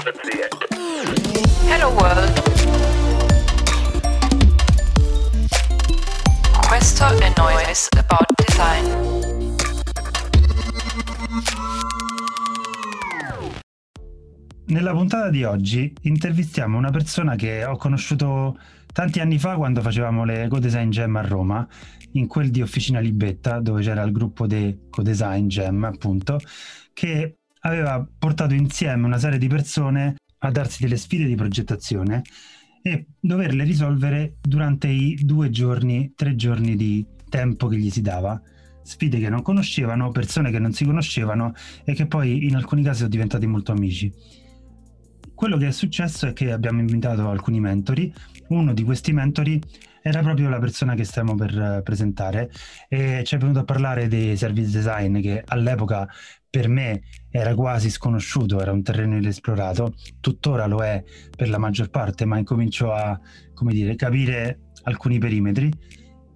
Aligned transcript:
Hello 0.00 1.88
World. 1.88 2.42
Questo 6.66 7.04
è 7.18 7.32
Noise 7.36 7.88
About 7.98 8.32
Design. 8.34 8.86
Nella 14.68 14.92
puntata 14.92 15.28
di 15.28 15.44
oggi 15.44 15.92
intervistiamo 16.00 16.78
una 16.78 16.90
persona 16.90 17.34
che 17.34 17.66
ho 17.66 17.76
conosciuto 17.76 18.58
tanti 18.94 19.20
anni 19.20 19.38
fa 19.38 19.56
quando 19.56 19.82
facevamo 19.82 20.24
le 20.24 20.48
Co-Design 20.48 20.88
Jam 20.88 21.16
a 21.16 21.20
Roma, 21.20 21.68
in 22.12 22.26
quel 22.26 22.50
di 22.50 22.62
Officina 22.62 23.00
Libetta, 23.00 23.60
dove 23.60 23.82
c'era 23.82 24.00
il 24.04 24.12
gruppo 24.12 24.46
dei 24.46 24.86
Co-Design 24.88 25.46
Jam, 25.46 25.84
appunto, 25.84 26.38
che 26.94 27.39
aveva 27.60 28.06
portato 28.18 28.54
insieme 28.54 29.06
una 29.06 29.18
serie 29.18 29.38
di 29.38 29.48
persone 29.48 30.16
a 30.38 30.50
darsi 30.50 30.82
delle 30.82 30.96
sfide 30.96 31.26
di 31.26 31.34
progettazione 31.34 32.22
e 32.82 33.06
doverle 33.20 33.64
risolvere 33.64 34.36
durante 34.40 34.88
i 34.88 35.18
due 35.22 35.50
giorni, 35.50 36.12
tre 36.14 36.34
giorni 36.34 36.76
di 36.76 37.06
tempo 37.28 37.66
che 37.66 37.76
gli 37.76 37.90
si 37.90 38.00
dava. 38.00 38.40
Sfide 38.82 39.18
che 39.18 39.28
non 39.28 39.42
conoscevano, 39.42 40.10
persone 40.10 40.50
che 40.50 40.58
non 40.58 40.72
si 40.72 40.84
conoscevano 40.84 41.52
e 41.84 41.92
che 41.92 42.06
poi 42.06 42.46
in 42.46 42.56
alcuni 42.56 42.82
casi 42.82 42.98
sono 42.98 43.10
diventati 43.10 43.46
molto 43.46 43.72
amici. 43.72 44.12
Quello 45.34 45.56
che 45.58 45.68
è 45.68 45.72
successo 45.72 46.26
è 46.26 46.32
che 46.32 46.52
abbiamo 46.52 46.80
invitato 46.80 47.28
alcuni 47.28 47.60
mentori. 47.60 48.12
Uno 48.48 48.72
di 48.72 48.82
questi 48.82 49.12
mentori 49.12 49.60
era 50.02 50.22
proprio 50.22 50.48
la 50.48 50.58
persona 50.58 50.94
che 50.94 51.04
stiamo 51.04 51.34
per 51.34 51.56
eh, 51.56 51.82
presentare 51.82 52.50
e 52.88 53.22
ci 53.24 53.34
è 53.34 53.38
venuto 53.38 53.60
a 53.60 53.64
parlare 53.64 54.08
di 54.08 54.36
service 54.36 54.70
design 54.70 55.20
che 55.20 55.42
all'epoca 55.46 56.08
per 56.50 56.68
me 56.68 57.02
era 57.30 57.54
quasi 57.54 57.90
sconosciuto, 57.90 58.60
era 58.60 58.72
un 58.72 58.82
terreno 58.82 59.16
inesplorato, 59.16 59.94
tuttora 60.18 60.66
lo 60.66 60.82
è 60.82 61.02
per 61.34 61.48
la 61.48 61.58
maggior 61.58 61.90
parte, 61.90 62.24
ma 62.24 62.38
incomincio 62.38 62.92
a 62.92 63.18
dire, 63.68 63.94
capire 63.94 64.58
alcuni 64.82 65.18
perimetri 65.18 65.70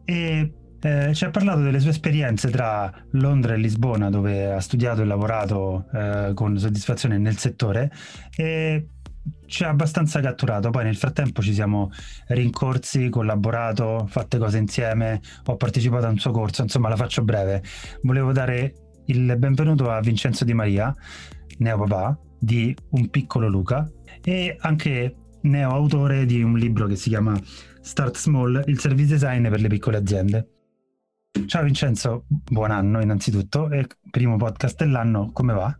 e 0.05 0.53
eh, 0.80 1.14
ci 1.14 1.25
ha 1.25 1.30
parlato 1.30 1.62
delle 1.62 1.80
sue 1.80 1.91
esperienze 1.91 2.50
tra 2.50 2.92
Londra 3.12 3.55
e 3.55 3.56
Lisbona 3.56 4.11
dove 4.11 4.53
ha 4.53 4.61
studiato 4.61 5.00
e 5.00 5.06
lavorato 5.06 5.86
eh, 5.92 6.33
con 6.34 6.58
soddisfazione 6.58 7.16
nel 7.19 7.38
settore 7.38 7.91
e 8.36 8.88
ci 9.47 9.64
ha 9.64 9.70
abbastanza 9.70 10.20
catturato. 10.20 10.70
Poi 10.70 10.84
nel 10.84 10.97
frattempo 10.97 11.42
ci 11.42 11.55
siamo 11.55 11.91
rincorsi, 12.28 13.08
collaborato, 13.08 14.06
fatte 14.06 14.38
cose 14.38 14.58
insieme, 14.58 15.20
ho 15.47 15.56
partecipato 15.56 16.06
a 16.06 16.10
un 16.10 16.19
suo 16.19 16.31
corso, 16.31 16.62
insomma 16.62 16.88
la 16.91 16.97
faccio 16.97 17.22
breve. 17.22 17.62
Volevo 18.03 18.33
dare 18.33 18.83
il 19.06 19.36
benvenuto 19.36 19.91
a 19.91 20.00
Vincenzo 20.00 20.44
Di 20.44 20.55
Maria, 20.55 20.94
neopapà 21.58 22.19
di 22.38 22.74
Un 22.91 23.08
piccolo 23.10 23.48
Luca 23.48 23.91
e 24.22 24.56
anche 24.60 25.16
neoautore 25.42 26.24
di 26.24 26.42
un 26.42 26.56
libro 26.56 26.86
che 26.86 26.97
si 26.97 27.10
chiama 27.10 27.38
Start 27.80 28.16
Small, 28.16 28.62
il 28.66 28.78
service 28.78 29.08
design 29.08 29.48
per 29.48 29.60
le 29.60 29.69
piccole 29.69 29.98
aziende. 29.98 30.48
Ciao 31.47 31.64
Vincenzo, 31.64 32.25
buon 32.28 32.70
anno 32.70 33.02
innanzitutto 33.02 33.70
e 33.70 33.86
primo 34.10 34.36
podcast 34.36 34.78
dell'anno, 34.78 35.30
come 35.32 35.52
va? 35.52 35.77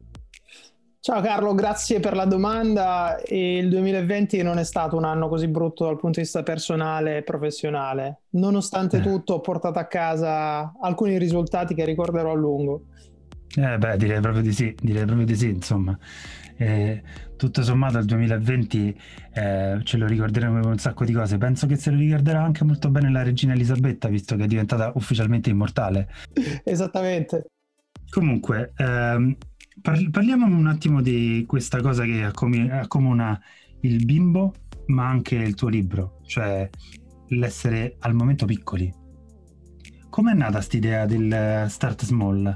Ciao 1.05 1.21
Carlo, 1.21 1.53
grazie 1.53 2.01
per 2.01 2.17
la 2.17 2.25
domanda. 2.25 3.21
Il 3.27 3.69
2020 3.69 4.43
non 4.43 4.57
è 4.57 4.65
stato 4.65 4.97
un 4.97 5.05
anno 5.05 5.29
così 5.29 5.49
brutto 5.49 5.85
dal 5.85 5.99
punto 5.99 6.19
di 6.19 6.25
vista 6.25 6.43
personale 6.43 7.19
e 7.19 7.23
professionale. 7.23 8.23
Nonostante 8.31 8.97
eh. 8.97 9.01
tutto, 9.01 9.35
ho 9.35 9.41
portato 9.41 9.79
a 9.79 9.85
casa 9.85 10.73
alcuni 10.81 11.19
risultati 11.19 11.75
che 11.75 11.85
ricorderò 11.85 12.33
a 12.33 12.35
lungo. 12.35 12.87
Eh 13.57 13.79
beh, 13.79 13.97
direi 13.97 14.21
proprio 14.21 14.43
di 14.43 14.53
sì, 14.53 14.75
direi 14.81 15.05
proprio 15.05 15.27
di 15.27 15.37
sì, 15.37 15.49
insomma. 15.49 15.97
Eh, 16.57 17.03
tutto 17.37 17.63
sommato 17.63 17.99
il 17.99 18.05
2020 18.05 18.97
eh, 19.33 19.81
ce 19.83 19.97
lo 19.97 20.07
ricorderemo 20.07 20.61
con 20.61 20.71
un 20.73 20.79
sacco 20.79 21.05
di 21.05 21.13
cose. 21.13 21.39
Penso 21.39 21.67
che 21.67 21.77
se 21.77 21.91
lo 21.91 21.99
ricorderà 21.99 22.43
anche 22.43 22.65
molto 22.65 22.91
bene 22.91 23.11
la 23.11 23.23
regina 23.23 23.53
Elisabetta, 23.53 24.09
visto 24.09 24.37
che 24.37 24.45
è 24.45 24.47
diventata 24.47 24.93
ufficialmente 24.95 25.51
immortale. 25.51 26.09
Esattamente. 26.65 27.47
Comunque, 28.09 28.73
ehm, 28.77 29.37
par- 29.81 30.11
parliamo 30.11 30.47
un 30.47 30.67
attimo 30.67 31.01
di 31.01 31.45
questa 31.47 31.81
cosa 31.81 32.05
che 32.05 32.25
accom- 32.25 32.71
accomuna 32.71 33.41
il 33.81 34.05
bimbo, 34.05 34.55
ma 34.87 35.09
anche 35.09 35.37
il 35.37 35.55
tuo 35.55 35.69
libro, 35.69 36.21
cioè 36.27 36.69
l'essere 37.29 37.97
al 38.01 38.15
momento 38.15 38.47
piccoli. 38.47 38.93
Com'è 40.09 40.33
nata 40.33 40.53
questa 40.53 40.77
idea 40.77 41.07
del 41.07 41.67
start 41.69 42.05
small? 42.05 42.55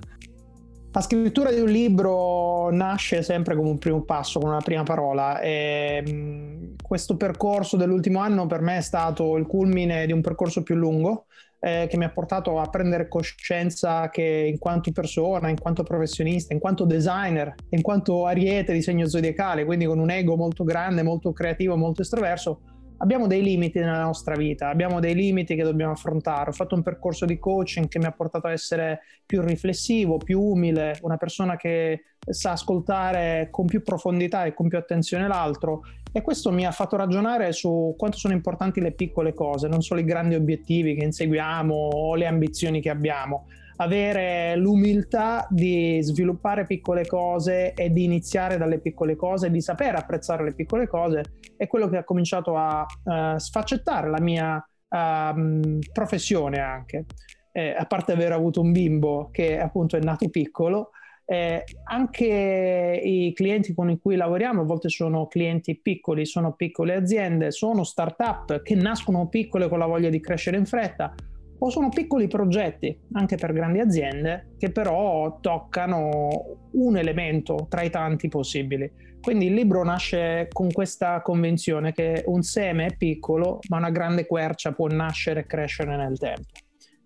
La 0.90 1.02
scrittura 1.02 1.52
di 1.52 1.60
un 1.60 1.68
libro 1.68 2.70
nasce 2.70 3.22
sempre 3.22 3.54
come 3.54 3.68
un 3.68 3.78
primo 3.78 4.02
passo, 4.02 4.40
con 4.40 4.48
una 4.48 4.60
prima 4.60 4.82
parola. 4.84 5.40
E, 5.40 6.02
mh, 6.02 6.76
questo 6.82 7.16
percorso 7.16 7.76
dell'ultimo 7.76 8.20
anno 8.20 8.46
per 8.46 8.62
me 8.62 8.78
è 8.78 8.80
stato 8.80 9.36
il 9.36 9.46
culmine 9.46 10.06
di 10.06 10.12
un 10.12 10.22
percorso 10.22 10.62
più 10.62 10.74
lungo 10.74 11.26
eh, 11.60 11.86
che 11.88 11.96
mi 11.96 12.04
ha 12.04 12.10
portato 12.10 12.58
a 12.58 12.68
prendere 12.68 13.08
coscienza 13.08 14.08
che 14.10 14.48
in 14.50 14.58
quanto 14.58 14.90
persona, 14.92 15.48
in 15.48 15.60
quanto 15.60 15.82
professionista, 15.82 16.54
in 16.54 16.60
quanto 16.60 16.84
designer, 16.84 17.54
in 17.70 17.82
quanto 17.82 18.26
ariete 18.26 18.72
di 18.72 18.82
segno 18.82 19.06
zodiacale, 19.06 19.64
quindi 19.64 19.84
con 19.84 19.98
un 19.98 20.10
ego 20.10 20.36
molto 20.36 20.64
grande, 20.64 21.02
molto 21.02 21.32
creativo, 21.32 21.76
molto 21.76 22.02
estroverso, 22.02 22.60
abbiamo 22.98 23.26
dei 23.26 23.42
limiti 23.42 23.78
nella 23.78 24.02
nostra 24.02 24.34
vita, 24.36 24.68
abbiamo 24.68 25.00
dei 25.00 25.14
limiti 25.14 25.54
che 25.54 25.62
dobbiamo 25.62 25.92
affrontare. 25.92 26.50
Ho 26.50 26.52
fatto 26.52 26.74
un 26.74 26.82
percorso 26.82 27.24
di 27.24 27.38
coaching 27.38 27.88
che 27.88 27.98
mi 27.98 28.06
ha 28.06 28.12
portato 28.12 28.46
a 28.46 28.52
essere 28.52 29.00
più 29.26 29.40
riflessivo, 29.42 30.18
più 30.18 30.40
umile, 30.40 30.98
una 31.02 31.16
persona 31.16 31.56
che 31.56 32.04
sa 32.28 32.52
ascoltare 32.52 33.48
con 33.50 33.66
più 33.66 33.82
profondità 33.82 34.44
e 34.44 34.54
con 34.54 34.68
più 34.68 34.76
attenzione 34.76 35.28
l'altro 35.28 35.82
e 36.12 36.22
questo 36.22 36.50
mi 36.50 36.66
ha 36.66 36.72
fatto 36.72 36.96
ragionare 36.96 37.52
su 37.52 37.94
quanto 37.96 38.18
sono 38.18 38.34
importanti 38.34 38.80
le 38.80 38.92
piccole 38.92 39.34
cose, 39.34 39.68
non 39.68 39.82
solo 39.82 40.00
i 40.00 40.04
grandi 40.04 40.34
obiettivi 40.34 40.94
che 40.94 41.04
inseguiamo 41.04 41.74
o 41.74 42.14
le 42.14 42.26
ambizioni 42.26 42.80
che 42.80 42.90
abbiamo 42.90 43.46
avere 43.78 44.56
l'umiltà 44.56 45.46
di 45.50 45.98
sviluppare 46.02 46.66
piccole 46.66 47.06
cose 47.06 47.74
e 47.74 47.90
di 47.90 48.04
iniziare 48.04 48.56
dalle 48.56 48.78
piccole 48.78 49.16
cose, 49.16 49.50
di 49.50 49.60
saper 49.60 49.94
apprezzare 49.96 50.44
le 50.44 50.54
piccole 50.54 50.86
cose, 50.86 51.22
è 51.56 51.66
quello 51.66 51.88
che 51.88 51.98
ha 51.98 52.04
cominciato 52.04 52.56
a 52.56 52.84
uh, 53.04 53.38
sfaccettare 53.38 54.08
la 54.08 54.20
mia 54.20 54.56
uh, 54.56 55.78
professione 55.92 56.58
anche. 56.58 57.04
Eh, 57.52 57.74
a 57.76 57.86
parte 57.86 58.12
aver 58.12 58.32
avuto 58.32 58.60
un 58.60 58.72
bimbo 58.72 59.30
che 59.32 59.58
appunto 59.58 59.96
è 59.96 60.00
nato 60.00 60.28
piccolo, 60.28 60.90
eh, 61.24 61.64
anche 61.84 63.00
i 63.04 63.32
clienti 63.34 63.74
con 63.74 63.98
cui 64.00 64.16
lavoriamo 64.16 64.62
a 64.62 64.64
volte 64.64 64.88
sono 64.88 65.26
clienti 65.26 65.78
piccoli, 65.80 66.24
sono 66.24 66.54
piccole 66.54 66.94
aziende, 66.94 67.50
sono 67.50 67.84
start-up 67.84 68.62
che 68.62 68.74
nascono 68.74 69.28
piccole 69.28 69.68
con 69.68 69.78
la 69.78 69.86
voglia 69.86 70.08
di 70.08 70.20
crescere 70.20 70.56
in 70.56 70.66
fretta 70.66 71.14
o 71.58 71.70
sono 71.70 71.88
piccoli 71.88 72.28
progetti 72.28 72.96
anche 73.12 73.36
per 73.36 73.52
grandi 73.52 73.80
aziende 73.80 74.54
che 74.58 74.70
però 74.70 75.38
toccano 75.40 76.68
un 76.72 76.96
elemento 76.96 77.66
tra 77.68 77.82
i 77.82 77.90
tanti 77.90 78.28
possibili. 78.28 78.90
Quindi 79.20 79.46
il 79.46 79.54
libro 79.54 79.82
nasce 79.82 80.48
con 80.52 80.70
questa 80.70 81.20
convinzione 81.22 81.92
che 81.92 82.22
un 82.26 82.42
seme 82.42 82.86
è 82.86 82.96
piccolo 82.96 83.58
ma 83.68 83.78
una 83.78 83.90
grande 83.90 84.26
quercia 84.26 84.72
può 84.72 84.86
nascere 84.86 85.40
e 85.40 85.46
crescere 85.46 85.96
nel 85.96 86.18
tempo. 86.18 86.48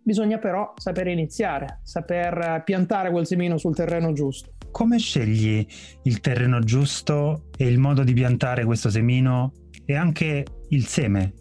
Bisogna 0.05 0.39
però 0.39 0.73
saper 0.77 1.07
iniziare, 1.07 1.81
saper 1.85 2.63
piantare 2.65 3.11
quel 3.11 3.27
semino 3.27 3.57
sul 3.57 3.75
terreno 3.75 4.13
giusto. 4.13 4.51
Come 4.73 4.99
scegli 4.99 5.65
il 6.03 6.21
terreno 6.21 6.59
giusto 6.61 7.45
e 7.57 7.67
il 7.67 7.79
modo 7.79 8.03
di 8.03 8.13
piantare 8.13 8.65
questo 8.65 8.91
semino 8.91 9.53
e 9.85 9.95
anche 9.95 10.45
il 10.69 10.87
seme 10.87 11.35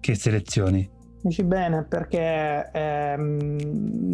che 0.00 0.14
selezioni? 0.14 1.00
Dici 1.22 1.44
bene, 1.44 1.84
perché 1.84 2.68
ehm, 2.72 3.56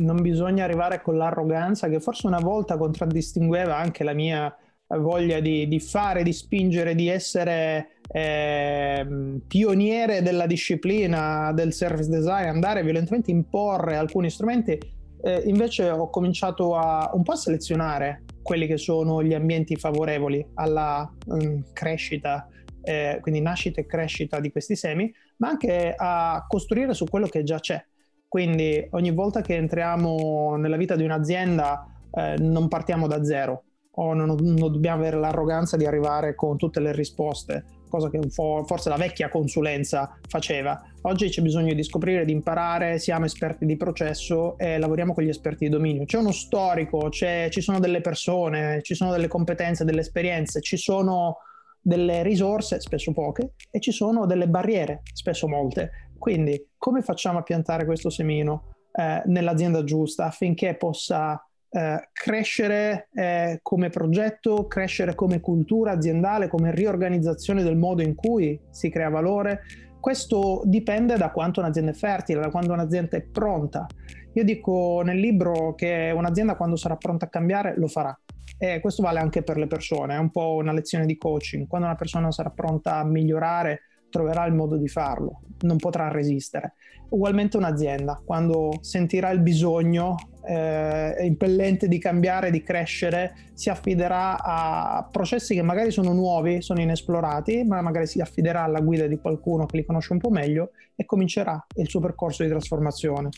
non 0.04 0.20
bisogna 0.20 0.64
arrivare 0.64 1.00
con 1.00 1.16
l'arroganza 1.16 1.88
che 1.88 2.00
forse 2.00 2.26
una 2.26 2.38
volta 2.38 2.76
contraddistingueva 2.76 3.74
anche 3.78 4.04
la 4.04 4.12
mia 4.12 4.54
voglia 4.88 5.40
di, 5.40 5.66
di 5.68 5.80
fare, 5.80 6.22
di 6.22 6.34
spingere, 6.34 6.94
di 6.94 7.08
essere 7.08 8.00
eh, 8.12 9.06
pioniere 9.46 10.20
della 10.20 10.46
disciplina 10.46 11.50
del 11.52 11.72
service 11.72 12.10
design, 12.10 12.48
andare 12.48 12.82
violentemente 12.82 13.30
imporre 13.30 13.96
alcuni 13.96 14.28
strumenti. 14.28 14.78
Eh, 15.22 15.42
invece 15.46 15.88
ho 15.88 16.10
cominciato 16.10 16.76
a 16.76 17.10
un 17.14 17.22
po' 17.22 17.32
a 17.32 17.36
selezionare 17.36 18.24
quelli 18.42 18.66
che 18.66 18.76
sono 18.76 19.22
gli 19.22 19.32
ambienti 19.32 19.76
favorevoli 19.76 20.46
alla 20.54 21.10
mh, 21.26 21.34
mm, 21.34 21.60
crescita 21.72 22.46
eh, 22.88 23.18
quindi 23.20 23.42
nascita 23.42 23.82
e 23.82 23.86
crescita 23.86 24.40
di 24.40 24.50
questi 24.50 24.74
semi, 24.74 25.12
ma 25.36 25.48
anche 25.48 25.92
a 25.94 26.42
costruire 26.48 26.94
su 26.94 27.04
quello 27.04 27.26
che 27.26 27.42
già 27.42 27.60
c'è. 27.60 27.84
Quindi 28.26 28.86
ogni 28.92 29.10
volta 29.10 29.42
che 29.42 29.56
entriamo 29.56 30.56
nella 30.56 30.78
vita 30.78 30.96
di 30.96 31.04
un'azienda 31.04 31.86
eh, 32.10 32.36
non 32.38 32.68
partiamo 32.68 33.06
da 33.06 33.22
zero 33.22 33.64
o 33.90 34.14
non, 34.14 34.34
non, 34.40 34.56
dobbiamo 34.56 35.00
avere 35.00 35.18
l'arroganza 35.18 35.76
di 35.76 35.84
arrivare 35.84 36.34
con 36.34 36.56
tutte 36.56 36.80
le 36.80 36.92
risposte, 36.92 37.64
cosa 37.90 38.08
che 38.08 38.20
forse 38.30 38.88
la 38.88 38.96
vecchia 38.96 39.28
consulenza 39.28 40.18
faceva. 40.26 40.80
Oggi 41.02 41.28
c'è 41.28 41.42
bisogno 41.42 41.74
di 41.74 41.82
scoprire, 41.82 42.24
di 42.24 42.32
imparare, 42.32 42.98
siamo 42.98 43.26
esperti 43.26 43.66
di 43.66 43.76
processo 43.76 44.56
e 44.56 44.78
lavoriamo 44.78 45.12
con 45.12 45.24
gli 45.24 45.28
esperti 45.28 45.64
di 45.64 45.70
dominio. 45.70 46.06
C'è 46.06 46.18
uno 46.18 46.32
storico, 46.32 47.08
c'è, 47.10 47.48
ci 47.50 47.60
sono 47.60 47.80
delle 47.80 48.00
persone, 48.00 48.80
ci 48.82 48.94
sono 48.94 49.10
delle 49.10 49.28
competenze, 49.28 49.84
delle 49.84 50.00
esperienze, 50.00 50.62
ci 50.62 50.76
sono 50.78 51.38
delle 51.80 52.22
risorse, 52.22 52.80
spesso 52.80 53.12
poche, 53.12 53.54
e 53.70 53.80
ci 53.80 53.92
sono 53.92 54.26
delle 54.26 54.48
barriere, 54.48 55.02
spesso 55.12 55.48
molte. 55.48 55.90
Quindi 56.18 56.70
come 56.76 57.02
facciamo 57.02 57.38
a 57.38 57.42
piantare 57.42 57.84
questo 57.84 58.10
semino 58.10 58.74
eh, 58.92 59.22
nell'azienda 59.26 59.84
giusta 59.84 60.26
affinché 60.26 60.74
possa 60.74 61.40
eh, 61.70 62.08
crescere 62.12 63.08
eh, 63.12 63.60
come 63.62 63.90
progetto, 63.90 64.66
crescere 64.66 65.14
come 65.14 65.40
cultura 65.40 65.92
aziendale, 65.92 66.48
come 66.48 66.74
riorganizzazione 66.74 67.62
del 67.62 67.76
modo 67.76 68.02
in 68.02 68.14
cui 68.14 68.60
si 68.70 68.90
crea 68.90 69.10
valore. 69.10 69.60
Questo 70.00 70.62
dipende 70.64 71.16
da 71.16 71.30
quanto 71.30 71.60
un'azienda 71.60 71.90
è 71.90 71.94
fertile, 71.94 72.40
da 72.40 72.50
quando 72.50 72.72
un'azienda 72.72 73.16
è 73.16 73.22
pronta. 73.22 73.86
Io 74.34 74.44
dico 74.44 75.02
nel 75.04 75.18
libro 75.18 75.74
che 75.74 76.12
un'azienda 76.14 76.56
quando 76.56 76.76
sarà 76.76 76.96
pronta 76.96 77.26
a 77.26 77.28
cambiare 77.28 77.74
lo 77.76 77.88
farà. 77.88 78.18
E 78.58 78.80
questo 78.80 79.02
vale 79.02 79.20
anche 79.20 79.42
per 79.42 79.56
le 79.56 79.68
persone, 79.68 80.14
è 80.14 80.18
un 80.18 80.30
po' 80.30 80.54
una 80.54 80.72
lezione 80.72 81.06
di 81.06 81.16
coaching. 81.16 81.66
Quando 81.68 81.86
una 81.86 81.96
persona 81.96 82.30
sarà 82.32 82.50
pronta 82.50 82.96
a 82.96 83.04
migliorare, 83.04 83.82
troverà 84.10 84.44
il 84.46 84.54
modo 84.54 84.76
di 84.76 84.88
farlo, 84.88 85.42
non 85.60 85.76
potrà 85.76 86.08
resistere. 86.08 86.74
Ugualmente 87.10 87.56
un'azienda, 87.56 88.20
quando 88.24 88.78
sentirà 88.80 89.30
il 89.30 89.40
bisogno 89.40 90.16
eh, 90.46 91.24
impellente 91.24 91.88
di 91.88 91.98
cambiare, 91.98 92.50
di 92.50 92.62
crescere, 92.62 93.34
si 93.54 93.70
affiderà 93.70 94.42
a 94.42 95.08
processi 95.10 95.54
che 95.54 95.62
magari 95.62 95.90
sono 95.90 96.12
nuovi, 96.12 96.60
sono 96.60 96.80
inesplorati, 96.80 97.64
ma 97.64 97.80
magari 97.80 98.06
si 98.06 98.20
affiderà 98.20 98.64
alla 98.64 98.80
guida 98.80 99.06
di 99.06 99.18
qualcuno 99.18 99.66
che 99.66 99.78
li 99.78 99.84
conosce 99.84 100.12
un 100.12 100.18
po' 100.18 100.30
meglio 100.30 100.70
e 100.94 101.04
comincerà 101.04 101.64
il 101.76 101.88
suo 101.88 102.00
percorso 102.00 102.42
di 102.42 102.48
trasformazione. 102.50 103.28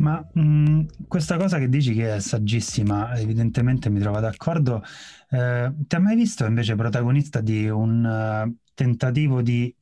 Ma 0.00 0.26
mh, 0.32 1.06
questa 1.08 1.36
cosa 1.36 1.58
che 1.58 1.68
dici 1.68 1.92
che 1.92 2.14
è 2.16 2.20
saggissima, 2.20 3.14
evidentemente 3.18 3.90
mi 3.90 4.00
trovo 4.00 4.18
d'accordo. 4.20 4.82
Eh, 5.28 5.72
ti 5.86 5.94
hai 5.94 6.00
mai 6.02 6.16
visto 6.16 6.46
invece 6.46 6.74
protagonista 6.74 7.40
di 7.42 7.68
un 7.68 8.02
uh, 8.04 8.56
tentativo 8.74 9.42
di 9.42 9.74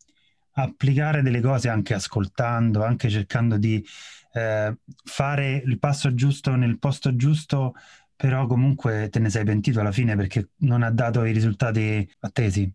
applicare 0.53 1.23
delle 1.23 1.41
cose 1.41 1.69
anche 1.69 1.95
ascoltando, 1.95 2.83
anche 2.83 3.09
cercando 3.11 3.59
di 3.59 3.85
eh, 4.33 4.77
fare 5.05 5.63
il 5.65 5.79
passo 5.79 6.13
giusto 6.15 6.57
nel 6.57 6.79
posto 6.81 7.15
giusto, 7.15 7.75
però 8.17 8.47
comunque 8.47 9.09
te 9.11 9.21
ne 9.21 9.31
sei 9.31 9.45
pentito 9.45 9.79
alla 9.81 9.93
fine 9.93 10.17
perché 10.17 10.51
non 10.59 10.83
ha 10.83 10.91
dato 10.91 11.23
i 11.25 11.33
risultati 11.33 12.09
attesi? 12.21 12.69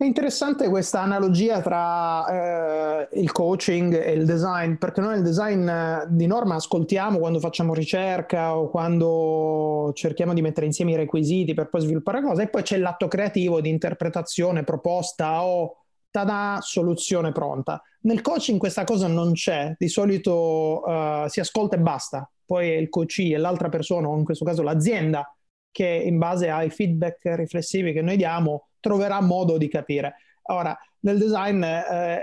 È 0.00 0.06
interessante 0.06 0.70
questa 0.70 1.02
analogia 1.02 1.60
tra 1.60 3.04
eh, 3.04 3.20
il 3.20 3.32
coaching 3.32 3.92
e 4.02 4.12
il 4.12 4.24
design, 4.24 4.76
perché 4.76 5.02
noi 5.02 5.16
il 5.16 5.22
design 5.22 5.68
eh, 5.68 6.06
di 6.08 6.26
norma 6.26 6.54
ascoltiamo 6.54 7.18
quando 7.18 7.38
facciamo 7.38 7.74
ricerca 7.74 8.56
o 8.56 8.70
quando 8.70 9.90
cerchiamo 9.92 10.32
di 10.32 10.40
mettere 10.40 10.64
insieme 10.64 10.92
i 10.92 10.96
requisiti 10.96 11.52
per 11.52 11.68
poi 11.68 11.82
sviluppare 11.82 12.22
cose, 12.22 12.44
e 12.44 12.48
poi 12.48 12.62
c'è 12.62 12.78
l'atto 12.78 13.08
creativo 13.08 13.60
di 13.60 13.68
interpretazione, 13.68 14.64
proposta 14.64 15.44
o 15.44 15.82
tada, 16.08 16.60
soluzione 16.62 17.32
pronta. 17.32 17.82
Nel 18.00 18.22
coaching 18.22 18.58
questa 18.58 18.84
cosa 18.84 19.06
non 19.06 19.34
c'è, 19.34 19.74
di 19.76 19.88
solito 19.88 20.80
uh, 20.82 21.28
si 21.28 21.40
ascolta 21.40 21.76
e 21.76 21.80
basta, 21.80 22.26
poi 22.46 22.68
il 22.68 22.88
coachee 22.88 23.34
e 23.34 23.38
l'altra 23.38 23.68
persona, 23.68 24.08
o 24.08 24.16
in 24.16 24.24
questo 24.24 24.46
caso 24.46 24.62
l'azienda, 24.62 25.30
che 25.70 25.84
in 25.84 26.16
base 26.16 26.48
ai 26.48 26.70
feedback 26.70 27.34
riflessivi 27.36 27.92
che 27.92 28.00
noi 28.00 28.16
diamo 28.16 28.64
troverà 28.80 29.20
modo 29.20 29.56
di 29.58 29.68
capire. 29.68 30.16
Ora, 30.50 30.76
nel 31.00 31.18
design 31.18 31.62
eh, 31.62 32.22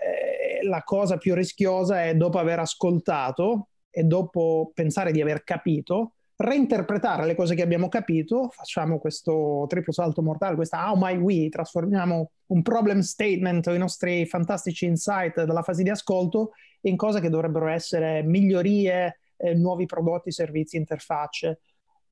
la 0.64 0.84
cosa 0.84 1.18
più 1.18 1.34
rischiosa 1.34 2.04
è 2.04 2.16
dopo 2.16 2.40
aver 2.40 2.60
ascoltato 2.60 3.70
e 3.90 4.04
dopo 4.04 4.72
pensare 4.74 5.12
di 5.12 5.22
aver 5.22 5.44
capito, 5.44 6.14
reinterpretare 6.36 7.26
le 7.26 7.36
cose 7.36 7.56
che 7.56 7.64
abbiamo 7.64 7.90
capito, 7.90 8.50
facciamo 8.50 9.00
questo 9.00 9.66
triplo 9.68 9.92
salto 9.92 10.22
mortale, 10.22 10.56
questa 10.56 10.88
how 10.88 10.96
might 10.96 11.20
we, 11.20 11.50
trasformiamo 11.50 12.32
un 12.48 12.62
problem 12.62 13.00
statement 13.00 13.66
o 13.68 13.74
i 13.74 13.80
nostri 13.80 14.26
fantastici 14.28 14.86
insight 14.86 15.44
dalla 15.44 15.64
fase 15.64 15.82
di 15.82 15.90
ascolto 15.90 16.52
in 16.82 16.96
cose 16.96 17.20
che 17.20 17.30
dovrebbero 17.30 17.68
essere 17.68 18.22
migliorie, 18.22 19.20
eh, 19.38 19.56
nuovi 19.56 19.88
prodotti, 19.88 20.32
servizi, 20.32 20.78
interfacce. 20.78 21.60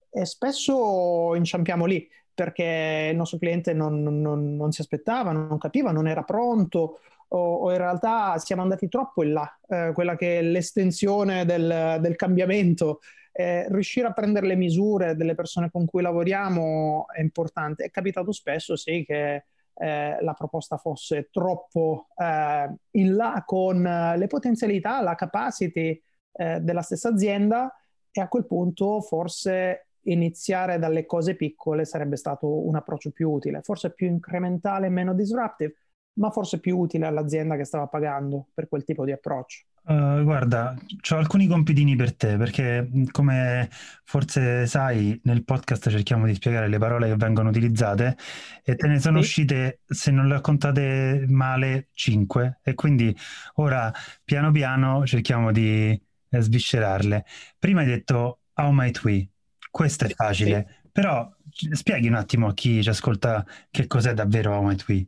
E 0.09 0.25
spesso 0.25 1.35
inciampiamo 1.35 1.85
lì 1.85 2.07
perché 2.35 3.09
il 3.11 3.17
nostro 3.17 3.39
cliente 3.39 3.73
non, 3.73 4.03
non, 4.03 4.55
non 4.55 4.71
si 4.71 4.81
aspettava, 4.81 5.31
non 5.31 5.57
capiva, 5.57 5.91
non 5.91 6.07
era 6.07 6.23
pronto 6.23 6.99
o, 7.29 7.55
o 7.55 7.71
in 7.71 7.77
realtà 7.77 8.37
siamo 8.37 8.61
andati 8.61 8.87
troppo 8.87 9.23
in 9.23 9.33
là, 9.33 9.59
eh, 9.67 9.91
quella 9.93 10.15
che 10.15 10.39
è 10.39 10.41
l'estensione 10.41 11.45
del, 11.45 11.97
del 11.99 12.15
cambiamento. 12.15 12.99
Eh, 13.31 13.67
riuscire 13.69 14.07
a 14.07 14.13
prendere 14.13 14.47
le 14.47 14.55
misure 14.55 15.15
delle 15.15 15.35
persone 15.35 15.69
con 15.69 15.85
cui 15.85 16.01
lavoriamo 16.01 17.07
è 17.13 17.21
importante. 17.21 17.83
È 17.85 17.89
capitato 17.89 18.31
spesso, 18.31 18.75
sì, 18.77 19.03
che 19.05 19.45
eh, 19.73 20.17
la 20.21 20.33
proposta 20.33 20.77
fosse 20.77 21.29
troppo 21.31 22.07
eh, 22.15 22.73
in 22.91 23.15
là 23.15 23.43
con 23.45 23.81
le 24.15 24.27
potenzialità, 24.27 25.01
la 25.01 25.15
capacity 25.15 26.01
eh, 26.31 26.59
della 26.61 26.81
stessa 26.81 27.09
azienda 27.09 27.73
e 28.11 28.21
a 28.21 28.29
quel 28.29 28.45
punto 28.45 29.01
forse 29.01 29.84
iniziare 30.05 30.79
dalle 30.79 31.05
cose 31.05 31.35
piccole 31.35 31.85
sarebbe 31.85 32.17
stato 32.17 32.65
un 32.67 32.75
approccio 32.75 33.11
più 33.11 33.29
utile, 33.29 33.61
forse 33.61 33.93
più 33.93 34.07
incrementale 34.07 34.89
meno 34.89 35.13
disruptive, 35.13 35.75
ma 36.15 36.29
forse 36.29 36.59
più 36.59 36.77
utile 36.77 37.05
all'azienda 37.05 37.55
che 37.55 37.65
stava 37.65 37.87
pagando 37.87 38.47
per 38.53 38.67
quel 38.67 38.83
tipo 38.83 39.05
di 39.05 39.11
approccio. 39.11 39.65
Uh, 39.87 40.23
guarda, 40.23 40.73
ho 41.11 41.15
alcuni 41.15 41.45
compitini 41.45 41.95
per 41.95 42.15
te 42.15 42.37
perché 42.37 42.89
come 43.11 43.69
forse 44.03 44.65
sai 44.65 45.19
nel 45.25 45.43
podcast 45.43 45.89
cerchiamo 45.91 46.25
di 46.25 46.33
spiegare 46.33 46.67
le 46.67 46.79
parole 46.79 47.07
che 47.07 47.15
vengono 47.15 47.49
utilizzate 47.49 48.17
e 48.63 48.75
te 48.75 48.87
ne 48.87 48.99
sono 48.99 49.21
sì. 49.21 49.25
uscite, 49.25 49.81
se 49.85 50.09
non 50.09 50.27
le 50.27 50.41
contate 50.41 51.25
male, 51.27 51.89
5 51.93 52.61
e 52.63 52.73
quindi 52.73 53.15
ora 53.55 53.93
piano 54.23 54.49
piano 54.51 55.05
cerchiamo 55.05 55.51
di 55.51 55.91
eh, 56.29 56.41
sviscerarle. 56.41 57.23
Prima 57.59 57.81
hai 57.81 57.85
detto 57.85 58.39
how 58.55 58.71
might 58.71 59.03
we? 59.03 59.29
Questo 59.75 60.05
è 60.05 60.07
facile, 60.07 60.65
sì. 60.69 60.89
però 60.89 61.29
spieghi 61.71 62.07
un 62.07 62.13
attimo 62.13 62.47
a 62.47 62.53
chi 62.53 62.81
ci 62.81 62.87
ascolta 62.87 63.45
che 63.69 63.87
cos'è 63.87 64.13
davvero 64.13 64.53
How 64.53 64.63
Might 64.63 64.85
We. 64.87 65.05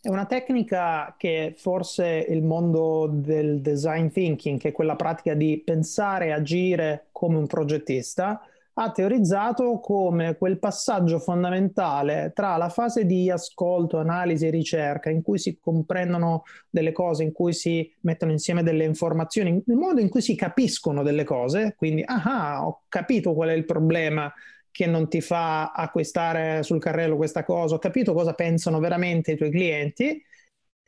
È 0.00 0.08
una 0.08 0.24
tecnica 0.24 1.14
che 1.18 1.52
forse 1.54 2.24
il 2.30 2.42
mondo 2.42 3.06
del 3.12 3.60
design 3.60 4.06
thinking, 4.06 4.58
che 4.58 4.68
è 4.68 4.72
quella 4.72 4.96
pratica 4.96 5.34
di 5.34 5.60
pensare 5.62 6.28
e 6.28 6.32
agire 6.32 7.08
come 7.12 7.36
un 7.36 7.46
progettista, 7.46 8.40
ha 8.78 8.90
teorizzato 8.90 9.80
come 9.80 10.36
quel 10.36 10.58
passaggio 10.58 11.18
fondamentale 11.18 12.32
tra 12.34 12.58
la 12.58 12.68
fase 12.68 13.06
di 13.06 13.30
ascolto, 13.30 13.98
analisi 13.98 14.46
e 14.46 14.50
ricerca, 14.50 15.08
in 15.08 15.22
cui 15.22 15.38
si 15.38 15.58
comprendono 15.58 16.42
delle 16.68 16.92
cose, 16.92 17.22
in 17.22 17.32
cui 17.32 17.54
si 17.54 17.90
mettono 18.00 18.32
insieme 18.32 18.62
delle 18.62 18.84
informazioni, 18.84 19.62
il 19.66 19.76
modo 19.76 20.00
in 20.00 20.10
cui 20.10 20.20
si 20.20 20.34
capiscono 20.34 21.02
delle 21.02 21.24
cose, 21.24 21.74
quindi, 21.76 22.02
ah, 22.04 22.66
ho 22.66 22.82
capito 22.88 23.32
qual 23.32 23.48
è 23.48 23.54
il 23.54 23.64
problema 23.64 24.30
che 24.70 24.86
non 24.86 25.08
ti 25.08 25.22
fa 25.22 25.72
acquistare 25.72 26.62
sul 26.62 26.78
carrello 26.78 27.16
questa 27.16 27.44
cosa, 27.44 27.76
ho 27.76 27.78
capito 27.78 28.12
cosa 28.12 28.34
pensano 28.34 28.78
veramente 28.78 29.32
i 29.32 29.36
tuoi 29.36 29.50
clienti 29.50 30.22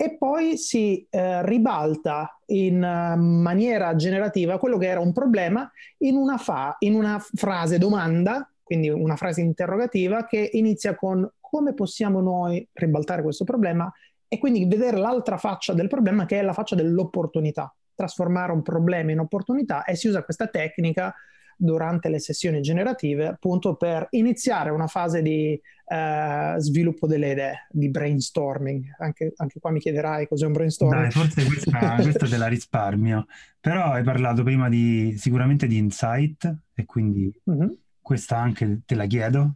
e 0.00 0.16
poi 0.16 0.56
si 0.56 1.04
eh, 1.10 1.44
ribalta 1.44 2.38
in 2.46 2.76
uh, 2.76 3.20
maniera 3.20 3.96
generativa 3.96 4.56
quello 4.56 4.78
che 4.78 4.86
era 4.86 5.00
un 5.00 5.12
problema 5.12 5.68
in 5.98 6.14
una, 6.14 6.36
fa- 6.36 6.76
in 6.78 6.94
una 6.94 7.18
frase 7.18 7.78
domanda, 7.78 8.48
quindi 8.62 8.88
una 8.90 9.16
frase 9.16 9.40
interrogativa 9.40 10.24
che 10.24 10.50
inizia 10.52 10.94
con 10.94 11.28
come 11.40 11.74
possiamo 11.74 12.20
noi 12.20 12.64
ribaltare 12.74 13.22
questo 13.22 13.42
problema? 13.42 13.92
E 14.28 14.38
quindi 14.38 14.66
vedere 14.66 14.98
l'altra 14.98 15.36
faccia 15.36 15.72
del 15.72 15.88
problema 15.88 16.26
che 16.26 16.38
è 16.38 16.42
la 16.42 16.52
faccia 16.52 16.76
dell'opportunità, 16.76 17.74
trasformare 17.92 18.52
un 18.52 18.62
problema 18.62 19.10
in 19.10 19.18
opportunità 19.18 19.82
e 19.82 19.96
si 19.96 20.06
usa 20.06 20.22
questa 20.22 20.46
tecnica 20.46 21.12
durante 21.60 22.08
le 22.08 22.20
sessioni 22.20 22.60
generative 22.60 23.26
appunto 23.26 23.74
per 23.74 24.06
iniziare 24.10 24.70
una 24.70 24.86
fase 24.86 25.20
di 25.22 25.60
uh, 25.86 26.58
sviluppo 26.58 27.08
delle 27.08 27.32
idee, 27.32 27.66
di 27.70 27.90
brainstorming. 27.90 28.94
Anche, 28.98 29.32
anche, 29.36 29.58
qua 29.58 29.70
mi 29.72 29.80
chiederai 29.80 30.28
cos'è 30.28 30.46
un 30.46 30.52
brainstorming. 30.52 31.02
Dai, 31.02 31.10
forse 31.10 31.44
questa, 31.44 31.94
questa 32.00 32.26
te 32.28 32.36
la 32.36 32.46
risparmio, 32.46 33.26
però 33.60 33.92
hai 33.92 34.04
parlato 34.04 34.44
prima 34.44 34.68
di, 34.68 35.16
sicuramente 35.18 35.66
di 35.66 35.76
insight 35.76 36.56
e 36.74 36.84
quindi 36.84 37.32
mm-hmm. 37.50 37.68
questa 38.00 38.38
anche 38.38 38.82
te 38.86 38.94
la 38.94 39.06
chiedo. 39.06 39.54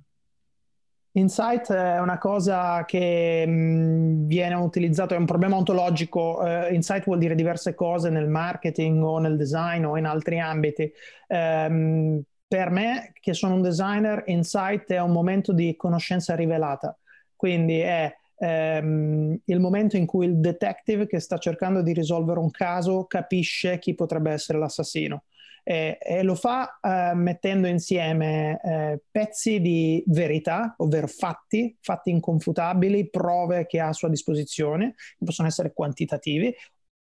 Insight 1.15 1.71
è 1.71 2.01
una 2.01 2.17
cosa 2.17 2.87
che 2.87 3.45
mh, 3.47 4.27
viene 4.27 4.55
utilizzato, 4.55 5.13
è 5.13 5.19
un 5.19 5.27
problema 5.27 5.57
ontologico. 5.57 6.39
Uh, 6.41 6.73
insight 6.73 7.05
vuol 7.05 7.19
dire 7.19 7.35
diverse 7.35 7.75
cose 7.75 8.09
nel 8.09 8.29
marketing 8.29 9.03
o 9.03 9.19
nel 9.19 9.37
design 9.37 9.85
o 9.85 9.99
in 9.99 10.07
altri 10.07 10.41
ambiti. 10.41 10.91
Um, 11.27 12.23
per 12.49 12.71
me, 12.71 13.13
che 13.21 13.35
sono 13.35 13.55
un 13.55 13.63
designer, 13.63 14.23
insight 14.27 14.91
è 14.91 15.01
un 15.01 15.13
momento 15.13 15.53
di 15.53 15.77
conoscenza 15.77 16.35
rivelata. 16.35 16.97
Quindi 17.37 17.81
è 17.81 18.11
um, 18.37 19.39
il 19.45 19.61
momento 19.61 19.99
in 19.99 20.07
cui 20.07 20.25
il 20.25 20.39
detective 20.39 21.07
che 21.07 21.21
sta 21.21 21.37
cercando 21.37 21.83
di 21.83 21.93
risolvere 21.93 22.39
un 22.39 22.51
caso 22.51 23.05
capisce 23.05 23.79
chi 23.79 23.95
potrebbe 23.95 24.33
essere 24.33 24.59
l'assassino 24.59 25.25
e, 25.63 25.99
e 26.01 26.23
lo 26.23 26.35
fa 26.35 26.79
eh, 26.81 27.15
mettendo 27.15 27.67
insieme 27.67 28.61
eh, 28.63 29.01
pezzi 29.11 29.61
di 29.61 30.03
verità, 30.07 30.75
ovvero 30.79 31.07
fatti, 31.07 31.77
fatti 31.81 32.11
inconfutabili, 32.11 33.09
prove 33.11 33.67
che 33.67 33.81
ha 33.81 33.89
a 33.89 33.93
sua 33.93 34.09
disposizione, 34.09 34.95
che 35.19 35.25
possono 35.25 35.49
essere 35.49 35.73
quantitativi, 35.73 36.55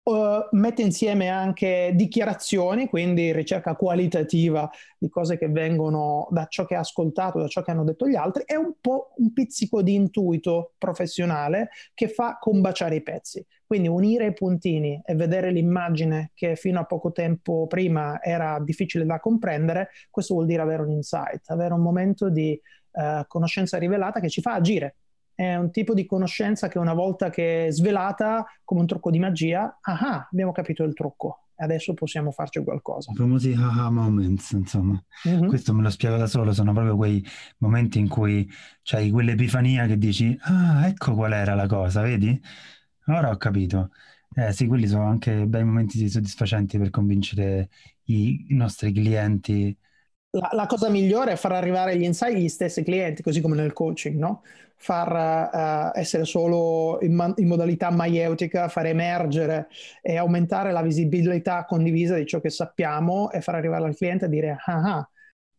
Uh, 0.08 0.48
mette 0.52 0.84
insieme 0.84 1.28
anche 1.28 1.92
dichiarazioni, 1.94 2.88
quindi 2.88 3.34
ricerca 3.34 3.76
qualitativa 3.76 4.70
di 4.98 5.10
cose 5.10 5.38
che 5.38 5.50
vengono 5.50 6.30
da 6.32 6.46
ciò 6.46 6.64
che 6.64 6.76
ha 6.76 6.80
ascoltato, 6.80 7.40
da 7.40 7.50
ciò 7.50 7.62
che 7.62 7.72
hanno 7.72 7.84
detto 7.84 8.08
gli 8.08 8.16
altri, 8.16 8.44
e 8.46 8.56
un 8.56 8.76
po' 8.80 9.12
un 9.18 9.34
pizzico 9.34 9.82
di 9.82 9.96
intuito 9.96 10.76
professionale 10.78 11.72
che 11.94 12.08
fa 12.08 12.38
combaciare 12.40 12.96
i 12.96 13.04
pezzi. 13.04 13.46
Quindi 13.66 13.90
unire 13.90 14.28
i 14.28 14.34
puntini 14.34 15.02
e 15.04 15.14
vedere 15.14 15.52
l'immagine 15.52 16.32
che 16.34 16.56
fino 16.56 16.80
a 16.80 16.86
poco 16.86 17.12
tempo 17.12 17.68
prima 17.68 18.24
era 18.24 18.62
difficile 18.64 19.06
da 19.06 19.20
comprendere, 19.20 19.90
questo 20.10 20.36
vuol 20.36 20.46
dire 20.46 20.62
avere 20.62 20.84
un 20.84 20.92
insight, 20.92 21.50
avere 21.50 21.74
un 21.74 21.82
momento 21.82 22.30
di 22.30 22.58
uh, 22.92 23.28
conoscenza 23.28 23.78
rivelata 23.78 24.22
che 24.22 24.30
ci 24.30 24.40
fa 24.40 24.54
agire 24.54 24.96
è 25.38 25.56
un 25.56 25.70
tipo 25.70 25.94
di 25.94 26.08
conoscenza 26.08 26.67
che 26.67 26.79
una 26.79 26.96
volta 26.96 27.29
che 27.29 27.67
è 27.67 27.72
svelata 27.72 28.44
come 28.63 28.82
un 28.82 28.88
trucco 28.88 29.12
di 29.12 29.20
magia, 29.20 29.77
ah, 29.79 30.27
abbiamo 30.32 30.51
capito 30.51 30.84
il 30.84 30.96
trucco, 30.96 31.50
adesso 31.58 31.94
possiamo 31.94 32.32
farci 32.32 32.63
qualcosa. 32.63 33.12
I 33.12 33.15
famosi 33.15 33.53
aha 33.53 33.91
moments, 33.91 34.50
insomma. 34.53 35.00
Mm-hmm. 35.27 35.48
Questo 35.48 35.75
me 35.75 35.84
lo 35.84 35.91
spiego 35.91 36.17
da 36.17 36.25
solo, 36.25 36.53
sono 36.53 36.74
proprio 36.74 36.96
quei 36.96 37.24
momenti 37.60 38.00
in 38.00 38.08
cui 38.08 38.50
c'hai 38.82 39.12
quell'epifania 39.12 39.86
che 39.86 40.00
dici, 40.00 40.36
ah, 40.41 40.88
ecco 40.88 41.13
qual 41.13 41.34
era 41.34 41.53
la 41.53 41.67
cosa, 41.67 42.01
vedi? 42.01 42.41
Ora 43.06 43.29
ho 43.29 43.38
capito. 43.38 43.91
Eh, 44.34 44.51
sì, 44.51 44.65
quelli 44.65 44.88
sono 44.88 45.06
anche 45.06 45.46
bei 45.46 45.63
momenti 45.63 46.10
soddisfacenti 46.10 46.79
per 46.79 46.89
convincere 46.89 47.70
i, 48.06 48.48
i 48.50 48.56
nostri 48.56 48.91
clienti 48.91 49.77
la, 50.39 50.50
la, 50.53 50.65
cosa 50.65 50.89
migliore 50.89 51.34
è 51.34 51.36
far 51.36 51.51
arrivare 51.53 51.98
gli 51.98 52.03
insight 52.03 52.36
agli 52.36 52.50
stessi 52.50 52.84
clienti, 52.84 53.22
così 53.22 53.41
come 53.41 53.56
nel 53.56 53.74
coaching, 53.74 54.17
no? 54.17 54.44
Far 54.75 55.91
uh, 55.94 55.98
essere 55.98 56.24
solo 56.25 57.00
in, 57.01 57.15
man- 57.15 57.34
in, 57.38 57.48
modalità 57.48 57.89
maieutica, 57.89 58.67
far 58.67 58.86
emergere 58.86 59.67
e 60.01 60.17
aumentare 60.17 60.72
la 60.72 60.82
visibilità 60.84 61.65
condivisa 61.65 62.15
di 62.15 62.27
ciò 62.27 62.39
che 62.39 62.51
sappiamo 62.51 63.32
e 63.32 63.41
far 63.41 63.56
arrivare 63.56 63.86
al 63.86 63.96
cliente 63.96 64.25
a 64.25 64.27
dire 64.27 64.58
ah 64.65 64.98
ah. 64.98 65.10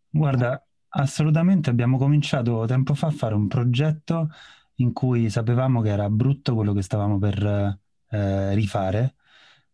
Guarda, 0.08 0.64
assolutamente 0.90 1.68
abbiamo 1.68 1.99
cominciato 1.99 2.64
tempo 2.66 2.94
fa 2.94 3.08
a 3.08 3.11
fare 3.11 3.35
un 3.35 3.49
progetto 3.49 4.28
in 4.76 4.92
cui 4.92 5.28
sapevamo 5.28 5.80
che 5.80 5.90
era 5.90 6.08
brutto 6.08 6.54
quello 6.54 6.73
che 6.73 6.82
stavamo 6.82 7.18
per 7.18 7.78
eh, 8.11 8.54
rifare, 8.54 9.16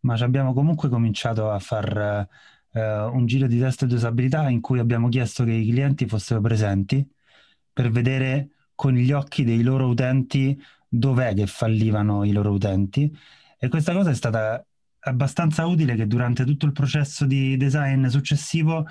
ma 0.00 0.14
abbiamo 0.14 0.54
comunque 0.54 0.88
cominciato 0.88 1.50
a 1.50 1.58
far 1.58 2.26
un 2.80 3.26
giro 3.26 3.46
di 3.46 3.58
test 3.58 3.84
di 3.84 3.94
usabilità 3.94 4.48
in 4.48 4.60
cui 4.60 4.78
abbiamo 4.78 5.08
chiesto 5.08 5.44
che 5.44 5.52
i 5.52 5.68
clienti 5.68 6.06
fossero 6.06 6.40
presenti 6.40 7.08
per 7.72 7.90
vedere 7.90 8.48
con 8.74 8.92
gli 8.94 9.12
occhi 9.12 9.44
dei 9.44 9.62
loro 9.62 9.86
utenti 9.88 10.60
dov'è 10.88 11.34
che 11.34 11.46
fallivano 11.46 12.24
i 12.24 12.32
loro 12.32 12.52
utenti 12.52 13.12
e 13.58 13.68
questa 13.68 13.92
cosa 13.92 14.10
è 14.10 14.14
stata 14.14 14.64
abbastanza 15.00 15.66
utile 15.66 15.94
che 15.94 16.06
durante 16.06 16.44
tutto 16.44 16.66
il 16.66 16.72
processo 16.72 17.26
di 17.26 17.56
design 17.56 18.06
successivo 18.06 18.86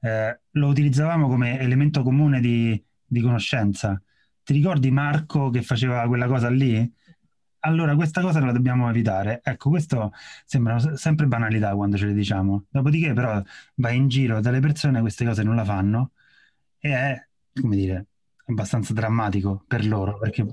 eh, 0.00 0.40
lo 0.52 0.68
utilizzavamo 0.68 1.28
come 1.28 1.58
elemento 1.58 2.02
comune 2.02 2.40
di, 2.40 2.82
di 3.04 3.20
conoscenza. 3.20 4.00
Ti 4.42 4.52
ricordi 4.52 4.90
Marco 4.90 5.50
che 5.50 5.62
faceva 5.62 6.06
quella 6.06 6.26
cosa 6.26 6.48
lì? 6.48 6.90
Allora 7.66 7.94
questa 7.96 8.20
cosa 8.20 8.40
la 8.44 8.52
dobbiamo 8.52 8.88
evitare. 8.88 9.40
Ecco, 9.42 9.70
questo 9.70 10.12
sembra 10.44 10.78
sempre 10.96 11.26
banalità 11.26 11.74
quando 11.74 11.96
ce 11.96 12.06
le 12.06 12.14
diciamo. 12.14 12.66
Dopodiché, 12.70 13.12
però, 13.12 13.42
vai 13.74 13.96
in 13.96 14.08
giro 14.08 14.40
dalle 14.40 14.60
persone, 14.60 15.00
queste 15.00 15.24
cose 15.24 15.42
non 15.42 15.56
la 15.56 15.64
fanno 15.64 16.12
e 16.78 16.90
è, 16.90 17.26
come 17.60 17.76
dire, 17.76 18.06
abbastanza 18.46 18.92
drammatico 18.92 19.64
per 19.66 19.84
loro. 19.84 20.18
Perché... 20.18 20.46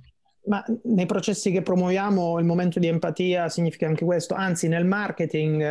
Ma 0.45 0.63
nei 0.85 1.05
processi 1.05 1.51
che 1.51 1.61
promuoviamo 1.61 2.39
il 2.39 2.45
momento 2.45 2.79
di 2.79 2.87
empatia 2.87 3.47
significa 3.47 3.85
anche 3.87 4.03
questo, 4.03 4.33
anzi 4.33 4.67
nel 4.67 4.85
marketing 4.85 5.61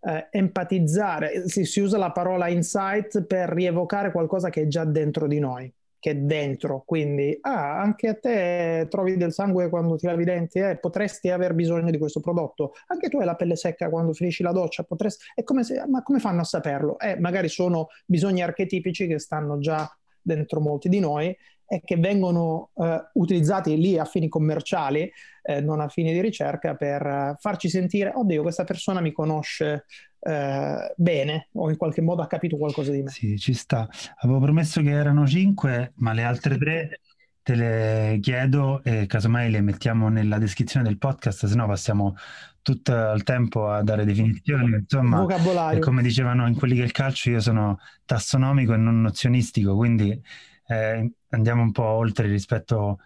eh, 0.00 0.28
empatizzare, 0.30 1.48
si, 1.48 1.64
si 1.64 1.80
usa 1.80 1.98
la 1.98 2.12
parola 2.12 2.48
insight 2.48 3.24
per 3.24 3.50
rievocare 3.50 4.12
qualcosa 4.12 4.48
che 4.48 4.62
è 4.62 4.66
già 4.68 4.84
dentro 4.84 5.26
di 5.26 5.40
noi 5.40 5.72
che 6.04 6.10
è 6.10 6.14
dentro. 6.16 6.82
Quindi, 6.84 7.38
ah, 7.40 7.80
anche 7.80 8.08
a 8.08 8.14
te 8.14 8.86
trovi 8.90 9.16
del 9.16 9.32
sangue 9.32 9.70
quando 9.70 9.96
ti 9.96 10.04
lavi 10.04 10.20
i 10.20 10.24
denti, 10.26 10.58
eh, 10.58 10.76
potresti 10.76 11.30
aver 11.30 11.54
bisogno 11.54 11.90
di 11.90 11.96
questo 11.96 12.20
prodotto. 12.20 12.74
Anche 12.88 13.08
tu 13.08 13.20
hai 13.20 13.24
la 13.24 13.36
pelle 13.36 13.56
secca 13.56 13.88
quando 13.88 14.12
finisci 14.12 14.42
la 14.42 14.52
doccia, 14.52 14.82
potresti... 14.82 15.24
È 15.34 15.42
come 15.44 15.64
se... 15.64 15.82
Ma 15.88 16.02
come 16.02 16.18
fanno 16.18 16.42
a 16.42 16.44
saperlo? 16.44 16.98
Eh, 16.98 17.18
magari 17.18 17.48
sono 17.48 17.88
bisogni 18.04 18.42
archetipici 18.42 19.06
che 19.06 19.18
stanno 19.18 19.58
già 19.58 19.90
dentro 20.20 20.60
molti 20.60 20.90
di 20.90 21.00
noi 21.00 21.34
e 21.66 21.80
che 21.84 21.96
vengono 21.96 22.70
eh, 22.76 23.10
utilizzati 23.14 23.76
lì 23.76 23.98
a 23.98 24.04
fini 24.04 24.28
commerciali, 24.28 25.10
eh, 25.42 25.60
non 25.60 25.80
a 25.80 25.88
fini 25.88 26.12
di 26.12 26.20
ricerca, 26.20 26.74
per 26.74 27.06
eh, 27.06 27.36
farci 27.38 27.68
sentire, 27.68 28.12
oddio, 28.14 28.42
questa 28.42 28.64
persona 28.64 29.00
mi 29.00 29.12
conosce 29.12 29.84
eh, 30.20 30.94
bene 30.96 31.48
o 31.52 31.70
in 31.70 31.76
qualche 31.76 32.02
modo 32.02 32.22
ha 32.22 32.26
capito 32.26 32.56
qualcosa 32.56 32.92
di 32.92 33.02
me. 33.02 33.10
Sì, 33.10 33.38
ci 33.38 33.54
sta. 33.54 33.88
Avevo 34.18 34.40
promesso 34.40 34.80
che 34.82 34.90
erano 34.90 35.26
cinque, 35.26 35.92
ma 35.96 36.12
le 36.12 36.22
altre 36.22 36.56
tre 36.58 37.00
te 37.44 37.54
le 37.54 38.18
chiedo 38.22 38.82
e 38.82 39.04
casomai 39.06 39.50
le 39.50 39.60
mettiamo 39.60 40.08
nella 40.08 40.38
descrizione 40.38 40.86
del 40.86 40.96
podcast, 40.96 41.44
se 41.44 41.54
no 41.54 41.66
passiamo 41.66 42.16
tutto 42.62 43.12
il 43.12 43.22
tempo 43.22 43.68
a 43.68 43.82
dare 43.82 44.06
definizioni. 44.06 44.76
Insomma, 44.76 45.20
vocabolario. 45.20 45.80
come 45.80 46.00
dicevano 46.00 46.48
in 46.48 46.56
quelli 46.56 46.74
che 46.76 46.82
il 46.82 46.92
calcio, 46.92 47.28
io 47.28 47.40
sono 47.40 47.78
tassonomico 48.06 48.72
e 48.72 48.78
non 48.78 49.02
nozionistico, 49.02 49.76
quindi 49.76 50.18
eh, 50.66 51.12
andiamo 51.30 51.62
un 51.62 51.72
po' 51.72 51.84
oltre 51.84 52.28
rispetto 52.28 52.98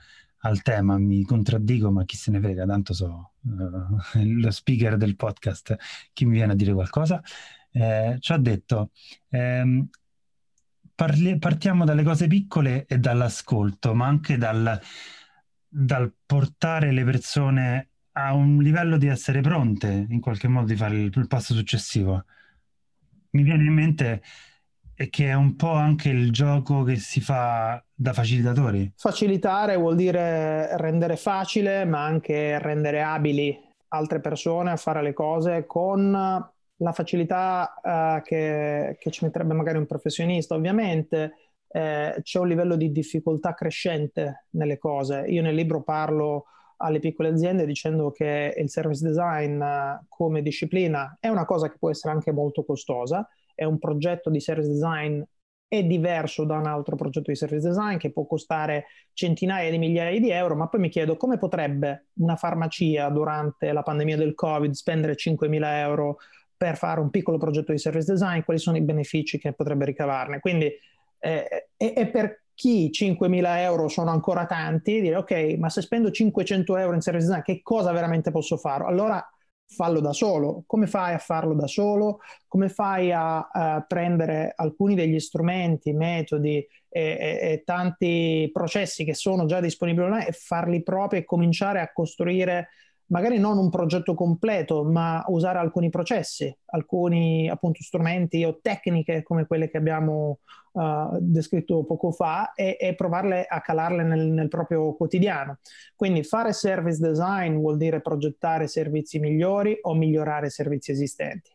al 0.42 0.62
tema, 0.62 0.98
mi 0.98 1.24
contraddico, 1.24 1.90
ma 1.90 2.04
chi 2.04 2.16
se 2.16 2.30
ne 2.30 2.40
frega, 2.40 2.64
tanto 2.64 2.92
so 2.94 3.32
uh, 3.40 4.18
lo 4.22 4.50
speaker 4.50 4.96
del 4.96 5.16
podcast, 5.16 5.76
chi 6.12 6.24
mi 6.24 6.34
viene 6.34 6.52
a 6.52 6.56
dire 6.56 6.72
qualcosa. 6.72 7.22
Eh, 7.70 8.16
ci 8.20 8.32
ha 8.32 8.38
detto, 8.38 8.90
ehm, 9.30 9.88
parli- 10.94 11.38
partiamo 11.38 11.84
dalle 11.84 12.02
cose 12.02 12.26
piccole 12.26 12.86
e 12.86 12.98
dall'ascolto, 12.98 13.94
ma 13.94 14.06
anche 14.06 14.36
dal, 14.36 14.80
dal 15.68 16.12
portare 16.24 16.92
le 16.92 17.04
persone 17.04 17.88
a 18.12 18.34
un 18.34 18.58
livello 18.62 18.96
di 18.96 19.06
essere 19.06 19.40
pronte 19.40 20.06
in 20.08 20.20
qualche 20.20 20.48
modo 20.48 20.66
di 20.66 20.76
fare 20.76 20.96
il, 20.96 21.12
il 21.14 21.26
passo 21.26 21.54
successivo. 21.54 22.24
Mi 23.30 23.42
viene 23.42 23.64
in 23.64 23.72
mente 23.72 24.22
che 25.06 25.26
è 25.26 25.34
un 25.34 25.54
po' 25.54 25.72
anche 25.72 26.08
il 26.08 26.32
gioco 26.32 26.82
che 26.82 26.96
si 26.96 27.20
fa 27.20 27.82
da 27.94 28.12
facilitatori. 28.12 28.92
Facilitare 28.96 29.76
vuol 29.76 29.94
dire 29.94 30.76
rendere 30.76 31.16
facile, 31.16 31.84
ma 31.84 32.04
anche 32.04 32.58
rendere 32.58 33.02
abili 33.02 33.56
altre 33.88 34.20
persone 34.20 34.72
a 34.72 34.76
fare 34.76 35.02
le 35.02 35.12
cose 35.12 35.64
con 35.66 36.10
la 36.80 36.92
facilità 36.92 37.74
uh, 37.82 38.22
che, 38.22 38.96
che, 39.00 39.10
ci 39.10 39.24
metterebbe 39.24 39.54
magari 39.54 39.78
un 39.78 39.86
professionista. 39.86 40.54
Ovviamente 40.54 41.34
eh, 41.68 42.18
c'è 42.22 42.38
un 42.38 42.48
livello 42.48 42.76
di 42.76 42.90
difficoltà 42.90 43.54
crescente 43.54 44.46
nelle 44.50 44.78
cose. 44.78 45.24
Io 45.28 45.42
nel 45.42 45.54
libro 45.54 45.82
parlo 45.82 46.46
alle 46.78 47.00
piccole 47.00 47.28
aziende 47.28 47.66
dicendo 47.66 48.10
che 48.10 48.54
il 48.56 48.70
service 48.70 49.04
design 49.04 49.62
come 50.08 50.42
disciplina 50.42 51.16
è 51.18 51.28
una 51.28 51.44
cosa 51.44 51.68
che 51.68 51.76
può 51.78 51.90
essere 51.90 52.12
anche 52.14 52.32
molto 52.32 52.64
costosa, 52.64 53.28
è 53.58 53.64
un 53.64 53.80
progetto 53.80 54.30
di 54.30 54.38
service 54.38 54.68
design 54.68 55.20
è 55.66 55.82
diverso 55.84 56.44
da 56.44 56.56
un 56.56 56.66
altro 56.66 56.94
progetto 56.94 57.30
di 57.30 57.36
service 57.36 57.66
design 57.68 57.96
che 57.98 58.12
può 58.12 58.24
costare 58.24 58.86
centinaia 59.12 59.68
di 59.68 59.78
migliaia 59.78 60.18
di 60.18 60.30
euro, 60.30 60.54
ma 60.54 60.68
poi 60.68 60.80
mi 60.80 60.88
chiedo 60.88 61.16
come 61.16 61.38
potrebbe 61.38 62.06
una 62.20 62.36
farmacia 62.36 63.08
durante 63.10 63.72
la 63.72 63.82
pandemia 63.82 64.16
del 64.16 64.34
Covid 64.34 64.72
spendere 64.72 65.14
5.000 65.14 65.60
euro 65.80 66.18
per 66.56 66.76
fare 66.76 67.00
un 67.00 67.10
piccolo 67.10 67.36
progetto 67.36 67.72
di 67.72 67.78
service 67.78 68.10
design, 68.10 68.42
quali 68.42 68.60
sono 68.60 68.76
i 68.76 68.82
benefici 68.82 69.38
che 69.38 69.52
potrebbe 69.52 69.84
ricavarne. 69.84 70.38
Quindi 70.38 70.72
eh, 71.18 71.68
e, 71.76 71.92
e 71.96 72.06
per 72.06 72.44
chi 72.54 72.90
5.000 72.90 73.58
euro 73.58 73.88
sono 73.88 74.10
ancora 74.10 74.46
tanti, 74.46 75.00
dire 75.00 75.16
ok, 75.16 75.56
ma 75.58 75.68
se 75.68 75.82
spendo 75.82 76.10
500 76.10 76.76
euro 76.76 76.94
in 76.94 77.00
service 77.00 77.26
design, 77.26 77.42
che 77.42 77.60
cosa 77.62 77.92
veramente 77.92 78.30
posso 78.30 78.56
fare? 78.56 78.84
Allora 78.84 79.22
fallo 79.68 80.00
da 80.00 80.12
solo. 80.12 80.64
Come 80.66 80.86
fai 80.86 81.14
a 81.14 81.18
farlo 81.18 81.54
da 81.54 81.66
solo? 81.66 82.20
Come 82.46 82.68
fai 82.68 83.12
a, 83.12 83.48
a 83.48 83.84
prendere 83.86 84.52
alcuni 84.56 84.94
degli 84.94 85.20
strumenti, 85.20 85.92
metodi 85.92 86.56
e, 86.56 86.68
e, 86.90 87.38
e, 87.52 87.62
tanti 87.64 88.50
processi 88.52 89.04
che 89.04 89.14
sono 89.14 89.44
già 89.44 89.60
disponibili 89.60 90.06
online 90.06 90.28
e 90.28 90.32
farli 90.32 90.82
propri 90.82 91.18
e 91.18 91.24
cominciare 91.24 91.80
a 91.80 91.92
costruire 91.92 92.68
magari 93.08 93.38
non 93.38 93.58
un 93.58 93.70
progetto 93.70 94.14
completo, 94.14 94.84
ma 94.84 95.24
usare 95.28 95.58
alcuni 95.58 95.90
processi, 95.90 96.54
alcuni 96.66 97.48
appunto 97.48 97.82
strumenti 97.82 98.44
o 98.44 98.58
tecniche 98.60 99.22
come 99.22 99.46
quelle 99.46 99.70
che 99.70 99.78
abbiamo 99.78 100.38
uh, 100.72 101.16
descritto 101.20 101.84
poco 101.84 102.10
fa 102.12 102.52
e, 102.54 102.76
e, 102.78 102.94
provarle 102.94 103.44
a 103.46 103.60
calarle 103.60 104.02
nel, 104.02 104.26
nel 104.28 104.48
proprio 104.48 104.94
quotidiano. 104.94 105.58
Quindi 105.94 106.22
fare 106.22 106.52
service 106.52 107.00
design 107.00 107.56
vuol 107.56 107.76
dire 107.76 108.00
progettare 108.00 108.68
servizi 108.68 109.18
migliori 109.18 109.78
o 109.82 109.94
migliorare 109.94 110.50
servizi 110.50 110.90
esistenti. 110.90 111.50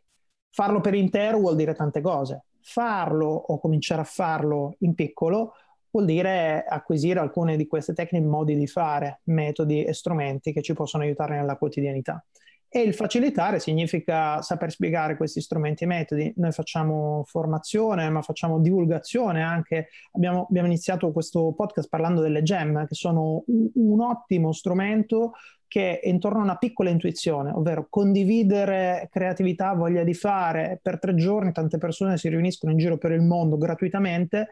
Farlo 0.50 0.82
per 0.82 0.94
intero 0.94 1.40
vuol 1.40 1.56
dire 1.56 1.74
tante 1.74 2.02
cose. 2.02 2.46
Farlo 2.62 3.28
o 3.28 3.60
cominciare 3.60 4.02
a 4.02 4.06
farlo 4.06 4.76
in 4.80 4.94
piccolo 4.96 5.54
vuol 5.94 6.06
dire 6.06 6.66
acquisire 6.68 7.20
alcune 7.20 7.56
di 7.56 7.68
queste 7.68 7.94
tecniche, 7.94 8.26
modi 8.26 8.56
di 8.56 8.66
fare, 8.66 9.22
metodi 9.26 9.84
e 9.84 9.94
strumenti 9.94 10.52
che 10.52 10.64
ci 10.64 10.74
possono 10.74 11.04
aiutare 11.04 11.36
nella 11.36 11.56
quotidianità. 11.56 12.24
E 12.68 12.82
il 12.82 12.96
facilitare 12.96 13.60
significa 13.60 14.42
saper 14.42 14.72
spiegare 14.72 15.16
questi 15.16 15.40
strumenti 15.40 15.84
e 15.84 15.88
metodi. 15.88 16.34
Noi 16.38 16.52
facciamo 16.52 17.22
formazione, 17.28 18.10
ma 18.10 18.24
facciamo 18.24 18.60
divulgazione 18.60 19.44
anche. 19.44 19.90
Abbiamo, 20.14 20.48
abbiamo 20.50 20.68
iniziato 20.68 21.12
questo 21.12 21.54
podcast 21.54 21.88
parlando 21.88 22.22
delle 22.22 22.42
gem, 22.42 22.88
che 22.88 22.96
sono 22.96 23.44
un, 23.46 23.70
un 23.76 24.02
ottimo 24.02 24.52
strumento 24.52 25.34
che 25.68 26.00
è 26.00 26.08
intorno 26.08 26.40
a 26.40 26.44
una 26.44 26.58
piccola 26.58 26.90
intuizione, 26.90 27.52
ovvero 27.52 27.86
condividere 27.88 29.08
creatività, 29.12 29.74
voglia 29.74 30.04
di 30.04 30.16
fare. 30.16 30.80
Per 30.82 30.98
tre 30.98 31.14
giorni 31.14 31.52
tante 31.52 31.78
persone 31.78 32.18
si 32.18 32.30
riuniscono 32.30 32.72
in 32.72 32.80
giro 32.80 32.98
per 32.98 33.12
il 33.12 33.22
mondo 33.22 33.58
gratuitamente 33.58 34.50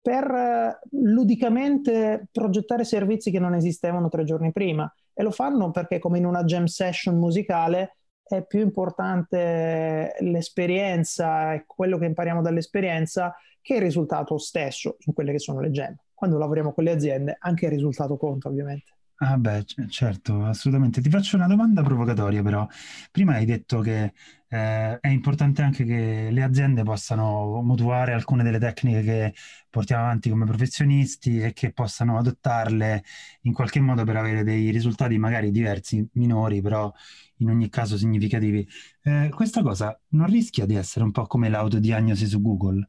per 0.00 0.24
eh, 0.24 0.78
ludicamente 0.90 2.28
progettare 2.30 2.84
servizi 2.84 3.30
che 3.30 3.38
non 3.38 3.54
esistevano 3.54 4.08
tre 4.08 4.24
giorni 4.24 4.52
prima 4.52 4.92
e 5.12 5.22
lo 5.22 5.30
fanno 5.30 5.70
perché 5.70 5.98
come 5.98 6.18
in 6.18 6.24
una 6.24 6.44
jam 6.44 6.64
session 6.64 7.18
musicale 7.18 7.96
è 8.22 8.44
più 8.44 8.60
importante 8.60 10.14
l'esperienza 10.20 11.54
e 11.54 11.64
quello 11.66 11.98
che 11.98 12.04
impariamo 12.04 12.42
dall'esperienza 12.42 13.34
che 13.60 13.74
il 13.74 13.80
risultato 13.80 14.38
stesso 14.38 14.96
in 15.06 15.14
quelle 15.14 15.32
che 15.32 15.38
sono 15.38 15.60
le 15.60 15.70
jam. 15.70 15.94
Quando 16.14 16.38
lavoriamo 16.38 16.72
con 16.72 16.84
le 16.84 16.90
aziende 16.90 17.36
anche 17.38 17.66
il 17.66 17.72
risultato 17.72 18.16
conta 18.16 18.48
ovviamente. 18.48 18.97
Ah 19.20 19.36
beh, 19.36 19.64
certo, 19.88 20.44
assolutamente. 20.44 21.00
Ti 21.00 21.10
faccio 21.10 21.34
una 21.36 21.48
domanda 21.48 21.82
provocatoria 21.82 22.40
però. 22.42 22.64
Prima 23.10 23.32
hai 23.34 23.44
detto 23.46 23.80
che 23.80 24.12
eh, 24.48 24.98
è 25.00 25.08
importante 25.08 25.60
anche 25.62 25.84
che 25.84 26.28
le 26.30 26.42
aziende 26.44 26.84
possano 26.84 27.60
mutuare 27.62 28.12
alcune 28.12 28.44
delle 28.44 28.60
tecniche 28.60 29.02
che 29.02 29.34
portiamo 29.68 30.04
avanti 30.04 30.30
come 30.30 30.44
professionisti 30.44 31.40
e 31.40 31.52
che 31.52 31.72
possano 31.72 32.16
adottarle 32.16 33.02
in 33.42 33.52
qualche 33.52 33.80
modo 33.80 34.04
per 34.04 34.16
avere 34.16 34.44
dei 34.44 34.70
risultati 34.70 35.18
magari 35.18 35.50
diversi, 35.50 36.08
minori, 36.12 36.60
però 36.60 36.92
in 37.38 37.50
ogni 37.50 37.68
caso 37.70 37.96
significativi. 37.96 38.64
Eh, 39.02 39.30
questa 39.34 39.62
cosa 39.62 40.00
non 40.10 40.26
rischia 40.26 40.64
di 40.64 40.76
essere 40.76 41.04
un 41.04 41.10
po' 41.10 41.26
come 41.26 41.48
l'autodiagnosi 41.48 42.24
su 42.26 42.40
Google, 42.40 42.86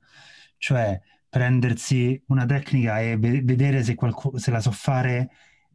cioè 0.57 0.99
prendersi 1.27 2.21
una 2.27 2.45
tecnica 2.45 2.99
e 3.01 3.17
ve- 3.17 3.41
vedere 3.43 3.83
se, 3.83 3.95
se 4.35 4.51
la 4.51 4.59
so 4.59 4.71
fare 4.71 5.29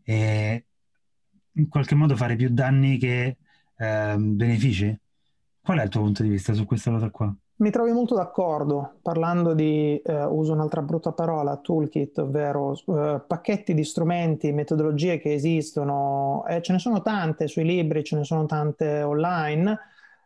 e 0.05 0.65
in 1.53 1.69
qualche 1.69 1.95
modo 1.95 2.17
fare 2.17 2.37
più 2.37 2.51
danni 2.51 2.99
che 2.99 3.37
eh, 3.77 4.17
benefici? 4.17 4.97
Qual 5.61 5.79
è 5.79 5.83
il 5.83 5.89
tuo 5.89 6.03
punto 6.03 6.23
di 6.23 6.29
vista 6.29 6.53
su 6.53 6.67
questa 6.67 6.91
cosa 6.91 7.11
qua? 7.11 7.35
Mi 7.57 7.71
trovi 7.71 7.93
molto 7.93 8.17
d'accordo 8.17 8.99
parlando 9.01 9.55
di, 9.55 9.97
eh, 10.05 10.25
uso 10.25 10.53
un'altra 10.53 10.83
brutta 10.83 11.13
parola, 11.13 11.57
toolkit, 11.57 12.19
ovvero 12.19 12.75
eh, 12.75 13.23
pacchetti 13.27 13.75
di 13.75 13.85
strumenti, 13.85 14.53
metodologie 14.53 15.19
che 15.21 15.33
esistono, 15.33 16.45
eh, 16.49 16.61
ce 16.63 16.73
ne 16.73 16.81
sono 16.81 17.01
tante 17.01 17.47
sui 17.47 17.65
libri, 17.65 18.03
ce 18.03 18.17
ne 18.17 18.25
sono 18.25 18.45
tante 18.47 19.03
online, 19.03 19.79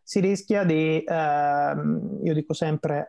si 0.02 0.20
rischia 0.20 0.64
di, 0.64 1.04
ehm, 1.06 2.20
io 2.22 2.32
dico 2.32 2.54
sempre, 2.54 3.08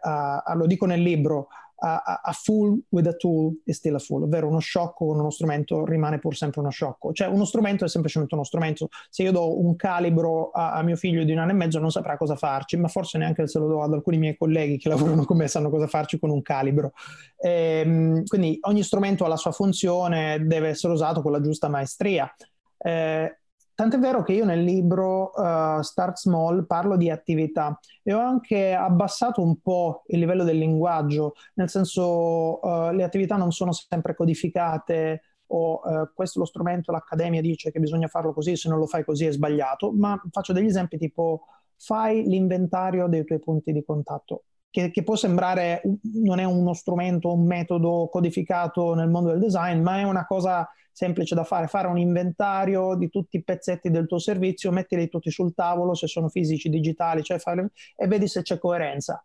lo 0.53 0.65
dico 0.65 0.85
nel 0.85 1.01
libro, 1.01 1.47
a, 1.79 2.21
a, 2.24 2.31
fool 2.33 2.79
with 2.89 3.07
a 3.07 3.15
tool 3.15 3.53
is 3.65 3.77
still 3.77 3.95
a 3.95 4.00
fool, 4.00 4.24
ovvero 4.24 4.48
uno 4.48 4.59
sciocco 4.59 5.05
con 5.07 5.19
uno 5.19 5.29
strumento 5.29 5.86
rimane 5.86 6.19
pur 6.19 6.36
sempre 6.36 6.59
uno 6.59 6.69
sciocco. 6.69 7.13
Cioè 7.13 7.27
uno 7.27 7.45
strumento 7.45 7.86
è 7.86 7.89
semplicemente 7.89 8.36
uno 8.36 8.43
strumento. 8.43 8.89
Se 9.09 9.24
io 9.24 9.31
do 9.31 9.59
un 9.59 9.75
calibro 9.75 10.51
a, 10.51 10.74
a 10.74 10.83
mio 10.83 10.95
figlio 10.95 11.24
di 11.24 11.31
un 11.31 11.39
anno 11.39 11.51
e 11.51 11.55
mezzo 11.55 11.79
non 11.79 11.91
saprà 11.91 12.17
cosa 12.17 12.36
farci, 12.36 12.77
ma 12.77 12.88
forse 12.88 13.17
neanche 13.17 13.48
se 13.48 13.59
lo 13.59 13.67
do 13.67 13.81
ad 13.81 13.93
alcuni 13.93 14.17
miei 14.17 14.38
colleghi 14.38 14.77
che 14.77 14.89
lavorano 14.89 15.25
con 15.25 15.38
me 15.38 15.48
sanno 15.48 15.69
cosa 15.69 15.88
farci 15.88 16.19
con 16.19 16.29
un 16.29 16.41
calibro. 16.41 16.91
Ehm, 17.38 18.25
quindi 18.25 18.57
ogni 18.62 18.83
strumento 18.83 19.25
ha 19.25 19.27
la 19.27 19.38
sua 19.38 19.51
funzione, 19.51 20.45
deve 20.45 20.69
essere 20.69 20.93
usato 20.93 21.21
con 21.21 21.31
la 21.31 21.41
giusta 21.41 21.69
maestria. 21.69 22.31
Eh, 22.77 23.39
Tant'è 23.79 23.98
vero 23.98 24.24
che 24.24 24.33
io 24.33 24.43
nel 24.43 24.62
libro 24.62 25.31
uh, 25.33 25.81
Start 25.81 26.18
Small 26.18 26.65
parlo 26.65 26.98
di 26.98 27.09
attività 27.09 27.79
e 28.03 28.11
ho 28.11 28.20
anche 28.20 28.74
abbassato 28.74 29.42
un 29.42 29.61
po' 29.61 30.03
il 30.07 30.20
livello 30.20 30.44
del 30.44 30.57
linguaggio, 30.57 31.35
nel 31.53 31.70
senso 31.70 32.59
uh, 32.61 32.92
le 32.92 33.03
attività 33.03 33.37
non 33.37 33.53
sono 33.53 33.72
sempre 33.72 34.15
codificate 34.15 35.22
o 35.51 35.79
uh, 35.81 36.11
questo 36.13 36.39
è 36.39 36.42
lo 36.42 36.48
strumento, 36.48 36.92
l'accademia 36.92 37.39
dice 37.39 37.72
che 37.72 37.79
bisogna 37.79 38.07
farlo 38.07 38.33
così, 38.33 38.57
se 38.57 38.68
non 38.68 38.79
lo 38.79 38.85
fai 38.85 39.05
così 39.05 39.27
è 39.27 39.31
sbagliato, 39.31 39.94
ma 39.94 40.22
faccio 40.29 40.51
degli 40.51 40.65
esempi 40.65 40.98
tipo 40.98 41.46
fai 41.77 42.25
l'inventario 42.25 43.07
dei 43.07 43.24
tuoi 43.24 43.39
punti 43.39 43.72
di 43.72 43.85
contatto. 43.85 44.44
Che, 44.70 44.92
che 44.92 45.03
può 45.03 45.15
sembrare, 45.15 45.81
non 46.15 46.39
è 46.39 46.44
uno 46.44 46.74
strumento, 46.74 47.31
un 47.31 47.46
metodo 47.46 48.09
codificato 48.11 48.94
nel 48.94 49.09
mondo 49.09 49.29
del 49.29 49.39
design, 49.39 49.81
ma 49.81 50.00
è 50.00 50.03
una 50.03 50.25
cosa 50.25 50.70
semplice 50.91 51.35
da 51.35 51.43
fare, 51.43 51.67
fare 51.67 51.87
un 51.87 51.97
inventario 51.97 52.95
di 52.95 53.09
tutti 53.09 53.37
i 53.37 53.43
pezzetti 53.43 53.89
del 53.89 54.07
tuo 54.07 54.19
servizio, 54.19 54.71
mettili 54.71 55.09
tutti 55.09 55.31
sul 55.31 55.53
tavolo, 55.53 55.93
se 55.93 56.07
sono 56.07 56.29
fisici, 56.29 56.69
digitali, 56.69 57.23
cioè 57.23 57.39
fare, 57.39 57.71
e 57.95 58.07
vedi 58.07 58.27
se 58.27 58.41
c'è 58.41 58.57
coerenza. 58.57 59.23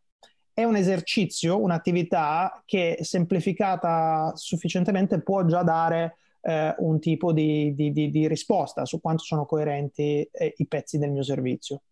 È 0.53 0.62
un 0.62 0.77
esercizio, 0.77 1.61
un'attività 1.61 2.62
che 2.64 2.98
semplificata 3.00 4.33
sufficientemente 4.37 5.20
può 5.20 5.44
già 5.44 5.62
dare 5.62 6.18
eh, 6.42 6.74
un 6.79 7.00
tipo 7.00 7.33
di, 7.33 7.74
di, 7.74 7.90
di, 7.90 8.11
di, 8.11 8.29
risposta 8.29 8.85
su 8.85 9.00
quanto 9.00 9.24
sono 9.24 9.46
coerenti 9.46 10.29
eh, 10.31 10.55
i 10.59 10.66
pezzi 10.66 10.98
del 10.98 11.11
mio 11.11 11.22
servizio. 11.22 11.83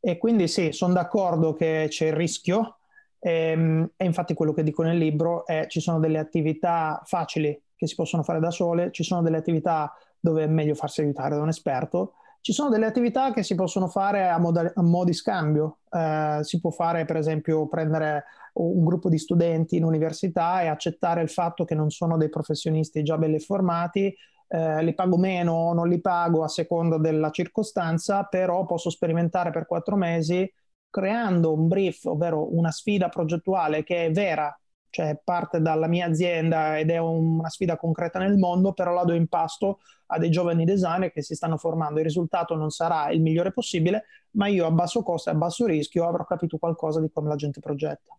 E 0.00 0.16
quindi 0.16 0.48
sì, 0.48 0.72
sono 0.72 0.94
d'accordo 0.94 1.52
che 1.52 1.86
c'è 1.90 2.06
il 2.06 2.14
rischio, 2.14 2.78
ehm, 3.18 3.90
e 3.96 4.04
infatti 4.04 4.32
quello 4.32 4.52
che 4.54 4.62
dico 4.62 4.82
nel 4.82 4.96
libro 4.96 5.44
è 5.44 5.66
ci 5.68 5.80
sono 5.80 5.98
delle 5.98 6.18
attività 6.18 7.02
facili 7.04 7.60
che 7.80 7.86
si 7.86 7.94
possono 7.94 8.22
fare 8.22 8.40
da 8.40 8.50
sole, 8.50 8.90
ci 8.92 9.02
sono 9.02 9.22
delle 9.22 9.38
attività 9.38 9.90
dove 10.20 10.44
è 10.44 10.46
meglio 10.46 10.74
farsi 10.74 11.00
aiutare 11.00 11.34
da 11.34 11.40
un 11.40 11.48
esperto, 11.48 12.12
ci 12.42 12.52
sono 12.52 12.68
delle 12.68 12.84
attività 12.84 13.32
che 13.32 13.42
si 13.42 13.54
possono 13.54 13.88
fare 13.88 14.28
a, 14.28 14.38
moda- 14.38 14.70
a 14.74 14.82
mo' 14.82 15.04
di 15.04 15.14
scambio, 15.14 15.78
eh, 15.90 16.40
si 16.42 16.60
può 16.60 16.70
fare 16.70 17.06
per 17.06 17.16
esempio 17.16 17.66
prendere 17.68 18.24
un 18.52 18.84
gruppo 18.84 19.08
di 19.08 19.16
studenti 19.16 19.76
in 19.76 19.84
università 19.84 20.60
e 20.60 20.66
accettare 20.66 21.22
il 21.22 21.30
fatto 21.30 21.64
che 21.64 21.74
non 21.74 21.88
sono 21.88 22.18
dei 22.18 22.28
professionisti 22.28 23.02
già 23.02 23.16
belli 23.16 23.40
formati, 23.40 24.14
eh, 24.48 24.82
li 24.82 24.92
pago 24.92 25.16
meno 25.16 25.52
o 25.52 25.72
non 25.72 25.88
li 25.88 26.02
pago 26.02 26.44
a 26.44 26.48
seconda 26.48 26.98
della 26.98 27.30
circostanza, 27.30 28.24
però 28.24 28.66
posso 28.66 28.90
sperimentare 28.90 29.50
per 29.52 29.64
quattro 29.64 29.96
mesi 29.96 30.46
creando 30.90 31.54
un 31.54 31.66
brief, 31.66 32.04
ovvero 32.04 32.54
una 32.54 32.70
sfida 32.70 33.08
progettuale 33.08 33.84
che 33.84 34.04
è 34.04 34.10
vera 34.10 34.54
cioè 34.90 35.18
parte 35.22 35.60
dalla 35.60 35.86
mia 35.86 36.06
azienda 36.06 36.78
ed 36.78 36.90
è 36.90 36.98
una 36.98 37.48
sfida 37.48 37.76
concreta 37.76 38.18
nel 38.18 38.36
mondo, 38.36 38.72
però 38.72 38.92
la 38.92 39.04
do 39.04 39.14
in 39.14 39.28
pasto 39.28 39.80
a 40.06 40.18
dei 40.18 40.30
giovani 40.30 40.64
designer 40.64 41.12
che 41.12 41.22
si 41.22 41.34
stanno 41.34 41.56
formando. 41.56 41.98
Il 41.98 42.04
risultato 42.04 42.56
non 42.56 42.70
sarà 42.70 43.10
il 43.10 43.22
migliore 43.22 43.52
possibile, 43.52 44.04
ma 44.32 44.48
io 44.48 44.66
a 44.66 44.70
basso 44.70 45.02
costo 45.02 45.30
e 45.30 45.32
a 45.32 45.36
basso 45.36 45.66
rischio 45.66 46.06
avrò 46.06 46.24
capito 46.24 46.58
qualcosa 46.58 47.00
di 47.00 47.10
come 47.12 47.28
la 47.28 47.36
gente 47.36 47.60
progetta. 47.60 48.16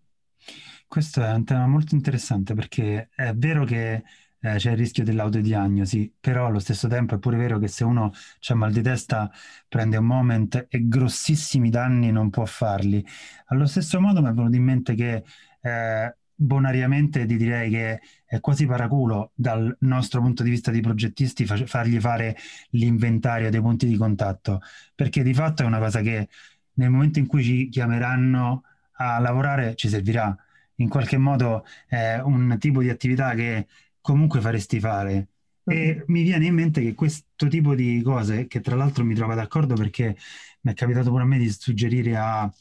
Questo 0.88 1.22
è 1.22 1.32
un 1.32 1.44
tema 1.44 1.68
molto 1.68 1.96
interessante 1.96 2.54
perché 2.54 3.10
è 3.16 3.34
vero 3.34 3.64
che 3.64 4.04
eh, 4.44 4.56
c'è 4.56 4.72
il 4.72 4.78
rischio 4.78 5.04
dell'autodiagnosi, 5.04 6.14
però 6.20 6.48
allo 6.48 6.60
stesso 6.60 6.88
tempo 6.88 7.16
è 7.16 7.20
pure 7.20 7.38
vero 7.38 7.60
che 7.60 7.68
se 7.68 7.84
uno 7.84 8.12
ha 8.50 8.56
mal 8.56 8.72
di 8.72 8.82
testa 8.82 9.32
prende 9.68 9.98
un 9.98 10.06
moment 10.06 10.66
e 10.68 10.88
grossissimi 10.88 11.70
danni 11.70 12.12
non 12.12 12.30
può 12.30 12.46
farli. 12.46 13.06
Allo 13.48 13.68
stesso 13.68 14.00
modo 14.02 14.22
mi 14.22 14.30
è 14.30 14.34
venuto 14.34 14.56
in 14.56 14.64
mente 14.64 14.96
che 14.96 15.24
eh, 15.62 16.16
bonariamente 16.42 17.28
ti 17.28 17.38
direi 17.38 17.70
che 17.70 18.02
è 18.26 18.40
quasi 18.40 18.66
paraculo 18.66 19.32
dal 19.36 19.76
nostro 19.82 20.22
punto 20.22 20.42
di 20.42 20.50
vista 20.50 20.72
di 20.72 20.82
progettisti 20.82 21.46
fargli 21.46 22.00
fare 22.00 22.36
l'inventario 22.72 23.52
dei 23.52 23.62
punti 23.62 23.86
di 23.86 23.96
contatto, 23.96 24.62
perché 24.96 25.22
di 25.22 25.34
fatto 25.36 25.62
è 25.62 25.66
una 25.66 25.78
cosa 25.78 26.02
che 26.02 26.30
nel 26.74 26.90
momento 26.90 27.20
in 27.20 27.28
cui 27.28 27.44
ci 27.44 27.70
chiameranno 27.70 28.64
a 28.94 29.20
lavorare 29.20 29.76
ci 29.76 29.88
servirà. 29.88 30.36
In 30.76 30.90
qualche 30.90 31.18
modo 31.18 31.64
è 31.88 32.20
un 32.24 32.56
tipo 32.60 32.82
di 32.82 32.90
attività 32.90 33.36
che 33.36 33.68
comunque 34.02 34.42
faresti 34.42 34.80
fare. 34.80 35.28
E 35.64 35.76
mm-hmm. 35.76 36.04
mi 36.08 36.24
viene 36.24 36.46
in 36.48 36.56
mente 36.56 36.82
che 36.82 36.96
questo 36.96 37.48
tipo 37.48 37.76
di 37.76 38.02
cose, 38.04 38.48
che 38.48 38.62
tra 38.62 38.76
l'altro 38.76 39.04
mi 39.04 39.14
trova 39.14 39.36
d'accordo 39.36 39.76
perché 39.76 40.18
mi 40.62 40.72
è 40.72 40.74
capitato 40.74 41.12
pure 41.12 41.22
a 41.22 41.26
me 41.26 41.38
di 41.38 41.52
suggerire 41.52 42.18
a 42.18 42.52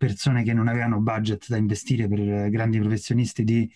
persone 0.00 0.42
che 0.42 0.54
non 0.54 0.66
avevano 0.66 0.98
budget 0.98 1.46
da 1.48 1.58
investire 1.58 2.08
per 2.08 2.48
grandi 2.48 2.78
professionisti 2.78 3.44
di 3.44 3.70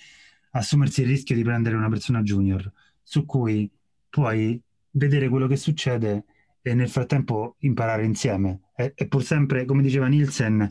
assumersi 0.53 1.03
il 1.03 1.09
rischio 1.09 1.35
di 1.35 1.43
prendere 1.43 1.77
una 1.77 1.91
persona 1.91 2.23
junior 2.23 2.73
su 3.03 3.27
cui 3.27 3.71
puoi 4.09 4.59
vedere 4.93 5.29
quello 5.29 5.47
che 5.47 5.57
succede 5.57 6.25
e 6.63 6.73
nel 6.73 6.89
frattempo 6.89 7.57
imparare 7.59 8.07
insieme. 8.07 8.71
È, 8.75 8.91
è 8.95 9.07
pur 9.07 9.23
sempre, 9.23 9.67
come 9.67 9.83
diceva 9.83 10.07
Nielsen, 10.07 10.71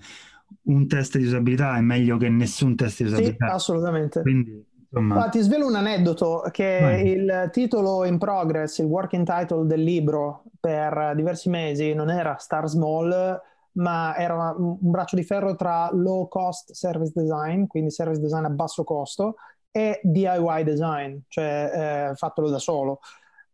un 0.64 0.88
test 0.88 1.20
di 1.20 1.26
usabilità 1.26 1.78
è 1.78 1.82
meglio 1.82 2.18
che 2.18 2.30
nessun 2.30 2.76
test 2.76 3.04
di 3.04 3.10
usabilità. 3.10 3.50
Sì, 3.50 3.54
assolutamente. 3.54 4.22
Quindi, 4.22 4.66
insomma... 4.90 5.30
ti 5.30 5.40
svelo 5.40 5.68
un 5.68 5.76
aneddoto 5.76 6.48
che 6.52 6.80
Vai. 6.82 7.10
il 7.10 7.50
titolo 7.52 8.06
in 8.06 8.18
progress, 8.18 8.80
il 8.80 8.86
working 8.86 9.24
title 9.24 9.68
del 9.68 9.84
libro 9.84 10.46
per 10.60 11.14
diversi 11.16 11.50
mesi 11.50 11.94
non 11.94 12.10
era 12.10 12.38
Star 12.40 12.68
Small, 12.68 13.40
ma 13.74 14.16
era 14.16 14.54
un 14.58 14.78
braccio 14.80 15.16
di 15.16 15.24
ferro 15.24 15.56
tra 15.56 15.90
low 15.92 16.28
cost 16.28 16.72
service 16.74 17.12
design, 17.14 17.66
quindi 17.66 17.92
service 17.92 18.20
design 18.20 18.46
a 18.46 18.50
basso 18.50 18.84
costo, 18.84 19.36
e 19.72 20.00
DIY 20.04 20.64
design, 20.64 21.18
cioè 21.28 22.10
eh, 22.12 22.16
fatelo 22.16 22.50
da 22.50 22.60
solo. 22.60 23.00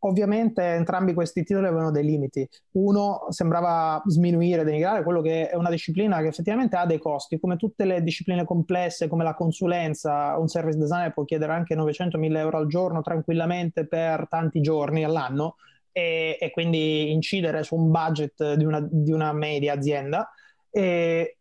Ovviamente 0.02 0.62
entrambi 0.64 1.14
questi 1.14 1.44
titoli 1.44 1.68
avevano 1.68 1.92
dei 1.92 2.04
limiti. 2.04 2.48
Uno 2.72 3.26
sembrava 3.30 4.02
sminuire, 4.06 4.64
denigrare 4.64 5.04
quello 5.04 5.22
che 5.22 5.50
è 5.50 5.56
una 5.56 5.70
disciplina 5.70 6.22
che 6.22 6.28
effettivamente 6.28 6.78
ha 6.78 6.86
dei 6.86 7.00
costi, 7.00 7.40
come 7.40 7.58
tutte 7.58 7.84
le 7.84 8.02
discipline 8.02 8.46
complesse, 8.46 9.10
come 9.10 9.26
la 9.26 9.34
consulenza, 9.34 10.38
un 10.38 10.48
service 10.48 10.78
designer 10.78 11.14
può 11.14 11.26
chiedere 11.26 11.54
anche 11.54 11.76
900.000 11.76 12.38
euro 12.38 12.58
al 12.58 12.68
giorno 12.68 13.02
tranquillamente 13.02 13.88
per 13.88 14.28
tanti 14.30 14.62
giorni 14.62 15.04
all'anno 15.04 15.56
e, 15.91 16.38
e 16.39 16.52
quindi 16.52 17.12
incidere 17.12 17.63
su 17.63 17.75
un 17.75 17.91
budget 17.91 18.54
di 18.54 18.65
una, 18.65 18.86
di 18.89 19.12
una 19.12 19.34
media 19.34 19.73
azienda. 19.73 20.30
E, 20.69 21.38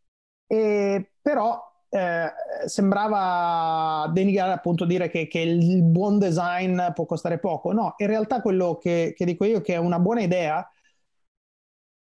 e 0.47 1.11
però 1.21 1.61
eh, 1.91 2.33
sembrava 2.67 4.11
denigrare 4.13 4.53
appunto 4.53 4.85
dire 4.85 5.09
che, 5.09 5.27
che, 5.27 5.41
il 5.41 5.83
buon 5.83 6.19
design 6.19 6.81
può 6.95 7.07
costare 7.07 7.39
poco. 7.39 7.73
No, 7.73 7.95
in 7.97 8.07
realtà 8.07 8.41
quello 8.43 8.77
che, 8.77 9.15
che 9.17 9.25
dico 9.25 9.45
io 9.45 9.61
che 9.61 9.75
è 9.75 9.79
una 9.79 9.99
buona 9.99 10.23
idea 10.23 10.67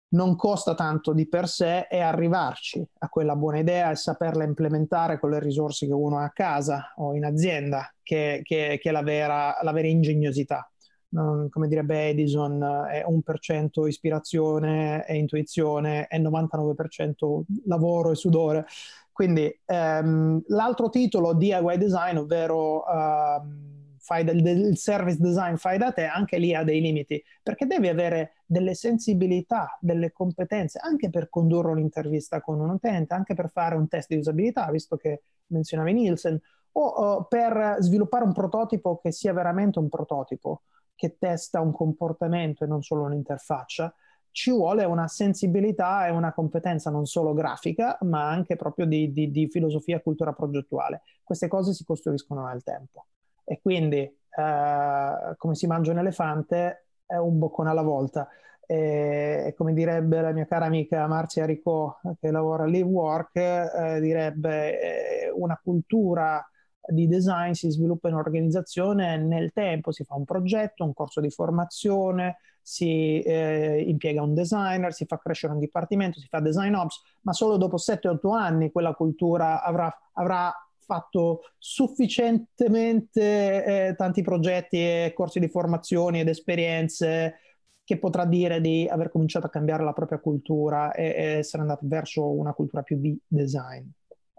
non 0.10 0.36
costa 0.36 0.74
tanto 0.74 1.12
di 1.14 1.28
per 1.28 1.48
sé 1.48 1.88
è 1.88 2.00
arrivarci 2.00 2.86
a 3.00 3.10
quella 3.10 3.36
buona 3.36 3.60
idea 3.60 3.92
e 3.92 3.96
saperla 3.96 4.44
implementare 4.44 5.20
con 5.20 5.32
le 5.32 5.40
risorse 5.40 5.86
che 5.86 5.94
uno 5.94 6.20
ha 6.20 6.24
a 6.24 6.32
casa 6.32 6.94
o 6.98 7.14
in 7.14 7.26
azienda, 7.26 7.94
che, 8.02 8.42
che, 8.44 8.80
che 8.82 8.90
è 8.90 8.92
la 8.92 9.02
vera, 9.02 9.58
la 9.62 9.72
vera 9.72 9.88
ingegnosità. 9.88 10.70
Non, 11.10 11.50
come 11.50 11.68
direbbe 11.68 12.10
Edison, 12.10 12.62
è 12.90 13.06
1% 13.08 13.88
ispirazione 13.88 15.06
e 15.08 15.16
intuizione 15.16 16.08
e 16.08 16.20
99% 16.20 17.44
lavoro 17.66 18.12
e 18.12 18.16
sudore. 18.16 18.66
Quindi 19.12 19.52
ehm, 19.66 20.44
l'altro 20.48 20.90
titolo 20.90 21.34
DIY 21.34 21.78
design, 21.78 22.18
ovvero 22.18 22.86
ehm, 22.88 23.78
del, 24.24 24.42
del, 24.42 24.78
service 24.78 25.18
design 25.20 25.56
fai 25.56 25.78
da 25.78 25.92
te, 25.92 26.06
anche 26.06 26.38
lì 26.38 26.54
ha 26.54 26.64
dei 26.64 26.80
limiti, 26.80 27.22
perché 27.42 27.66
devi 27.66 27.88
avere 27.88 28.44
delle 28.46 28.74
sensibilità, 28.76 29.78
delle 29.82 30.12
competenze, 30.12 30.80
anche 30.82 31.10
per 31.10 31.30
condurre 31.30 31.72
un'intervista 31.72 32.42
con 32.42 32.60
un 32.60 32.70
utente, 32.70 33.14
anche 33.14 33.34
per 33.34 33.50
fare 33.50 33.76
un 33.76 33.88
test 33.88 34.10
di 34.10 34.18
usabilità, 34.18 34.70
visto 34.72 34.96
che 34.98 35.24
menzionavi 35.48 35.94
Nielsen, 35.94 36.40
o 36.74 37.18
uh, 37.18 37.28
per 37.28 37.78
sviluppare 37.80 38.24
un 38.24 38.34
prototipo 38.34 39.00
che 39.00 39.12
sia 39.12 39.34
veramente 39.34 39.80
un 39.80 39.90
prototipo, 39.90 40.62
che 40.98 41.18
testa 41.18 41.62
un 41.62 41.72
comportamento 41.72 42.66
e 42.66 42.68
non 42.68 42.82
solo 42.82 43.04
un'interfaccia 43.04 43.96
ci 44.38 44.52
vuole 44.52 44.84
una 44.84 45.08
sensibilità 45.08 46.06
e 46.06 46.12
una 46.12 46.32
competenza 46.32 46.92
non 46.92 47.08
solo 47.08 47.34
grafica, 47.34 47.98
ma 48.02 48.30
anche 48.30 48.56
proprio 48.56 48.86
di, 48.86 49.12
di, 49.12 49.32
di 49.32 49.50
filosofia 49.50 49.98
e 49.98 50.04
cultura 50.04 50.32
progettuale. 50.32 51.02
Queste 51.24 51.48
cose 51.48 51.74
si 51.74 51.84
costruiscono 51.84 52.46
nel 52.46 52.62
tempo. 52.62 53.08
E 53.44 53.60
quindi, 53.60 53.98
eh, 53.98 55.36
come 55.38 55.56
si 55.56 55.66
mangia 55.66 55.92
un 55.92 55.98
elefante, 55.98 56.86
è 57.08 57.16
un 57.16 57.40
boccone 57.40 57.72
alla 57.72 57.82
volta. 57.82 58.28
E, 58.64 59.56
come 59.58 59.74
direbbe 59.74 60.22
la 60.22 60.32
mia 60.32 60.46
cara 60.46 60.66
amica 60.66 61.08
Marzia 61.08 61.46
Ricò, 61.48 61.98
che 62.20 62.30
lavora 62.30 62.62
a 62.62 62.68
Live 62.68 62.90
Work, 62.90 63.38
eh, 63.38 64.00
direbbe 64.00 64.80
eh, 64.80 65.32
una 65.34 65.60
cultura 65.64 66.48
di 66.88 67.08
design 67.08 67.52
si 67.52 67.70
sviluppa 67.70 68.10
in 68.10 68.16
organizzazione 68.16 69.18
nel 69.18 69.52
tempo, 69.52 69.92
si 69.92 70.04
fa 70.04 70.16
un 70.16 70.26
progetto, 70.26 70.84
un 70.84 70.94
corso 70.94 71.22
di 71.22 71.30
formazione, 71.30 72.38
si 72.62 73.22
eh, 73.22 73.84
impiega 73.88 74.22
un 74.22 74.34
designer, 74.34 74.94
si 74.94 75.06
fa 75.06 75.18
crescere 75.18 75.54
un 75.54 75.60
dipartimento, 75.60 76.20
si 76.20 76.28
fa 76.28 76.40
design 76.40 76.74
ops, 76.74 77.02
ma 77.22 77.32
solo 77.32 77.58
dopo 77.58 77.78
7-8 77.78 78.36
anni 78.36 78.72
quella 78.72 78.94
cultura 78.94 79.64
avrà, 79.64 79.94
avrà 80.14 80.54
fatto 80.88 81.42
sufficientemente 81.58 83.90
eh, 83.90 83.96
tanti 83.96 84.22
progetti 84.22 84.78
e 84.78 85.14
corsi 85.16 85.40
di 85.40 85.48
formazione 85.48 86.22
ed 86.22 86.30
esperienze 86.30 87.40
che 87.84 88.00
potrà 88.00 88.26
dire 88.26 88.60
di 88.60 88.86
aver 88.90 89.10
cominciato 89.10 89.46
a 89.46 89.50
cambiare 89.50 89.86
la 89.86 89.94
propria 89.94 90.20
cultura 90.20 90.92
e, 90.92 91.06
e 91.06 91.24
essere 91.38 91.62
andato 91.62 91.86
verso 91.88 92.30
una 92.30 92.54
cultura 92.54 92.82
più 92.82 92.98
di 92.98 93.18
design, 93.26 93.86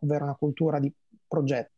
ovvero 0.02 0.24
una 0.24 0.34
cultura 0.34 0.78
di 0.78 0.92
progetto. 1.26 1.77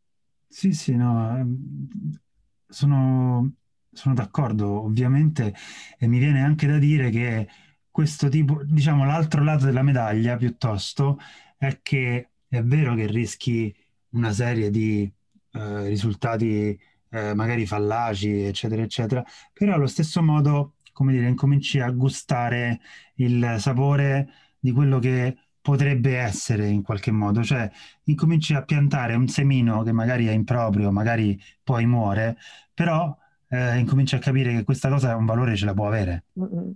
Sì, 0.53 0.73
sì, 0.73 0.95
no, 0.95 1.37
ehm, 1.37 2.19
sono, 2.67 3.53
sono 3.91 4.13
d'accordo, 4.13 4.81
ovviamente, 4.83 5.53
e 5.97 6.07
mi 6.07 6.19
viene 6.19 6.43
anche 6.43 6.67
da 6.67 6.77
dire 6.77 7.09
che 7.09 7.47
questo 7.89 8.27
tipo, 8.29 8.61
diciamo, 8.65 9.05
l'altro 9.05 9.43
lato 9.43 9.63
della 9.65 9.81
medaglia 9.81 10.35
piuttosto 10.35 11.17
è 11.57 11.79
che 11.81 12.31
è 12.47 12.61
vero 12.63 12.95
che 12.95 13.07
rischi 13.07 13.73
una 14.09 14.31
serie 14.33 14.69
di 14.69 15.09
eh, 15.53 15.87
risultati 15.87 16.77
eh, 17.09 17.33
magari 17.33 17.65
fallaci, 17.65 18.41
eccetera, 18.43 18.81
eccetera, 18.81 19.23
però 19.53 19.73
allo 19.75 19.87
stesso 19.87 20.21
modo, 20.21 20.75
come 20.91 21.13
dire, 21.13 21.27
incominci 21.29 21.79
a 21.79 21.89
gustare 21.91 22.81
il 23.15 23.55
sapore 23.59 24.27
di 24.59 24.71
quello 24.73 24.99
che 24.99 25.37
potrebbe 25.61 26.17
essere 26.17 26.67
in 26.67 26.81
qualche 26.81 27.11
modo, 27.11 27.43
cioè 27.43 27.69
incominci 28.05 28.53
a 28.53 28.63
piantare 28.63 29.13
un 29.13 29.27
semino 29.27 29.83
che 29.83 29.91
magari 29.91 30.27
è 30.27 30.31
improprio, 30.31 30.91
magari 30.91 31.39
poi 31.63 31.85
muore, 31.85 32.37
però 32.73 33.15
eh, 33.47 33.77
incominci 33.77 34.15
a 34.15 34.19
capire 34.19 34.53
che 34.53 34.63
questa 34.63 34.89
cosa 34.89 35.15
un 35.15 35.25
valore 35.25 35.55
ce 35.55 35.65
la 35.65 35.73
può 35.73 35.87
avere. 35.87 36.25
Mm-hmm. 36.39 36.71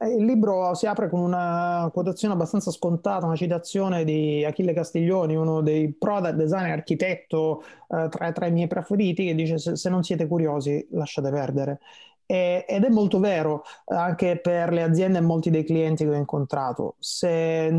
Il 0.00 0.24
libro 0.24 0.74
si 0.74 0.86
apre 0.86 1.08
con 1.08 1.18
una 1.18 1.90
quotazione 1.92 2.32
abbastanza 2.32 2.70
scontata, 2.70 3.26
una 3.26 3.34
citazione 3.34 4.04
di 4.04 4.44
Achille 4.44 4.72
Castiglioni, 4.72 5.34
uno 5.34 5.60
dei 5.60 5.92
product 5.92 6.34
designer 6.34 6.70
architetto 6.70 7.64
eh, 7.88 8.08
tra, 8.08 8.30
tra, 8.30 8.46
i 8.46 8.52
miei 8.52 8.68
preferiti, 8.68 9.26
che 9.26 9.34
dice 9.34 9.58
se, 9.58 9.74
se 9.74 9.90
non 9.90 10.04
siete 10.04 10.28
curiosi 10.28 10.86
lasciate 10.92 11.30
perdere. 11.30 11.80
E, 12.30 12.66
ed 12.68 12.84
è 12.84 12.90
molto 12.90 13.20
vero 13.20 13.62
anche 13.86 14.38
per 14.38 14.70
le 14.70 14.82
aziende 14.82 15.16
e 15.16 15.22
molti 15.22 15.48
dei 15.48 15.64
clienti 15.64 16.04
che 16.04 16.10
ho 16.10 16.14
incontrato. 16.14 16.96
Se, 16.98 17.70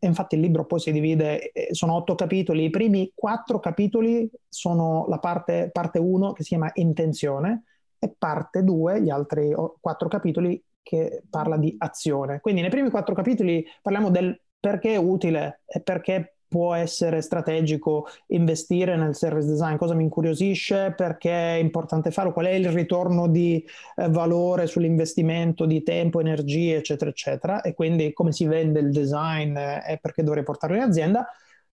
infatti 0.00 0.34
il 0.34 0.42
libro 0.42 0.66
poi 0.66 0.80
si 0.80 0.92
divide, 0.92 1.50
sono 1.70 1.94
otto 1.94 2.14
capitoli, 2.14 2.64
i 2.64 2.70
primi 2.70 3.10
quattro 3.14 3.58
capitoli 3.58 4.30
sono 4.46 5.06
la 5.08 5.18
parte, 5.18 5.70
1 5.94 6.32
che 6.34 6.42
si 6.42 6.50
chiama 6.50 6.70
intenzione 6.74 7.64
e 7.98 8.14
parte 8.18 8.64
2, 8.64 9.00
gli 9.00 9.08
altri 9.08 9.54
quattro 9.80 10.08
capitoli 10.08 10.62
che 10.82 11.22
parla 11.30 11.56
di 11.56 11.74
azione. 11.78 12.40
Quindi 12.40 12.60
nei 12.60 12.70
primi 12.70 12.90
quattro 12.90 13.14
capitoli 13.14 13.64
parliamo 13.80 14.10
del 14.10 14.38
perché 14.60 14.92
è 14.92 14.96
utile 14.96 15.62
e 15.64 15.80
perché 15.80 16.39
può 16.50 16.74
essere 16.74 17.22
strategico 17.22 18.08
investire 18.26 18.96
nel 18.96 19.14
service 19.14 19.46
design, 19.46 19.76
cosa 19.76 19.94
mi 19.94 20.02
incuriosisce, 20.02 20.92
perché 20.96 21.30
è 21.30 21.58
importante 21.60 22.10
farlo, 22.10 22.32
qual 22.32 22.46
è 22.46 22.50
il 22.50 22.72
ritorno 22.72 23.28
di 23.28 23.64
eh, 23.94 24.08
valore 24.08 24.66
sull'investimento 24.66 25.64
di 25.64 25.84
tempo, 25.84 26.18
energie, 26.18 26.74
eccetera, 26.74 27.08
eccetera, 27.10 27.60
e 27.60 27.72
quindi 27.72 28.12
come 28.12 28.32
si 28.32 28.46
vende 28.46 28.80
il 28.80 28.90
design 28.90 29.56
eh, 29.56 29.84
e 29.86 29.98
perché 29.98 30.24
dovrei 30.24 30.42
portarlo 30.42 30.74
in 30.74 30.82
azienda. 30.82 31.24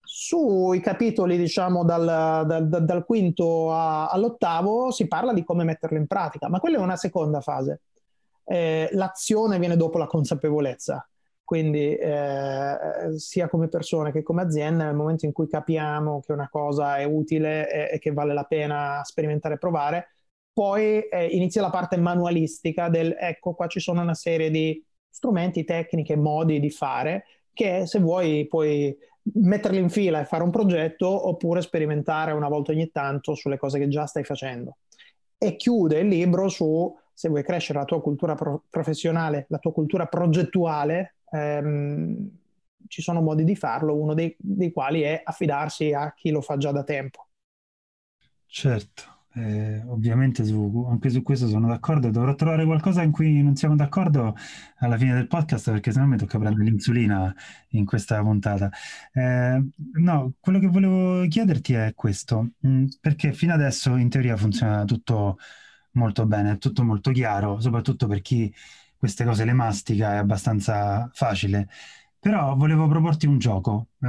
Sui 0.01 0.81
capitoli, 0.81 1.37
diciamo, 1.37 1.85
dal, 1.85 2.45
dal, 2.45 2.67
dal 2.67 3.05
quinto 3.05 3.71
a, 3.71 4.09
all'ottavo 4.09 4.91
si 4.91 5.07
parla 5.07 5.31
di 5.31 5.45
come 5.45 5.63
metterlo 5.63 5.97
in 5.97 6.05
pratica, 6.05 6.49
ma 6.49 6.59
quella 6.59 6.77
è 6.77 6.81
una 6.81 6.97
seconda 6.97 7.39
fase. 7.39 7.79
Eh, 8.43 8.89
l'azione 8.91 9.57
viene 9.57 9.77
dopo 9.77 9.97
la 9.97 10.05
consapevolezza 10.05 11.07
quindi 11.45 11.95
eh, 11.95 12.77
sia 13.15 13.47
come 13.47 13.69
persone 13.69 14.11
che 14.11 14.23
come 14.23 14.41
azienda, 14.41 14.85
nel 14.85 14.95
momento 14.95 15.25
in 15.25 15.31
cui 15.31 15.47
capiamo 15.47 16.21
che 16.21 16.33
una 16.33 16.49
cosa 16.49 16.97
è 16.97 17.03
utile 17.05 17.71
e, 17.71 17.95
e 17.95 17.99
che 17.99 18.11
vale 18.11 18.33
la 18.33 18.43
pena 18.43 19.01
sperimentare 19.05 19.53
e 19.55 19.57
provare, 19.59 20.09
poi 20.51 21.01
eh, 21.01 21.27
inizia 21.27 21.61
la 21.61 21.69
parte 21.69 21.97
manualistica 21.97 22.89
del 22.89 23.15
ecco 23.17 23.53
qua 23.53 23.67
ci 23.67 23.79
sono 23.79 24.01
una 24.01 24.15
serie 24.15 24.49
di 24.49 24.83
strumenti, 25.07 25.63
tecniche, 25.63 26.15
modi 26.15 26.59
di 26.59 26.69
fare 26.71 27.25
che 27.53 27.85
se 27.85 27.99
vuoi 27.99 28.47
puoi 28.47 28.97
metterli 29.33 29.79
in 29.79 29.89
fila 29.89 30.19
e 30.19 30.25
fare 30.25 30.43
un 30.43 30.51
progetto 30.51 31.27
oppure 31.27 31.61
sperimentare 31.61 32.31
una 32.31 32.49
volta 32.49 32.71
ogni 32.71 32.89
tanto 32.91 33.35
sulle 33.35 33.57
cose 33.57 33.79
che 33.79 33.87
già 33.87 34.05
stai 34.05 34.23
facendo. 34.23 34.77
E 35.37 35.55
chiude 35.55 35.99
il 35.99 36.07
libro 36.07 36.47
su 36.49 36.93
se 37.13 37.29
vuoi 37.29 37.43
crescere 37.43 37.79
la 37.79 37.85
tua 37.85 38.01
cultura 38.01 38.35
pro- 38.35 38.63
professionale, 38.69 39.45
la 39.49 39.57
tua 39.57 39.71
cultura 39.71 40.05
progettuale, 40.05 41.15
ehm, 41.35 42.29
ci 42.87 43.01
sono 43.01 43.21
modi 43.21 43.43
di 43.43 43.55
farlo, 43.55 43.95
uno 43.95 44.13
dei, 44.13 44.35
dei, 44.39 44.71
quali 44.71 45.01
è 45.01 45.21
affidarsi 45.23 45.93
a 45.93 46.13
chi 46.13 46.29
lo 46.29 46.41
fa 46.41 46.57
già 46.57 46.71
da 46.71 46.83
tempo. 46.83 47.27
Certo, 48.45 49.03
eh, 49.33 49.83
ovviamente 49.87 50.45
su, 50.45 50.85
anche 50.89 51.09
su 51.09 51.21
questo 51.21 51.47
sono 51.47 51.67
d'accordo, 51.67 52.09
dovrò 52.09 52.35
trovare 52.35 52.63
qualcosa 52.65 53.01
in 53.01 53.11
cui 53.11 53.41
non 53.41 53.55
siamo 53.55 53.75
d'accordo 53.75 54.35
alla 54.77 54.97
fine 54.97 55.13
del 55.13 55.27
podcast 55.27 55.71
perché 55.71 55.91
sennò 55.91 56.05
mi 56.05 56.17
tocca 56.17 56.39
prendere 56.39 56.69
l'insulina 56.69 57.33
in 57.69 57.85
questa 57.85 58.21
puntata. 58.21 58.71
Eh, 59.11 59.61
no, 59.93 60.33
quello 60.39 60.59
che 60.59 60.67
volevo 60.67 61.27
chiederti 61.27 61.73
è 61.73 61.93
questo, 61.95 62.51
mh, 62.59 62.67
mm, 62.67 62.85
perché 63.01 63.33
fino 63.33 63.53
adesso 63.53 63.95
in 63.97 64.09
teoria 64.09 64.37
funziona 64.37 64.85
tutto 64.85 65.37
molto 65.91 66.25
bene, 66.25 66.53
è 66.53 66.57
tutto 66.57 66.83
molto 66.83 67.11
chiaro, 67.11 67.59
soprattutto 67.59 68.07
per 68.07 68.21
chi 68.21 68.53
queste 69.05 69.23
cose 69.23 69.45
le 69.45 69.53
mastica, 69.53 70.13
è 70.13 70.17
abbastanza 70.17 71.09
facile. 71.13 71.69
Però 72.19 72.55
volevo 72.55 72.87
proporti 72.87 73.27
un 73.27 73.37
gioco 73.37 73.89
uh, 73.99 74.07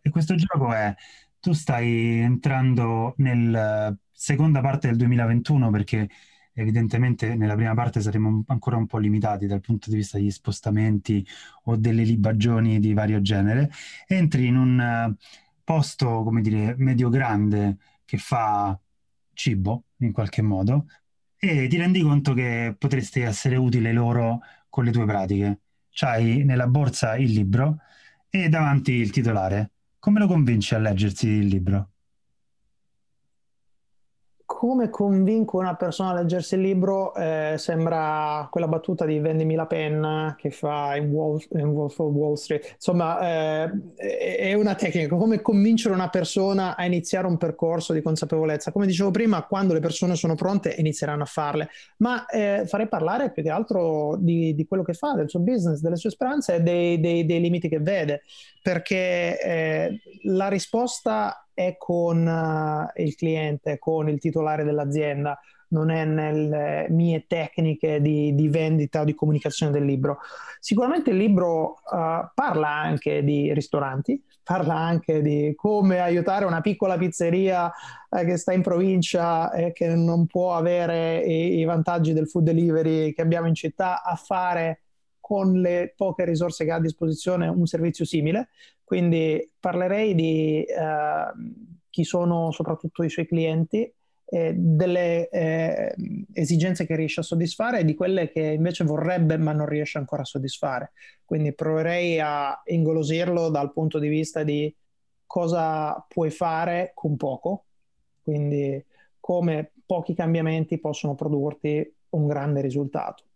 e 0.00 0.08
questo 0.10 0.34
gioco 0.34 0.72
è, 0.72 0.94
tu 1.38 1.52
stai 1.52 2.20
entrando 2.20 3.14
nella 3.18 3.94
seconda 4.10 4.62
parte 4.62 4.88
del 4.88 4.96
2021 4.96 5.70
perché 5.70 6.08
evidentemente 6.54 7.34
nella 7.34 7.54
prima 7.54 7.74
parte 7.74 8.00
saremo 8.00 8.44
ancora 8.46 8.76
un 8.76 8.86
po' 8.86 8.96
limitati 8.98 9.46
dal 9.46 9.60
punto 9.60 9.90
di 9.90 9.96
vista 9.96 10.16
degli 10.16 10.30
spostamenti 10.30 11.26
o 11.64 11.76
delle 11.76 12.02
libagioni 12.02 12.80
di 12.80 12.94
vario 12.94 13.20
genere, 13.20 13.70
entri 14.06 14.46
in 14.46 14.56
un 14.56 14.78
uh, 15.10 15.14
posto, 15.62 16.22
come 16.22 16.40
dire, 16.40 16.74
medio-grande 16.78 17.76
che 18.06 18.16
fa 18.16 18.78
cibo 19.34 19.84
in 19.98 20.12
qualche 20.12 20.40
modo 20.40 20.86
e 21.42 21.66
ti 21.68 21.76
rendi 21.76 22.02
conto 22.02 22.34
che 22.34 22.74
potresti 22.78 23.20
essere 23.20 23.56
utile 23.56 23.92
loro 23.92 24.40
con 24.68 24.84
le 24.84 24.90
tue 24.92 25.06
pratiche. 25.06 25.60
C'hai 25.90 26.44
nella 26.44 26.66
borsa 26.68 27.16
il 27.16 27.32
libro 27.32 27.78
e 28.28 28.48
davanti 28.48 28.92
il 28.92 29.10
titolare. 29.10 29.72
Come 29.98 30.20
lo 30.20 30.26
convinci 30.26 30.74
a 30.74 30.78
leggersi 30.78 31.26
il 31.28 31.46
libro? 31.46 31.89
Come 34.60 34.90
convinco 34.90 35.56
una 35.56 35.74
persona 35.74 36.10
a 36.10 36.14
leggersi 36.16 36.54
il 36.54 36.60
libro 36.60 37.14
eh, 37.14 37.54
sembra 37.56 38.46
quella 38.50 38.68
battuta 38.68 39.06
di 39.06 39.18
vendimi 39.18 39.54
la 39.54 39.64
penna 39.64 40.34
che 40.36 40.50
fa 40.50 40.96
in 40.96 41.10
Wolf, 41.10 41.46
in 41.52 41.68
Wolf 41.68 41.98
of 41.98 42.12
Wall 42.12 42.34
Street. 42.34 42.72
Insomma, 42.74 43.64
eh, 43.64 43.70
è 44.36 44.52
una 44.52 44.74
tecnica, 44.74 45.16
come 45.16 45.40
convincere 45.40 45.94
una 45.94 46.10
persona 46.10 46.76
a 46.76 46.84
iniziare 46.84 47.26
un 47.26 47.38
percorso 47.38 47.94
di 47.94 48.02
consapevolezza. 48.02 48.70
Come 48.70 48.84
dicevo 48.84 49.10
prima, 49.10 49.46
quando 49.46 49.72
le 49.72 49.80
persone 49.80 50.14
sono 50.14 50.34
pronte 50.34 50.74
inizieranno 50.76 51.22
a 51.22 51.26
farle, 51.26 51.70
ma 51.96 52.26
eh, 52.26 52.64
farei 52.66 52.86
parlare 52.86 53.32
più 53.32 53.42
che 53.42 53.48
altro 53.48 54.18
di, 54.18 54.54
di, 54.54 54.66
quello 54.66 54.82
che 54.82 54.92
fa, 54.92 55.14
del 55.14 55.30
suo 55.30 55.40
business, 55.40 55.80
delle 55.80 55.96
sue 55.96 56.10
speranze 56.10 56.56
e 56.56 56.60
dei, 56.60 57.00
dei, 57.00 57.24
dei 57.24 57.40
limiti 57.40 57.70
che 57.70 57.80
vede, 57.80 58.24
perché 58.62 59.40
eh, 59.40 60.00
la 60.24 60.48
risposta 60.48 61.46
è 61.66 61.76
con 61.76 62.26
uh, 62.26 63.00
il 63.02 63.14
cliente, 63.14 63.78
con 63.78 64.08
il 64.08 64.18
titolare 64.18 64.64
dell'azienda, 64.64 65.38
non 65.68 65.90
è 65.90 66.04
nelle 66.04 66.86
mie 66.88 67.26
tecniche 67.26 68.00
di, 68.00 68.34
di 68.34 68.48
vendita 68.48 69.02
o 69.02 69.04
di 69.04 69.14
comunicazione 69.14 69.70
del 69.70 69.84
libro. 69.84 70.18
Sicuramente 70.58 71.10
il 71.10 71.16
libro 71.16 71.80
uh, 71.90 72.28
parla 72.34 72.68
anche 72.68 73.22
di 73.22 73.52
ristoranti, 73.52 74.22
parla 74.42 74.74
anche 74.74 75.20
di 75.20 75.52
come 75.54 76.00
aiutare 76.00 76.46
una 76.46 76.62
piccola 76.62 76.96
pizzeria 76.96 77.70
eh, 78.08 78.24
che 78.24 78.38
sta 78.38 78.52
in 78.52 78.62
provincia 78.62 79.52
e 79.52 79.72
che 79.72 79.94
non 79.94 80.26
può 80.26 80.54
avere 80.54 81.18
i, 81.20 81.58
i 81.58 81.64
vantaggi 81.64 82.14
del 82.14 82.26
food 82.26 82.44
delivery 82.44 83.12
che 83.12 83.22
abbiamo 83.22 83.46
in 83.46 83.54
città 83.54 84.02
a 84.02 84.16
fare 84.16 84.80
con 85.30 85.52
le 85.60 85.94
poche 85.96 86.24
risorse 86.24 86.64
che 86.64 86.72
ha 86.72 86.74
a 86.74 86.80
disposizione 86.80 87.46
un 87.46 87.64
servizio 87.64 88.04
simile. 88.04 88.48
Quindi 88.82 89.48
parlerei 89.60 90.16
di 90.16 90.64
eh, 90.64 91.24
chi 91.88 92.02
sono 92.02 92.50
soprattutto 92.50 93.04
i 93.04 93.08
suoi 93.08 93.28
clienti, 93.28 93.88
eh, 94.24 94.54
delle 94.56 95.28
eh, 95.28 95.94
esigenze 96.32 96.84
che 96.84 96.96
riesce 96.96 97.20
a 97.20 97.22
soddisfare 97.22 97.78
e 97.78 97.84
di 97.84 97.94
quelle 97.94 98.32
che 98.32 98.40
invece 98.40 98.82
vorrebbe 98.82 99.38
ma 99.38 99.52
non 99.52 99.66
riesce 99.66 99.98
ancora 99.98 100.22
a 100.22 100.24
soddisfare. 100.24 100.90
Quindi 101.24 101.54
proverei 101.54 102.18
a 102.18 102.60
ingolosirlo 102.64 103.50
dal 103.50 103.72
punto 103.72 104.00
di 104.00 104.08
vista 104.08 104.42
di 104.42 104.74
cosa 105.26 106.04
puoi 106.08 106.30
fare 106.30 106.90
con 106.92 107.16
poco, 107.16 107.66
quindi 108.20 108.84
come 109.20 109.74
pochi 109.86 110.12
cambiamenti 110.12 110.80
possono 110.80 111.14
produrti 111.14 111.88
un 112.08 112.26
grande 112.26 112.60
risultato. 112.62 113.29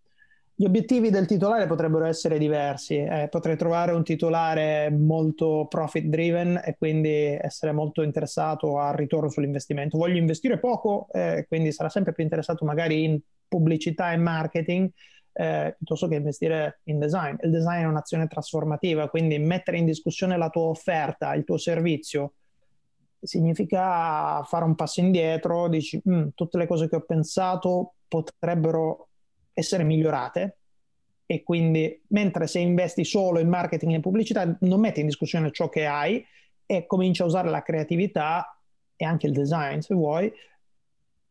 Gli 0.56 0.66
obiettivi 0.66 1.10
del 1.10 1.26
titolare 1.26 1.66
potrebbero 1.66 2.04
essere 2.04 2.38
diversi. 2.38 2.96
Eh, 2.96 3.26
potrei 3.28 3.56
trovare 3.56 3.90
un 3.90 4.04
titolare 4.04 4.88
molto 4.88 5.66
profit 5.68 6.04
driven 6.04 6.60
e 6.64 6.76
quindi 6.78 7.10
essere 7.10 7.72
molto 7.72 8.02
interessato 8.02 8.78
al 8.78 8.94
ritorno 8.94 9.28
sull'investimento. 9.28 9.98
Voglio 9.98 10.18
investire 10.18 10.60
poco, 10.60 11.08
eh, 11.10 11.44
quindi 11.48 11.72
sarà 11.72 11.88
sempre 11.88 12.12
più 12.12 12.22
interessato 12.22 12.64
magari 12.64 13.02
in 13.02 13.18
pubblicità 13.48 14.12
e 14.12 14.16
marketing 14.16 14.90
eh, 15.32 15.74
piuttosto 15.76 16.06
che 16.06 16.14
investire 16.14 16.80
in 16.84 17.00
design. 17.00 17.34
Il 17.40 17.50
design 17.50 17.82
è 17.82 17.86
un'azione 17.86 18.28
trasformativa, 18.28 19.08
quindi 19.08 19.36
mettere 19.38 19.78
in 19.78 19.86
discussione 19.86 20.36
la 20.36 20.50
tua 20.50 20.66
offerta, 20.66 21.34
il 21.34 21.42
tuo 21.42 21.58
servizio, 21.58 22.34
significa 23.20 24.40
fare 24.44 24.64
un 24.64 24.76
passo 24.76 25.00
indietro, 25.00 25.68
dici 25.68 26.00
mm, 26.08 26.28
tutte 26.34 26.58
le 26.58 26.68
cose 26.68 26.88
che 26.88 26.96
ho 26.96 27.00
pensato 27.00 27.94
potrebbero 28.06 29.08
essere 29.54 29.84
migliorate 29.84 30.58
e 31.26 31.42
quindi 31.42 32.02
mentre 32.08 32.46
se 32.46 32.58
investi 32.58 33.04
solo 33.04 33.38
in 33.38 33.48
marketing 33.48 33.94
e 33.94 34.00
pubblicità 34.00 34.56
non 34.60 34.80
metti 34.80 35.00
in 35.00 35.06
discussione 35.06 35.50
ciò 35.52 35.68
che 35.68 35.86
hai 35.86 36.24
e 36.66 36.86
cominci 36.86 37.22
a 37.22 37.26
usare 37.26 37.48
la 37.48 37.62
creatività 37.62 38.58
e 38.96 39.04
anche 39.04 39.26
il 39.26 39.32
design 39.32 39.78
se 39.78 39.94
vuoi 39.94 40.30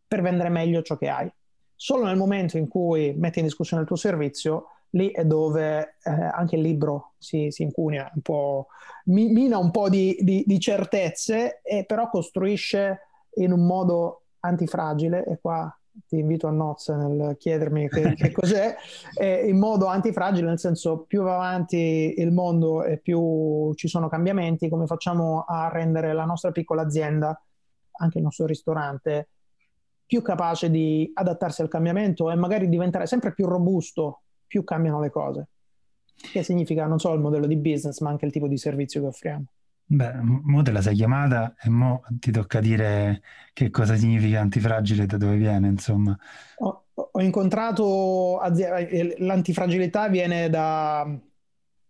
per 0.08 0.22
vendere 0.22 0.50
meglio 0.50 0.82
ciò 0.82 0.98
che 0.98 1.10
hai. 1.10 1.32
Solo 1.76 2.06
nel 2.06 2.18
momento 2.18 2.58
in 2.58 2.68
cui 2.68 3.14
metti 3.14 3.40
in 3.40 3.46
discussione 3.46 3.82
il 3.82 3.88
tuo 3.88 3.98
servizio, 3.98 4.68
lì 4.92 5.12
è 5.12 5.26
dove 5.26 5.96
eh, 6.04 6.12
anche 6.12 6.56
il 6.56 6.62
libro 6.62 7.14
si, 7.18 7.48
si 7.50 7.64
incunia 7.64 8.12
un 8.14 8.22
po', 8.22 8.68
mina 9.06 9.58
un 9.58 9.72
po' 9.72 9.90
di, 9.90 10.16
di, 10.22 10.44
di 10.46 10.60
certezze 10.60 11.62
e 11.64 11.84
però 11.86 12.10
costruisce 12.10 13.00
in 13.36 13.52
un 13.52 13.66
modo 13.66 14.26
antifragile 14.42 15.26
e 15.26 15.40
qua 15.42 15.76
ti 16.08 16.17
invito 16.17 16.47
a 16.47 16.51
nozze 16.51 16.95
nel 16.95 17.36
chiedermi 17.38 17.88
che, 17.88 18.13
che 18.15 18.32
cos'è, 18.32 18.75
eh, 19.19 19.47
in 19.47 19.58
modo 19.58 19.86
antifragile, 19.86 20.47
nel 20.47 20.60
senso 20.60 21.06
più 21.08 21.21
va 21.21 21.36
avanti 21.36 22.15
il 22.17 22.32
mondo 22.32 22.84
e 22.84 22.97
più 22.97 23.73
ci 23.75 23.88
sono 23.88 24.10
cambiamenti, 24.10 24.69
come 24.69 24.86
facciamo 24.86 25.45
a 25.47 25.69
rendere 25.69 26.13
la 26.13 26.25
nostra 26.25 26.51
piccola 26.51 26.82
azienda, 26.82 27.39
anche 27.97 28.17
il 28.17 28.23
nostro 28.23 28.45
ristorante, 28.45 29.29
più 30.06 30.21
capace 30.21 30.69
di 30.69 31.10
adattarsi 31.13 31.62
al 31.62 31.69
cambiamento 31.69 32.29
e 32.29 32.36
magari 32.36 32.69
diventare 32.69 33.06
sempre 33.06 33.34
più 33.34 33.45
robusto, 33.45 34.21
più 34.47 34.63
cambiano 34.63 34.99
le 34.99 35.10
cose. 35.10 35.47
Che 36.15 36.43
significa 36.43 36.86
non 36.86 36.99
solo 36.99 37.15
il 37.15 37.21
modello 37.21 37.47
di 37.47 37.58
business, 37.58 37.99
ma 37.99 38.10
anche 38.10 38.25
il 38.25 38.32
tipo 38.32 38.47
di 38.47 38.58
servizio 38.58 39.01
che 39.01 39.08
offriamo. 39.08 39.45
Beh, 39.86 40.13
mo 40.24 40.62
te 40.63 40.72
la 40.72 40.82
sei 40.82 40.96
chiamata 40.96 41.56
e 41.62 41.69
mo 41.69 42.02
ti 42.19 42.32
tocca 42.32 42.60
dire 42.60 43.22
che 43.54 43.69
cosa 43.69 43.96
significa 43.96 44.39
antifragile 44.39 45.04
e 45.04 45.06
da 45.06 45.17
dove 45.17 45.36
viene, 45.38 45.67
insomma. 45.67 46.17
Ho, 46.56 46.86
ho 46.93 47.22
incontrato 47.22 48.39
aziende, 48.39 49.15
l'antifragilità 49.19 50.08
viene 50.08 50.50
da 50.50 51.06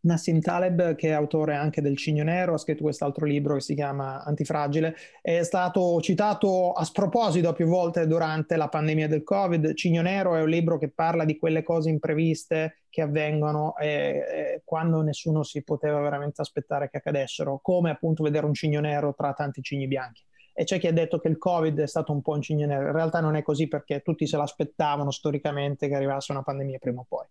Nassim 0.03 0.41
Taleb, 0.41 0.95
che 0.95 1.09
è 1.09 1.11
autore 1.11 1.55
anche 1.55 1.81
del 1.81 1.95
Cigno 1.95 2.23
Nero, 2.23 2.55
ha 2.55 2.57
scritto 2.57 2.83
quest'altro 2.83 3.25
libro 3.25 3.55
che 3.55 3.61
si 3.61 3.73
chiama 3.73 4.21
Antifragile, 4.23 4.95
è 5.21 5.43
stato 5.43 6.01
citato 6.01 6.73
a 6.73 6.83
sproposito 6.83 7.53
più 7.53 7.67
volte 7.67 8.05
durante 8.05 8.57
la 8.57 8.67
pandemia 8.67 9.07
del 9.07 9.23
Covid. 9.23 9.73
Cigno 9.75 10.01
Nero 10.01 10.35
è 10.35 10.41
un 10.41 10.49
libro 10.49 10.77
che 10.77 10.89
parla 10.89 11.23
di 11.23 11.37
quelle 11.37 11.63
cose 11.63 11.89
impreviste 11.89 12.83
che 12.89 13.01
avvengono 13.01 13.75
eh, 13.77 14.61
quando 14.65 15.01
nessuno 15.01 15.41
si 15.41 15.63
poteva 15.63 15.99
veramente 16.01 16.41
aspettare 16.41 16.89
che 16.89 16.97
accadessero, 16.97 17.59
come 17.61 17.89
appunto 17.89 18.23
vedere 18.23 18.45
un 18.45 18.53
cigno 18.53 18.81
nero 18.81 19.15
tra 19.15 19.33
tanti 19.33 19.61
cigni 19.61 19.87
bianchi. 19.87 20.21
E 20.53 20.65
c'è 20.65 20.79
chi 20.79 20.87
ha 20.87 20.93
detto 20.93 21.17
che 21.17 21.29
il 21.29 21.37
Covid 21.37 21.79
è 21.79 21.87
stato 21.87 22.11
un 22.11 22.21
po' 22.21 22.33
un 22.33 22.41
cigno 22.41 22.67
nero, 22.67 22.87
in 22.87 22.91
realtà 22.93 23.19
non 23.21 23.35
è 23.35 23.41
così 23.41 23.67
perché 23.67 24.01
tutti 24.01 24.27
se 24.27 24.37
l'aspettavano 24.37 25.09
storicamente 25.11 25.87
che 25.87 25.95
arrivasse 25.95 26.33
una 26.33 26.43
pandemia 26.43 26.77
prima 26.77 26.99
o 26.99 27.05
poi. 27.07 27.25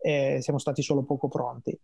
E 0.00 0.38
siamo 0.40 0.58
stati 0.58 0.82
solo 0.82 1.04
poco 1.04 1.28
pronti. 1.28 1.78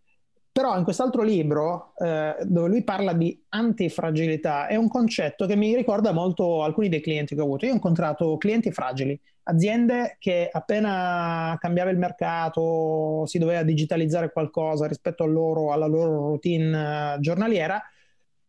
Però 0.52 0.76
in 0.76 0.84
quest'altro 0.84 1.22
libro, 1.22 1.94
eh, 1.96 2.36
dove 2.42 2.68
lui 2.68 2.84
parla 2.84 3.14
di 3.14 3.42
antifragilità, 3.48 4.66
è 4.66 4.76
un 4.76 4.86
concetto 4.86 5.46
che 5.46 5.56
mi 5.56 5.74
ricorda 5.74 6.12
molto 6.12 6.62
alcuni 6.62 6.90
dei 6.90 7.00
clienti 7.00 7.34
che 7.34 7.40
ho 7.40 7.44
avuto. 7.44 7.64
Io 7.64 7.72
ho 7.72 7.74
incontrato 7.74 8.36
clienti 8.36 8.70
fragili, 8.70 9.18
aziende 9.44 10.16
che 10.18 10.50
appena 10.52 11.56
cambiava 11.58 11.88
il 11.88 11.96
mercato, 11.96 13.24
si 13.24 13.38
doveva 13.38 13.62
digitalizzare 13.62 14.30
qualcosa 14.30 14.86
rispetto 14.86 15.24
loro, 15.24 15.72
alla 15.72 15.86
loro 15.86 16.28
routine 16.28 17.14
eh, 17.14 17.20
giornaliera, 17.20 17.82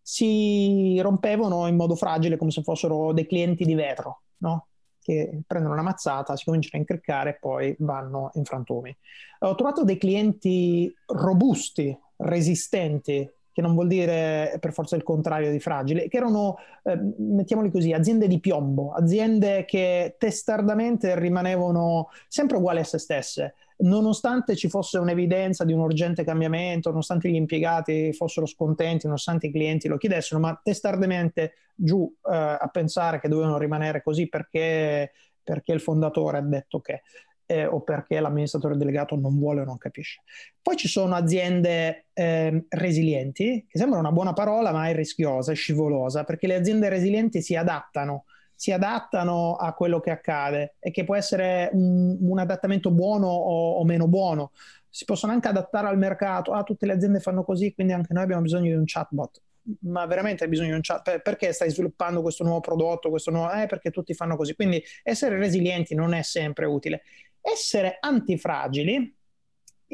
si 0.02 1.00
rompevano 1.00 1.68
in 1.68 1.78
modo 1.78 1.96
fragile 1.96 2.36
come 2.36 2.52
se 2.52 2.64
fossero 2.64 3.14
dei 3.14 3.26
clienti 3.26 3.64
di 3.64 3.76
vetro, 3.76 4.24
no? 4.40 4.68
Che 5.04 5.42
prendono 5.46 5.74
una 5.74 5.84
mazzata, 5.84 6.36
si 6.36 6.46
cominciano 6.46 6.78
a 6.78 6.80
incriccare 6.80 7.30
e 7.32 7.38
poi 7.40 7.76
vanno 7.80 8.32
in 8.34 8.46
frantumi. 8.46 8.96
Ho 9.40 9.56
trovato 9.56 9.84
dei 9.84 9.98
clienti 9.98 10.92
robusti, 11.06 11.96
resistenti, 12.18 13.30
che 13.54 13.62
non 13.62 13.76
vuol 13.76 13.88
dire 13.88 14.58
per 14.60 14.74
forza 14.74 14.96
il 14.96 15.04
contrario 15.04 15.52
di 15.52 15.60
fragile, 15.60 16.08
che 16.08 16.18
erano, 16.18 16.58
eh, 16.82 17.00
mettiamoli 17.18 17.70
così, 17.70 17.94
aziende 17.94 18.28
di 18.28 18.40
piombo, 18.40 18.94
aziende 18.94 19.64
che 19.66 20.16
testardamente 20.18 21.18
rimanevano 21.20 22.10
sempre 22.28 22.58
uguali 22.58 22.80
a 22.80 22.84
se 22.84 22.98
stesse, 22.98 23.54
nonostante 23.84 24.56
ci 24.56 24.70
fosse 24.70 24.98
un'evidenza 24.98 25.64
di 25.64 25.74
un 25.74 25.80
urgente 25.80 26.24
cambiamento, 26.24 26.90
nonostante 26.90 27.30
gli 27.30 27.36
impiegati 27.36 28.12
fossero 28.14 28.46
scontenti, 28.46 29.06
nonostante 29.06 29.48
i 29.48 29.52
clienti 29.52 29.88
lo 29.88 29.98
chiedessero, 29.98 30.40
ma 30.40 30.60
testardemente 30.62 31.54
giù 31.76 32.12
eh, 32.30 32.36
a 32.60 32.70
pensare 32.72 33.20
che 33.20 33.30
dovevano 33.30 33.58
rimanere 33.58 34.02
così 34.02 34.28
perché, 34.28 35.12
perché 35.42 35.72
il 35.74 35.82
fondatore 35.82 36.38
ha 36.38 36.42
detto 36.42 36.80
che. 36.80 37.02
eh, 37.46 37.66
o 37.66 37.82
perché 37.82 38.20
l'amministratore 38.20 38.78
delegato 38.78 39.16
non 39.16 39.38
vuole 39.38 39.62
o 39.62 39.66
non 39.66 39.78
capisce. 39.78 40.22
Poi 40.62 40.76
ci 40.76 40.88
sono 40.88 41.16
aziende 41.16 42.06
eh, 42.14 42.66
resilienti, 42.70 43.66
che 43.68 43.78
sembra 43.78 44.00
una 44.00 44.12
buona 44.12 44.34
parola 44.34 44.72
ma 44.72 44.88
è 44.88 44.96
rischiosa, 44.96 45.52
è 45.52 45.56
scivolosa, 45.56 46.24
perché 46.24 46.48
le 46.48 46.56
aziende 46.56 46.90
resilienti 46.90 47.42
si 47.42 47.56
adattano 47.56 48.26
si 48.64 48.72
adattano 48.72 49.56
a 49.56 49.74
quello 49.74 50.00
che 50.00 50.10
accade 50.10 50.76
e 50.80 50.90
che 50.90 51.04
può 51.04 51.18
essere 51.18 51.70
un, 51.74 52.18
un 52.18 52.40
adattamento 52.40 52.92
buono 52.92 53.28
o, 53.28 53.72
o, 53.74 53.84
meno 53.84 54.08
buono. 54.08 54.54
Si 54.88 55.04
possono 55.04 55.34
anche 55.34 55.50
adattare 55.50 55.90
al 55.90 55.98
mercato, 55.98 56.54
ah, 56.54 56.64
tutte 56.64 56.86
le 56.86 56.94
aziende 56.94 57.20
fanno 57.20 57.44
così, 57.44 57.74
quindi 57.74 57.92
anche 57.92 58.14
noi 58.14 58.24
abbiamo 58.24 58.42
bisogno 58.42 58.70
di 58.70 58.76
un 58.76 58.86
chatbot. 58.86 59.42
Ma 59.82 60.06
veramente 60.06 60.46
hai 60.46 60.50
bisogno 60.50 60.70
di 60.70 60.76
un 60.76 60.82
chat? 60.82 61.20
Perché 61.20 61.52
stai 61.52 61.72
sviluppando 61.72 62.22
questo 62.22 62.46
nuovo 62.46 62.62
prodotto? 62.62 63.10
Questo 63.10 63.32
nuovo... 63.32 63.52
Eh, 63.52 63.66
perché 63.66 63.92
tutti 63.92 64.14
fanno 64.14 64.38
così. 64.38 64.56
Quindi 64.56 64.82
essere 65.04 65.38
resilienti 65.38 65.94
non 65.94 66.14
è 66.14 66.22
sempre 66.22 66.66
utile. 66.66 67.02
Essere 67.42 67.98
antifragili 68.00 69.14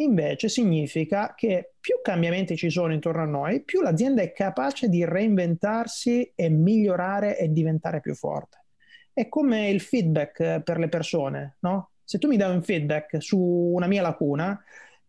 invece 0.01 0.49
significa 0.49 1.33
che 1.35 1.73
più 1.79 1.95
cambiamenti 2.01 2.55
ci 2.55 2.69
sono 2.69 2.93
intorno 2.93 3.21
a 3.21 3.25
noi, 3.25 3.63
più 3.63 3.81
l'azienda 3.81 4.21
è 4.21 4.31
capace 4.31 4.89
di 4.89 5.05
reinventarsi 5.05 6.31
e 6.35 6.49
migliorare 6.49 7.37
e 7.37 7.51
diventare 7.51 7.99
più 7.99 8.15
forte. 8.15 8.65
È 9.13 9.27
come 9.27 9.69
il 9.69 9.81
feedback 9.81 10.39
eh, 10.39 10.61
per 10.63 10.77
le 10.77 10.89
persone, 10.89 11.57
no? 11.59 11.91
Se 12.03 12.17
tu 12.17 12.27
mi 12.27 12.37
dai 12.37 12.53
un 12.53 12.63
feedback 12.63 13.21
su 13.21 13.37
una 13.37 13.87
mia 13.87 14.01
lacuna, 14.01 14.59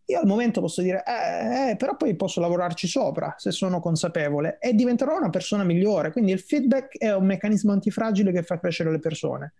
io 0.05 0.19
al 0.19 0.27
momento 0.27 0.59
posso 0.59 0.81
dire, 0.81 1.03
eh, 1.05 1.71
eh, 1.71 1.75
però 1.77 1.95
poi 1.95 2.15
posso 2.15 2.41
lavorarci 2.41 2.85
sopra 2.87 3.33
se 3.37 3.51
sono 3.51 3.79
consapevole 3.79 4.57
e 4.59 4.73
diventerò 4.73 5.17
una 5.17 5.29
persona 5.29 5.63
migliore. 5.63 6.11
Quindi 6.11 6.31
il 6.31 6.39
feedback 6.39 6.97
è 6.97 7.13
un 7.15 7.25
meccanismo 7.25 7.71
antifragile 7.71 8.31
che 8.31 8.43
fa 8.43 8.59
crescere 8.59 8.91
le 8.91 8.99
persone. 8.99 9.53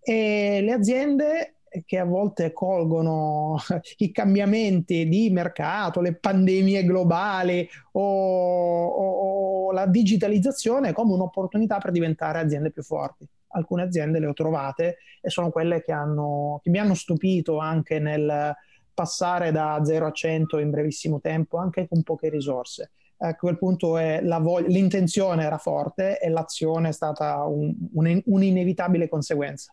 E 0.00 0.60
le 0.62 0.72
aziende 0.72 1.57
che 1.84 1.98
a 1.98 2.04
volte 2.04 2.52
colgono 2.52 3.56
i 3.98 4.10
cambiamenti 4.10 5.08
di 5.08 5.30
mercato, 5.30 6.00
le 6.00 6.14
pandemie 6.14 6.84
globali 6.84 7.68
o, 7.92 8.86
o, 8.86 9.66
o 9.66 9.72
la 9.72 9.86
digitalizzazione 9.86 10.92
come 10.92 11.12
un'opportunità 11.12 11.78
per 11.78 11.90
diventare 11.90 12.38
aziende 12.38 12.70
più 12.70 12.82
forti. 12.82 13.26
Alcune 13.50 13.82
aziende 13.82 14.18
le 14.18 14.26
ho 14.26 14.32
trovate 14.34 14.98
e 15.20 15.30
sono 15.30 15.50
quelle 15.50 15.82
che, 15.82 15.92
hanno, 15.92 16.60
che 16.62 16.70
mi 16.70 16.78
hanno 16.78 16.94
stupito 16.94 17.58
anche 17.58 17.98
nel 17.98 18.54
passare 18.92 19.52
da 19.52 19.80
0 19.82 20.06
a 20.06 20.10
100 20.10 20.58
in 20.58 20.70
brevissimo 20.70 21.20
tempo, 21.20 21.56
anche 21.58 21.86
con 21.88 22.02
poche 22.02 22.28
risorse. 22.28 22.90
A 23.20 23.34
quel 23.34 23.58
punto 23.58 23.90
vog- 23.92 24.66
l'intenzione 24.66 25.44
era 25.44 25.58
forte 25.58 26.20
e 26.20 26.28
l'azione 26.28 26.90
è 26.90 26.92
stata 26.92 27.44
un, 27.44 27.74
un, 27.94 28.22
un'inevitabile 28.24 29.08
conseguenza 29.08 29.72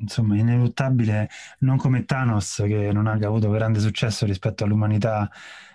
insomma 0.00 0.36
ineluttabile, 0.36 1.28
non 1.60 1.76
come 1.76 2.04
Thanos 2.04 2.62
che 2.66 2.92
non 2.92 3.06
ha 3.06 3.12
avuto 3.12 3.50
grande 3.50 3.80
successo 3.80 4.26
rispetto 4.26 4.64
all'umanità 4.64 5.30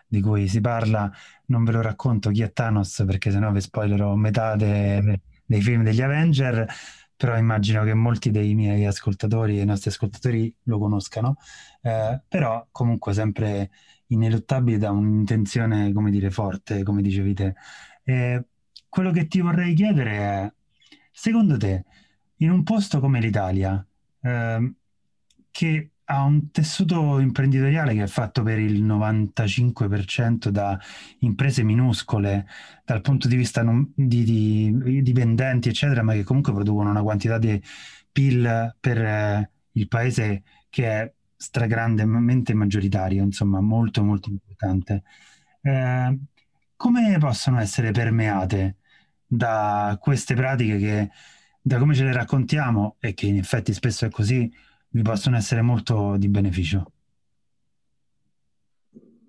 di 0.08 0.22
cui 0.22 0.48
si 0.48 0.62
parla, 0.62 1.12
non 1.48 1.64
ve 1.64 1.72
lo 1.72 1.82
racconto 1.82 2.30
chi 2.30 2.42
è 2.42 2.52
Thanos 2.52 3.04
perché 3.06 3.32
sennò 3.32 3.52
vi 3.52 3.62
spoilerò 3.62 4.16
metà 4.16 4.56
de, 4.56 5.22
dei 5.46 5.62
film 5.62 5.84
degli 5.84 6.02
Avenger, 6.02 6.68
però 7.16 7.38
immagino 7.38 7.84
che 7.84 7.94
molti 7.94 8.32
dei 8.32 8.54
miei 8.56 8.86
ascoltatori 8.86 9.58
e 9.60 9.62
i 9.62 9.66
nostri 9.66 9.90
ascoltatori 9.90 10.54
lo 10.64 10.78
conoscano, 10.80 11.38
eh, 11.82 12.22
però 12.28 12.68
comunque 12.72 13.14
sempre 13.14 13.70
ineluttabile 14.08 14.78
da 14.78 14.92
un'intenzione, 14.92 15.92
come 15.94 16.12
dire, 16.12 16.30
forte, 16.30 16.84
come 16.84 17.02
dicevi 17.02 17.34
te. 17.34 17.54
Eh, 18.04 18.46
quello 18.90 19.12
che 19.12 19.28
ti 19.28 19.42
vorrei 19.42 19.74
chiedere 19.74 20.12
è, 20.12 20.54
secondo 21.12 21.58
te, 21.58 21.86
in 22.38 22.52
un 22.52 22.64
posto 22.64 23.00
come 23.00 23.20
l'Italia, 23.20 23.86
Ehm, 24.26 24.76
che 25.52 25.92
ha 26.06 26.24
un 26.24 26.52
tessuto 26.52 27.20
imprenditoriale 27.20 27.94
che 27.94 28.04
è 28.04 28.08
fatto 28.08 28.44
per 28.44 28.60
il 28.60 28.84
95% 28.84 30.50
da 30.50 30.78
imprese 31.20 31.64
minuscole 31.64 32.48
dal 32.84 33.02
punto 33.02 33.28
di 33.28 33.36
vista 33.36 33.64
non, 33.64 33.92
di, 33.96 34.24
di, 34.24 35.02
dipendenti, 35.02 35.70
eccetera, 35.70 36.04
ma 36.04 36.14
che 36.14 36.24
comunque 36.24 36.54
producono 36.54 36.90
una 36.90 37.02
quantità 37.02 37.38
di 37.38 37.62
PIL 38.12 38.76
per 38.80 38.98
eh, 39.02 39.52
il 39.74 39.88
paese 39.88 40.44
che 40.70 40.90
è 40.90 41.14
stragrandemente 41.38 42.54
maggioritario, 42.54 43.24
insomma, 43.24 43.62
molto, 43.62 44.04
molto 44.04 44.30
importante. 44.30 45.04
Eh, 45.62 46.20
come 46.76 47.18
possono 47.20 47.60
essere 47.60 47.92
permeate 47.92 48.78
da 49.26 49.98
queste 50.02 50.36
pratiche 50.36 50.78
che 50.78 51.10
da 51.68 51.80
come 51.80 51.96
ce 51.96 52.04
le 52.04 52.14
raccontiamo, 52.14 52.98
e 53.00 53.16
che 53.16 53.26
in 53.26 53.38
effetti 53.38 53.74
spesso 53.74 54.06
è 54.06 54.10
così, 54.12 54.54
vi 54.90 55.02
possono 55.02 55.36
essere 55.36 55.64
molto 55.64 56.16
di 56.16 56.28
beneficio. 56.28 56.92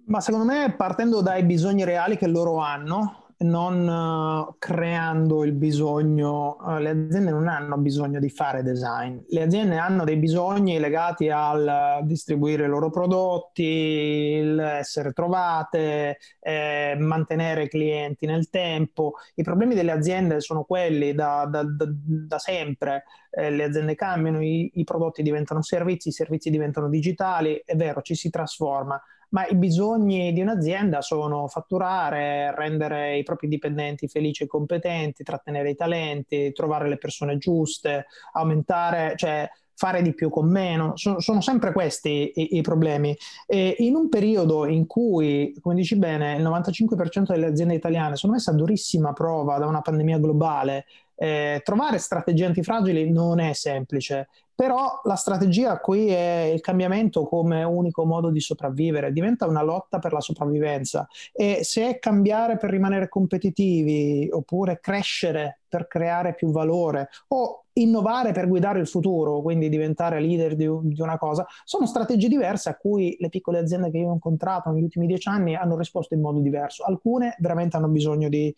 Ma 0.05 0.20
secondo 0.20 0.44
me 0.44 0.75
partendo 0.77 1.22
dai 1.22 1.44
bisogni 1.44 1.83
reali 1.83 2.18
che 2.18 2.27
loro 2.27 2.59
hanno, 2.59 3.26
non 3.38 3.87
uh, 3.87 4.55
creando 4.59 5.44
il 5.44 5.53
bisogno, 5.53 6.57
uh, 6.59 6.79
le 6.79 6.90
aziende 6.90 7.31
non 7.31 7.49
hanno 7.49 7.77
bisogno 7.77 8.18
di 8.18 8.31
fare 8.31 8.62
design, 8.62 9.18
le 9.29 9.42
aziende 9.42 9.77
hanno 9.77 10.05
dei 10.05 10.16
bisogni 10.16 10.79
legati 10.79 11.29
al 11.29 12.01
distribuire 12.05 12.64
i 12.64 12.68
loro 12.68 12.88
prodotti, 12.88 14.35
essere 14.59 15.12
trovate, 15.12 16.18
eh, 16.40 16.96
mantenere 16.99 17.64
i 17.64 17.68
clienti 17.68 18.25
nel 18.25 18.49
tempo. 18.49 19.14
I 19.35 19.42
problemi 19.42 19.75
delle 19.75 19.92
aziende 19.92 20.40
sono 20.40 20.64
quelli 20.64 21.14
da, 21.14 21.46
da, 21.51 21.62
da, 21.62 21.87
da 21.88 22.38
sempre, 22.38 23.05
eh, 23.31 23.51
le 23.51 23.64
aziende 23.64 23.94
cambiano, 23.94 24.42
i, 24.42 24.70
i 24.75 24.85
prodotti 24.85 25.22
diventano 25.22 25.62
servizi, 25.62 26.09
i 26.09 26.12
servizi 26.12 26.49
diventano 26.49 26.88
digitali, 26.88 27.62
è 27.64 27.77
vero, 27.77 28.01
ci 28.01 28.14
si 28.14 28.31
trasforma 28.31 29.01
ma 29.31 29.47
i 29.47 29.57
bisogni 29.57 30.33
di 30.33 30.41
un'azienda 30.41 31.03
sono 31.03 31.49
fatturare, 31.49 32.55
rendere 32.55 33.19
i 33.19 33.23
propri 33.23 33.49
dipendenti 33.49 34.09
felici 34.09 34.45
e 34.45 34.47
competenti, 34.47 35.25
trattenere 35.25 35.71
i 35.71 35.75
talenti, 35.75 36.53
trovare 36.53 36.89
le 36.89 36.99
persone 36.99 37.39
giuste, 37.39 38.07
aumentare, 38.33 39.15
cioè 39.17 39.49
fare 39.77 40.01
di 40.01 40.15
più 40.15 40.31
con 40.31 40.51
meno, 40.51 40.97
sono, 40.97 41.21
sono 41.21 41.43
sempre 41.43 41.73
questi 41.73 42.33
i, 42.35 42.57
i, 42.57 42.62
problemi. 42.62 43.15
E 43.47 43.77
in 43.81 43.95
un 43.95 44.09
periodo 44.09 44.65
in 44.67 44.87
cui, 44.87 45.55
come 45.61 45.75
dici 45.75 45.97
bene, 45.97 46.37
il 46.37 46.43
95% 46.43 47.27
delle 47.27 47.47
aziende 47.47 47.75
italiane 47.75 48.17
sono 48.17 48.33
messe 48.33 48.51
a 48.51 48.55
durissima 48.55 49.12
prova 49.12 49.59
da 49.59 49.67
una 49.67 49.83
pandemia 49.83 50.19
globale, 50.19 50.87
eh, 51.17 51.61
trovare 51.65 51.99
strategie 51.99 52.45
antifragili 52.45 53.11
non 53.11 53.41
è 53.41 53.53
semplice, 53.53 54.29
però 54.55 55.01
la 55.05 55.17
strategia 55.17 55.79
qui 55.81 56.09
è 56.09 56.51
il 56.53 56.61
cambiamento 56.61 57.25
come 57.25 57.63
unico 57.63 58.07
modo 58.07 58.31
di 58.31 58.41
sopravvivere, 58.41 59.13
diventa 59.13 59.47
una 59.47 59.63
lotta 59.63 59.99
per 59.99 60.13
la 60.13 60.21
sopravvivenza 60.21 61.07
e 61.33 61.63
se 61.63 61.89
è 61.89 61.99
cambiare 61.99 62.57
per 62.57 62.71
rimanere 62.71 63.09
competitivi 63.09 64.29
oppure 64.31 64.81
crescere 64.81 65.61
per 65.69 65.87
creare 65.87 66.35
più 66.35 66.51
valore 66.53 67.09
o 67.29 67.65
innovare 67.75 68.33
per 68.33 68.49
guidare 68.49 68.81
il 68.81 68.89
futuro, 68.89 69.43
quindi 69.43 69.69
diventare 69.69 70.21
leader 70.21 70.57
di, 70.57 70.67
di 70.83 71.03
una 71.03 71.19
cosa, 71.19 71.47
sono 71.65 71.85
strategie 71.87 72.29
diverse 72.29 72.71
a 72.71 72.77
cui 72.77 73.15
le 73.21 73.29
piccole 73.29 73.59
aziende 73.59 73.91
che 73.91 73.99
io 73.99 74.09
ho 74.09 74.15
incontrato 74.15 74.71
negli 74.71 74.85
ultimi 74.85 75.07
dieci 75.07 75.29
anni 75.29 75.55
hanno 75.55 75.77
risposto 75.77 76.15
in 76.15 76.23
modo 76.23 76.41
diverso. 76.41 76.85
Alcune 76.85 77.37
veramente 77.41 77.77
hanno 77.77 77.89
bisogno 77.89 78.31
di 78.31 78.55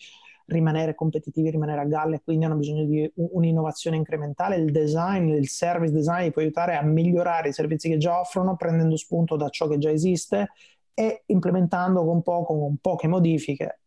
rimanere 0.48 0.94
competitivi, 0.94 1.50
rimanere 1.50 1.80
a 1.80 1.84
galla 1.84 2.18
quindi 2.20 2.44
hanno 2.44 2.56
bisogno 2.56 2.84
di 2.84 3.10
un'innovazione 3.14 3.96
incrementale. 3.96 4.56
Il 4.56 4.70
design, 4.70 5.28
il 5.28 5.48
service 5.48 5.92
design 5.92 6.30
può 6.30 6.42
aiutare 6.42 6.76
a 6.76 6.82
migliorare 6.82 7.48
i 7.48 7.52
servizi 7.52 7.88
che 7.88 7.98
già 7.98 8.18
offrono 8.18 8.56
prendendo 8.56 8.96
spunto 8.96 9.36
da 9.36 9.48
ciò 9.48 9.68
che 9.68 9.78
già 9.78 9.90
esiste 9.90 10.48
e 10.94 11.22
implementando 11.26 12.04
con, 12.04 12.22
poco, 12.22 12.58
con 12.58 12.76
poche 12.80 13.08
modifiche 13.08 13.80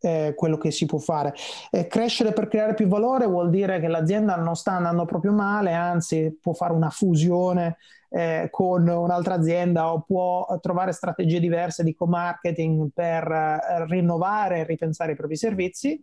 eh, 0.00 0.34
quello 0.36 0.58
che 0.58 0.70
si 0.70 0.86
può 0.86 0.98
fare. 0.98 1.34
Eh, 1.70 1.86
crescere 1.86 2.32
per 2.32 2.48
creare 2.48 2.74
più 2.74 2.86
valore 2.86 3.26
vuol 3.26 3.50
dire 3.50 3.80
che 3.80 3.88
l'azienda 3.88 4.36
non 4.36 4.54
sta 4.54 4.72
andando 4.72 5.04
proprio 5.04 5.32
male, 5.32 5.72
anzi 5.72 6.38
può 6.40 6.52
fare 6.52 6.72
una 6.72 6.90
fusione 6.90 7.76
eh, 8.10 8.48
con 8.50 8.86
un'altra 8.86 9.34
azienda 9.34 9.92
o 9.92 10.02
può 10.02 10.46
trovare 10.60 10.92
strategie 10.92 11.40
diverse 11.40 11.82
di 11.82 11.94
co-marketing 11.94 12.90
per 12.94 13.30
eh, 13.30 13.86
rinnovare 13.86 14.60
e 14.60 14.64
ripensare 14.64 15.12
i 15.12 15.16
propri 15.16 15.36
servizi. 15.36 16.02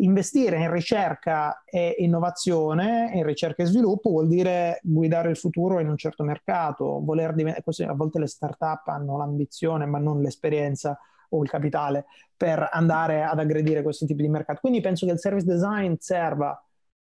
Investire 0.00 0.58
in 0.58 0.70
ricerca 0.70 1.64
e 1.64 1.96
innovazione, 1.98 3.10
in 3.14 3.24
ricerca 3.24 3.62
e 3.62 3.66
sviluppo, 3.66 4.10
vuol 4.10 4.28
dire 4.28 4.78
guidare 4.82 5.30
il 5.30 5.36
futuro 5.36 5.80
in 5.80 5.88
un 5.88 5.96
certo 5.96 6.22
mercato, 6.22 7.00
voler 7.02 7.34
diventare, 7.34 7.64
così 7.64 7.82
a 7.82 7.94
volte 7.94 8.20
le 8.20 8.28
start-up 8.28 8.86
hanno 8.88 9.16
l'ambizione 9.16 9.86
ma 9.86 9.98
non 9.98 10.20
l'esperienza 10.20 10.96
o 11.30 11.42
il 11.42 11.48
capitale 11.48 12.06
per 12.36 12.68
andare 12.70 13.24
ad 13.24 13.38
aggredire 13.38 13.82
questo 13.82 14.06
tipo 14.06 14.22
di 14.22 14.28
mercato. 14.28 14.60
Quindi 14.60 14.80
penso 14.80 15.06
che 15.06 15.12
il 15.12 15.18
service 15.18 15.46
design 15.46 15.94
serva 15.98 16.60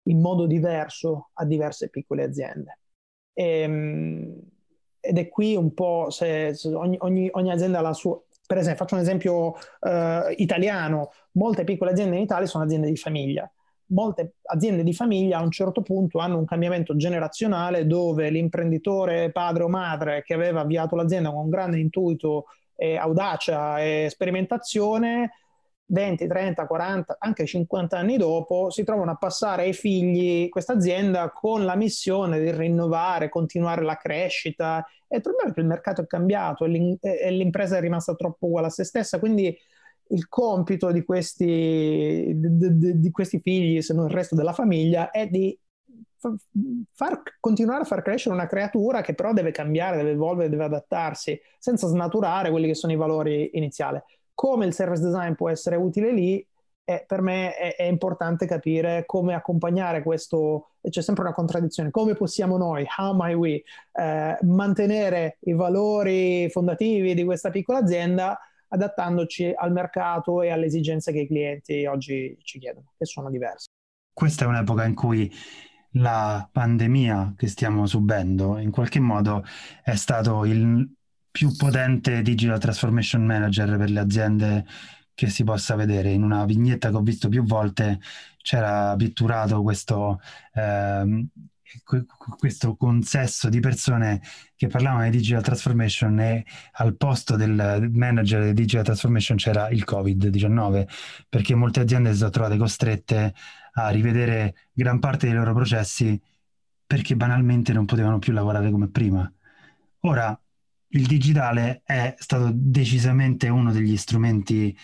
in 0.09 0.21
modo 0.21 0.47
diverso 0.47 1.31
a 1.35 1.45
diverse 1.45 1.91
piccole 1.91 2.25
aziende. 2.25 2.79
E, 3.33 3.61
ehm, 3.61 4.41
ed 5.01 5.19
è 5.19 5.29
qui 5.29 5.55
un 5.55 5.73
po' 5.75 6.11
se, 6.11 6.55
se 6.55 6.75
ogni, 6.75 6.97
ogni, 7.01 7.29
ogni, 7.33 7.51
azienda 7.51 7.79
ha 7.79 7.83
la 7.83 7.93
sua. 7.93 8.21
Per 8.47 8.57
esempio, 8.57 8.83
faccio 8.83 8.95
un 8.95 9.01
esempio 9.03 9.55
eh, 9.81 10.35
italiano: 10.39 11.11
molte 11.33 11.65
piccole 11.65 11.93
aziende 11.93 12.17
in 12.17 12.23
Italia 12.23 12.47
sono 12.47 12.65
aziende 12.65 12.89
di 12.89 12.97
famiglia. 12.97 13.51
molte 13.91 14.35
aziende 14.45 14.83
di 14.83 14.93
famiglia 14.93 15.39
a 15.39 15.43
un 15.43 15.51
certo 15.51 15.83
punto 15.83 16.19
hanno 16.19 16.39
un 16.39 16.45
cambiamento 16.45 16.97
generazionale 16.97 17.87
dove 17.87 18.29
l'imprenditore 18.31 19.31
padre 19.33 19.63
o 19.63 19.69
madre 19.69 20.23
che 20.25 20.35
aveva 20.35 20.61
avviato 20.61 20.97
l'azienda 20.97 21.31
con 21.31 21.49
grande 21.49 21.79
intuito 21.79 22.47
e 22.79 22.97
audacia 22.97 23.83
e 23.83 24.07
sperimentazione 24.09 25.31
20, 25.91 26.27
30, 26.27 26.67
40, 26.67 27.17
anche 27.19 27.47
50 27.47 27.99
anni 27.99 28.17
dopo 28.17 28.71
si 28.71 28.85
trovano 28.85 29.11
a 29.11 29.17
passare 29.17 29.63
ai 29.63 29.73
figli 29.73 30.49
questa 30.49 30.75
azienda 30.75 31.31
con 31.31 31.65
la 31.65 31.77
missione 31.77 32.39
di 32.41 32.53
rinnovare, 32.53 33.29
continuare 33.29 33.83
la 33.83 33.97
crescita. 33.97 34.87
E 35.09 35.17
il 35.17 35.23
problema 35.23 35.51
è 35.51 35.55
che 35.55 35.61
il 35.61 35.67
mercato 35.67 36.03
è 36.03 36.07
cambiato 36.07 36.67
e 36.67 37.31
l'impresa 37.31 37.79
è 37.79 37.81
rimasta 37.81 38.15
troppo 38.15 38.47
uguale 38.47 38.67
a 38.67 38.71
se 38.71 38.85
stessa, 38.85 39.19
quindi 39.19 39.57
il 40.11 40.29
compito 40.29 40.91
di 40.91 41.05
questi, 41.05 42.33
di, 42.35 42.99
di 42.99 43.11
questi 43.11 43.41
figli, 43.41 43.81
se 43.83 43.95
non 43.95 44.07
il 44.07 44.13
resto 44.13 44.35
della 44.35 44.53
famiglia, 44.53 45.11
è 45.11 45.27
di 45.27 45.59
far, 46.93 47.23
continuare 47.41 47.83
a 47.83 47.87
far 47.87 48.03
crescere 48.03 48.35
una 48.35 48.47
creatura 48.47 49.01
che 49.01 49.15
però 49.15 49.33
deve 49.33 49.51
cambiare, 49.51 49.97
deve 49.97 50.11
evolvere, 50.11 50.49
deve 50.49 50.65
adattarsi, 50.65 51.41
senza 51.59 51.87
snaturare 51.87 52.51
quelli 52.51 52.67
che 52.67 52.75
sono 52.75 52.93
i 52.93 52.97
valori 52.97 53.51
iniziali 53.55 54.01
come 54.39 54.67
il 54.67 54.73
service 54.73 55.03
design 55.03 55.33
può 55.33 55.49
essere 55.51 55.75
utile 55.75 56.13
lì, 56.13 56.47
eh, 56.85 57.05
per 57.09 57.23
me 57.23 57.57
è, 57.57 57.75
è, 57.75 57.83
importante 57.83 58.47
capire 58.47 59.03
come 59.05 59.35
accompagnare 59.35 60.01
questo, 60.01 60.75
c'è 60.89 61.03
sempre 61.03 61.25
una 61.25 61.35
contraddizione, 61.35 61.91
come 61.91 62.15
possiamo 62.15 62.57
noi, 62.57 62.87
how 62.99 63.17
might 63.17 63.37
we, 63.37 63.65
eh, 63.95 64.39
mantenere 64.43 65.39
i 65.41 65.55
valori 65.55 66.49
fondativi 66.51 67.15
di 67.15 67.25
questa 67.25 67.51
piccola 67.51 67.79
azienda 67.79 68.39
adattandoci 68.69 69.53
al 69.57 69.73
mercato 69.73 70.41
e 70.41 70.51
alle 70.51 70.67
esigenze 70.67 71.11
che 71.11 71.23
i 71.23 71.27
clienti 71.27 71.85
oggi 71.87 72.39
ci 72.45 72.61
chiedono, 72.61 72.93
che 72.97 73.07
sono 73.07 73.31
diverse. 73.31 73.67
Questa 74.13 74.45
è 74.45 74.47
un'epoca 74.47 74.85
in 74.85 74.95
cui 74.95 75.29
la 75.93 76.49
pandemia 76.51 77.35
che 77.37 77.47
stiamo 77.49 77.87
subendo 77.87 78.59
in 78.59 78.71
qualche 78.71 79.01
modo 79.01 79.45
è 79.83 79.95
stato 79.95 80.45
il 80.45 80.89
più 81.31 81.55
potente 81.57 82.23
digital 82.23 82.59
transformation 82.59 83.25
manager 83.25 83.77
per 83.77 83.91
le 83.91 84.01
aziende 84.01 84.67
che 85.15 85.29
si 85.29 85.45
possa 85.45 85.75
vedere. 85.75 86.11
In 86.13 86.23
una 86.23 86.45
vignetta 86.45 86.91
che 86.91 86.97
ho 86.97 87.03
visto 87.03 87.29
più 87.29 87.45
volte 87.45 88.01
c'era 88.43 88.95
pitturato 88.97 89.63
questo, 89.63 90.21
ehm, 90.55 91.29
questo 92.37 92.77
consesso 92.77 93.49
di 93.49 93.61
persone 93.61 94.23
che 94.57 94.69
parlavano 94.69 95.05
di 95.05 95.11
digital 95.11 95.43
transformation 95.43 96.19
e 96.21 96.45
al 96.73 96.97
posto 96.97 97.37
del 97.37 97.89
manager 97.93 98.45
di 98.45 98.53
digital 98.55 98.85
transformation 98.85 99.37
c'era 99.37 99.69
il 99.69 99.85
Covid-19 99.87 100.87
perché 101.29 101.55
molte 101.55 101.81
aziende 101.81 102.13
si 102.13 102.19
sono 102.19 102.31
trovate 102.31 102.57
costrette 102.57 103.35
a 103.73 103.89
rivedere 103.91 104.55
gran 104.73 104.99
parte 104.99 105.27
dei 105.27 105.37
loro 105.37 105.55
processi 105.55 106.21
perché 106.87 107.17
banalmente 107.17 107.73
non 107.73 107.85
potevano 107.85 108.19
più 108.19 108.33
lavorare 108.33 108.71
come 108.71 108.89
prima. 108.89 109.31
Ora, 110.01 110.39
il 110.93 111.07
digitale 111.07 111.83
è 111.85 112.15
stato 112.19 112.51
decisamente 112.55 113.49
uno 113.49 113.73
degli 113.73 113.97
strumenti 113.97 114.77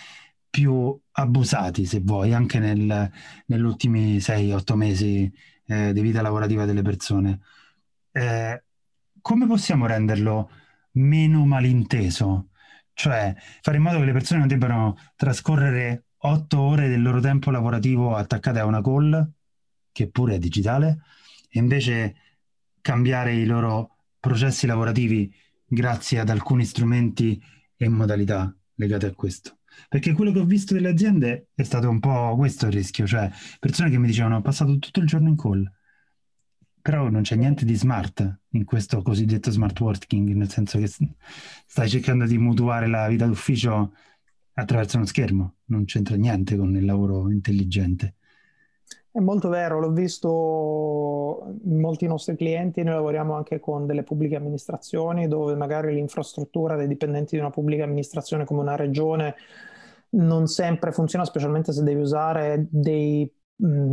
più 0.50 0.96
abusati, 1.12 1.86
se 1.86 2.00
vuoi, 2.00 2.34
anche 2.34 2.58
nel, 2.58 3.10
negli 3.46 3.62
ultimi 3.62 4.18
6-8 4.18 4.74
mesi 4.74 5.32
eh, 5.66 5.92
di 5.92 6.00
vita 6.00 6.22
lavorativa 6.22 6.64
delle 6.64 6.82
persone. 6.82 7.40
Eh, 8.12 8.62
come 9.20 9.46
possiamo 9.46 9.86
renderlo 9.86 10.50
meno 10.92 11.44
malinteso? 11.44 12.48
Cioè, 12.92 13.34
fare 13.60 13.76
in 13.76 13.82
modo 13.82 13.98
che 13.98 14.04
le 14.04 14.12
persone 14.12 14.40
non 14.40 14.48
debbano 14.48 14.96
trascorrere 15.16 16.04
8 16.16 16.60
ore 16.60 16.88
del 16.88 17.02
loro 17.02 17.20
tempo 17.20 17.50
lavorativo 17.50 18.14
attaccate 18.14 18.60
a 18.60 18.66
una 18.66 18.80
call, 18.80 19.32
che 19.92 20.10
pure 20.10 20.34
è 20.34 20.38
digitale, 20.38 21.02
e 21.48 21.58
invece 21.58 22.16
cambiare 22.80 23.34
i 23.34 23.44
loro 23.44 23.96
processi 24.20 24.66
lavorativi 24.66 25.32
grazie 25.66 26.20
ad 26.20 26.28
alcuni 26.28 26.64
strumenti 26.64 27.42
e 27.76 27.88
modalità 27.88 28.54
legate 28.74 29.06
a 29.06 29.14
questo. 29.14 29.58
Perché 29.88 30.12
quello 30.12 30.32
che 30.32 30.40
ho 30.40 30.44
visto 30.44 30.74
delle 30.74 30.88
aziende 30.88 31.48
è 31.54 31.62
stato 31.62 31.88
un 31.88 32.00
po' 32.00 32.34
questo 32.36 32.66
il 32.66 32.72
rischio, 32.72 33.06
cioè 33.06 33.30
persone 33.58 33.90
che 33.90 33.98
mi 33.98 34.06
dicevano 34.06 34.36
ho 34.36 34.40
passato 34.40 34.78
tutto 34.78 35.00
il 35.00 35.06
giorno 35.06 35.28
in 35.28 35.36
call, 35.36 35.70
però 36.80 37.08
non 37.08 37.22
c'è 37.22 37.36
niente 37.36 37.64
di 37.64 37.74
smart 37.74 38.40
in 38.50 38.64
questo 38.64 39.00
cosiddetto 39.02 39.50
smart 39.50 39.78
working, 39.80 40.28
nel 40.34 40.50
senso 40.50 40.78
che 40.78 40.86
stai 40.86 41.88
cercando 41.88 42.26
di 42.26 42.36
mutuare 42.38 42.88
la 42.88 43.08
vita 43.08 43.26
d'ufficio 43.26 43.94
attraverso 44.52 44.96
uno 44.96 45.06
schermo, 45.06 45.56
non 45.66 45.84
c'entra 45.84 46.16
niente 46.16 46.56
con 46.56 46.76
il 46.76 46.84
lavoro 46.84 47.30
intelligente. 47.30 48.16
È 49.16 49.20
molto 49.20 49.48
vero, 49.48 49.78
l'ho 49.78 49.92
visto 49.92 51.54
in 51.64 51.78
molti 51.78 52.04
nostri 52.08 52.34
clienti, 52.34 52.82
noi 52.82 52.94
lavoriamo 52.94 53.34
anche 53.34 53.60
con 53.60 53.86
delle 53.86 54.02
pubbliche 54.02 54.34
amministrazioni 54.34 55.28
dove 55.28 55.54
magari 55.54 55.94
l'infrastruttura 55.94 56.74
dei 56.74 56.88
dipendenti 56.88 57.36
di 57.36 57.40
una 57.40 57.50
pubblica 57.50 57.84
amministrazione 57.84 58.44
come 58.44 58.62
una 58.62 58.74
regione 58.74 59.36
non 60.10 60.48
sempre 60.48 60.90
funziona, 60.90 61.24
specialmente 61.24 61.72
se 61.72 61.84
devi 61.84 62.00
usare 62.00 62.66
dei 62.68 63.32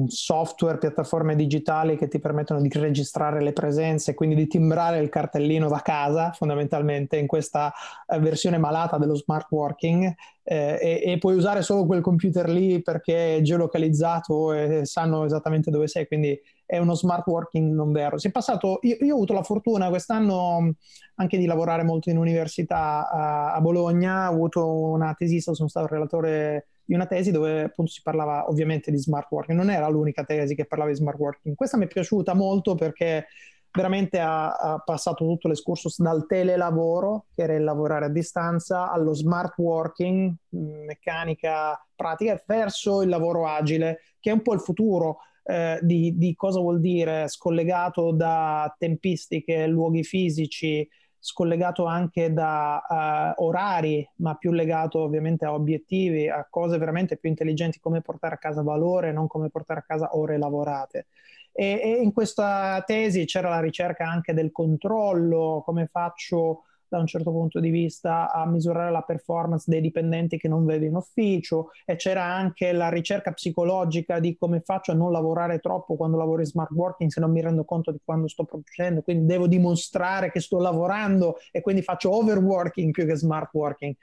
software, 0.07 0.79
piattaforme 0.79 1.35
digitali 1.35 1.95
che 1.95 2.07
ti 2.07 2.19
permettono 2.19 2.61
di 2.61 2.69
registrare 2.73 3.41
le 3.43 3.53
presenze, 3.53 4.15
quindi 4.15 4.35
di 4.35 4.47
timbrare 4.47 4.99
il 4.99 5.09
cartellino 5.09 5.69
da 5.69 5.81
casa, 5.81 6.31
fondamentalmente 6.31 7.17
in 7.17 7.27
questa 7.27 7.71
eh, 8.07 8.17
versione 8.19 8.57
malata 8.57 8.97
dello 8.97 9.15
smart 9.15 9.51
working 9.51 10.11
eh, 10.43 10.79
e, 10.81 11.11
e, 11.11 11.17
puoi 11.19 11.35
usare 11.35 11.61
solo 11.61 11.85
quel 11.85 12.01
computer 12.01 12.49
lì 12.49 12.81
perché 12.81 13.37
è 13.37 13.41
geolocalizzato 13.41 14.51
e 14.53 14.85
sanno 14.85 15.25
esattamente 15.25 15.69
dove 15.69 15.87
sei, 15.87 16.07
quindi 16.07 16.37
è 16.65 16.79
uno 16.79 16.95
smart 16.95 17.27
working 17.27 17.71
non 17.71 17.91
vero. 17.91 18.17
Si 18.17 18.29
è 18.29 18.31
passato, 18.31 18.79
io, 18.81 18.97
io 18.99 19.13
ho 19.13 19.17
avuto 19.17 19.33
la 19.33 19.43
fortuna 19.43 19.89
quest'anno 19.89 20.73
anche 21.15 21.37
di 21.37 21.45
lavorare 21.45 21.83
molto 21.83 22.09
in 22.09 22.17
università 22.17 23.07
a, 23.07 23.53
a 23.53 23.61
Bologna, 23.61 24.31
ho 24.31 24.33
avuto 24.33 24.67
una 24.67 25.13
tesista, 25.13 25.53
sono 25.53 25.69
stato 25.69 25.85
relatore 25.87 26.65
di 26.91 26.97
una 26.97 27.05
tesi 27.05 27.31
dove 27.31 27.61
appunto 27.61 27.89
si 27.89 28.01
parlava 28.01 28.49
ovviamente 28.49 28.91
di 28.91 28.97
smart 28.97 29.31
working, 29.31 29.57
non 29.57 29.69
era 29.69 29.87
l'unica 29.87 30.25
tesi 30.25 30.55
che 30.55 30.65
parlava 30.65 30.91
di 30.91 30.97
smart 30.97 31.17
working. 31.17 31.55
Questa 31.55 31.77
mi 31.77 31.85
è 31.85 31.87
piaciuta 31.87 32.33
molto 32.33 32.75
perché 32.75 33.27
veramente 33.71 34.19
ha, 34.19 34.51
ha 34.51 34.77
passato 34.79 35.25
tutto 35.25 35.47
l'escursus 35.47 36.01
dal 36.01 36.25
telelavoro, 36.25 37.27
che 37.33 37.43
era 37.43 37.55
il 37.55 37.63
lavorare 37.63 38.05
a 38.05 38.09
distanza, 38.09 38.91
allo 38.91 39.13
smart 39.13 39.57
working, 39.57 40.35
meccanica 40.49 41.81
pratica, 41.95 42.43
verso 42.45 43.01
il 43.03 43.07
lavoro 43.07 43.47
agile, 43.47 44.01
che 44.19 44.31
è 44.31 44.33
un 44.33 44.41
po' 44.41 44.53
il 44.53 44.59
futuro. 44.59 45.19
Eh, 45.43 45.79
di, 45.81 46.17
di 46.17 46.35
cosa 46.35 46.59
vuol 46.59 46.81
dire 46.81 47.29
scollegato 47.29 48.11
da 48.11 48.75
tempistiche, 48.77 49.65
luoghi 49.65 50.03
fisici, 50.03 50.85
scollegato 51.23 51.85
anche 51.85 52.33
da 52.33 53.35
uh, 53.37 53.43
orari, 53.43 54.07
ma 54.17 54.33
più 54.35 54.51
legato 54.51 54.99
ovviamente 54.99 55.45
a 55.45 55.53
obiettivi, 55.53 56.27
a 56.27 56.47
cose 56.49 56.79
veramente 56.79 57.15
più 57.15 57.29
intelligenti 57.29 57.79
come 57.79 58.01
portare 58.01 58.33
a 58.33 58.39
casa 58.39 58.63
valore, 58.63 59.11
non 59.11 59.27
come 59.27 59.49
portare 59.49 59.81
a 59.81 59.83
casa 59.83 60.17
ore 60.17 60.39
lavorate. 60.39 61.05
E, 61.53 61.79
e 61.83 62.01
in 62.01 62.11
questa 62.11 62.81
tesi 62.87 63.25
c'era 63.25 63.49
la 63.49 63.59
ricerca 63.59 64.07
anche 64.09 64.33
del 64.33 64.51
controllo, 64.51 65.61
come 65.63 65.85
faccio 65.85 66.63
da 66.95 66.99
un 66.99 67.07
certo 67.07 67.31
punto 67.31 67.61
di 67.61 67.69
vista 67.69 68.31
a 68.31 68.45
misurare 68.45 68.91
la 68.91 69.01
performance 69.01 69.65
dei 69.69 69.79
dipendenti 69.79 70.37
che 70.37 70.49
non 70.49 70.65
vedo 70.65 70.83
in 70.83 70.95
ufficio 70.95 71.69
e 71.85 71.95
c'era 71.95 72.25
anche 72.25 72.73
la 72.73 72.89
ricerca 72.89 73.31
psicologica 73.31 74.19
di 74.19 74.35
come 74.37 74.59
faccio 74.59 74.91
a 74.91 74.95
non 74.95 75.11
lavorare 75.11 75.59
troppo 75.59 75.95
quando 75.95 76.17
lavoro 76.17 76.41
in 76.41 76.47
smart 76.47 76.71
working 76.71 77.09
se 77.09 77.21
non 77.21 77.31
mi 77.31 77.41
rendo 77.41 77.63
conto 77.63 77.91
di 77.91 77.99
quando 78.03 78.27
sto 78.27 78.43
producendo, 78.43 79.01
quindi 79.01 79.25
devo 79.25 79.47
dimostrare 79.47 80.31
che 80.31 80.41
sto 80.41 80.59
lavorando 80.59 81.37
e 81.51 81.61
quindi 81.61 81.81
faccio 81.81 82.13
overworking 82.13 82.91
più 82.91 83.05
che 83.05 83.15
smart 83.15 83.53
working. 83.53 83.95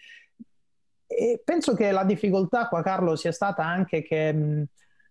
E 1.07 1.43
penso 1.45 1.75
che 1.75 1.91
la 1.91 2.05
difficoltà 2.05 2.69
qua, 2.69 2.83
Carlo, 2.83 3.17
sia 3.17 3.33
stata 3.33 3.65
anche 3.65 4.03
che 4.03 4.33
mh, 4.33 4.65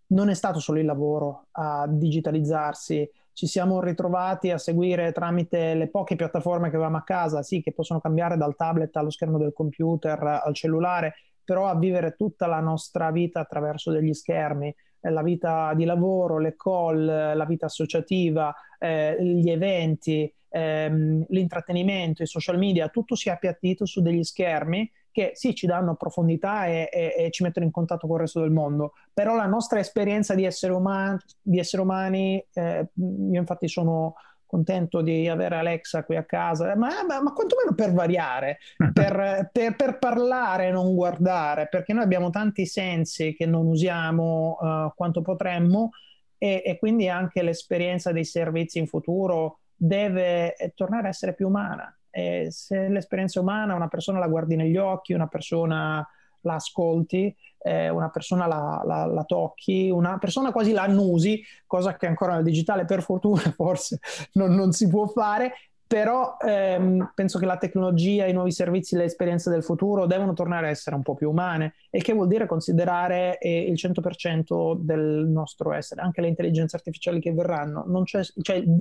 non 0.07 0.29
è 0.29 0.33
stato 0.33 0.59
solo 0.59 0.79
il 0.79 0.85
lavoro 0.85 1.47
a 1.51 1.85
digitalizzarsi, 1.87 3.07
ci 3.37 3.45
siamo 3.45 3.79
ritrovati 3.81 4.49
a 4.49 4.57
seguire 4.57 5.11
tramite 5.11 5.75
le 5.75 5.89
poche 5.89 6.15
piattaforme 6.15 6.71
che 6.71 6.75
avevamo 6.75 6.97
a 6.97 7.03
casa, 7.03 7.43
sì, 7.43 7.61
che 7.61 7.71
possono 7.71 7.99
cambiare 7.99 8.35
dal 8.35 8.55
tablet 8.55 8.95
allo 8.95 9.11
schermo 9.11 9.37
del 9.37 9.53
computer 9.53 10.41
al 10.43 10.55
cellulare, 10.55 11.13
però 11.43 11.67
a 11.67 11.77
vivere 11.77 12.15
tutta 12.15 12.47
la 12.47 12.59
nostra 12.61 13.11
vita 13.11 13.41
attraverso 13.41 13.91
degli 13.91 14.11
schermi, 14.11 14.75
eh, 15.01 15.11
la 15.11 15.21
vita 15.21 15.71
di 15.75 15.85
lavoro, 15.85 16.39
le 16.39 16.55
call, 16.55 17.05
la 17.05 17.45
vita 17.45 17.67
associativa, 17.67 18.51
eh, 18.79 19.15
gli 19.23 19.51
eventi, 19.51 20.33
ehm, 20.49 21.25
l'intrattenimento, 21.29 22.23
i 22.23 22.27
social 22.27 22.57
media, 22.57 22.89
tutto 22.89 23.13
si 23.13 23.29
è 23.29 23.33
appiattito 23.33 23.85
su 23.85 24.01
degli 24.01 24.23
schermi 24.23 24.91
che 25.17 25.31
sì 25.33 25.55
ci 25.55 25.65
danno 25.65 25.95
profondità 25.95 26.67
e, 26.67 26.89
e, 26.93 27.15
e, 27.17 27.31
ci 27.31 27.41
mettono 27.41 27.65
in 27.65 27.71
contatto 27.71 28.05
con 28.05 28.17
il 28.17 28.21
resto 28.21 28.41
del 28.41 28.51
mondo, 28.51 28.93
però 29.11 29.35
la 29.35 29.47
nostra 29.47 29.79
esperienza 29.79 30.35
di 30.35 30.45
essere 30.45 30.73
umani, 30.73 31.17
di 31.41 31.57
essere 31.57 31.81
umani 31.81 32.45
eh, 32.53 32.87
io 32.93 33.39
infatti 33.39 33.67
sono, 33.67 34.13
contento 34.45 35.01
di 35.01 35.27
avere 35.27 35.57
Alexa 35.57 36.05
qui 36.05 36.15
a 36.15 36.23
casa, 36.23 36.73
ma, 36.77 37.03
ma, 37.05 37.21
ma 37.21 37.33
quantomeno 37.33 37.73
per 37.75 37.91
variare, 37.91 38.59
per, 38.93 39.49
per, 39.51 39.75
per, 39.75 39.97
parlare, 39.97 40.71
non 40.71 40.95
guardare, 40.95 41.67
perché 41.67 41.91
noi 41.91 42.03
abbiamo 42.03 42.29
tanti 42.29 42.65
sensi 42.65 43.33
che 43.35 43.45
non 43.45 43.65
usiamo 43.65 44.57
uh, 44.59 44.93
quanto 44.95 45.21
potremmo 45.21 45.89
e, 46.37 46.61
e, 46.63 46.77
quindi 46.77 47.09
anche 47.09 47.41
l'esperienza 47.41 48.13
dei 48.13 48.23
servizi 48.23 48.77
in 48.77 48.87
futuro 48.87 49.59
deve 49.75 50.55
tornare 50.75 51.07
a 51.07 51.09
essere 51.09 51.33
più 51.33 51.47
umana. 51.47 51.91
E 52.17 52.47
se 52.49 52.89
l'esperienza 52.89 53.39
umana, 53.39 53.75
una 53.75 53.89
persona 53.89 54.17
la 54.17 54.27
guardi 54.27 54.55
negli 54.55 54.75
occhi, 54.75 55.13
una 55.13 55.27
persona 55.27 56.03
la 56.41 56.55
ascolti, 56.55 57.35
eh, 57.59 57.89
una 57.89 58.09
persona 58.09 58.47
la, 58.47 58.81
la, 58.83 59.05
la, 59.05 59.23
tocchi, 59.23 59.91
una 59.91 60.17
persona 60.17 60.51
quasi 60.51 60.71
la 60.71 60.81
annusi, 60.81 61.43
cosa 61.67 61.95
che 61.95 62.07
ancora 62.07 62.33
nel 62.33 62.43
digitale 62.43 62.85
per 62.85 63.03
fortuna 63.03 63.41
forse 63.55 63.99
non, 64.33 64.55
non 64.55 64.71
si 64.71 64.87
può 64.87 65.05
fare, 65.05 65.53
però 65.85 66.37
ehm, 66.39 67.11
penso 67.13 67.37
che 67.37 67.45
la 67.45 67.57
tecnologia, 67.57 68.25
i 68.25 68.33
nuovi 68.33 68.51
servizi, 68.51 68.95
le 68.95 69.03
esperienze 69.03 69.51
del 69.51 69.63
futuro 69.63 70.07
devono 70.07 70.33
tornare 70.33 70.67
a 70.67 70.71
essere 70.71 70.95
un 70.95 71.03
po' 71.03 71.13
più 71.13 71.29
umane, 71.29 71.75
e 71.91 72.01
che 72.01 72.13
vuol 72.13 72.27
dire 72.27 72.47
considerare 72.47 73.37
eh, 73.37 73.61
il 73.61 73.75
100% 73.75 74.75
del 74.79 75.27
nostro 75.27 75.71
essere, 75.71 76.01
anche 76.01 76.21
le 76.21 76.29
intelligenze 76.29 76.77
artificiali 76.77 77.19
che 77.19 77.31
verranno. 77.31 77.85
cioè, 78.05 78.25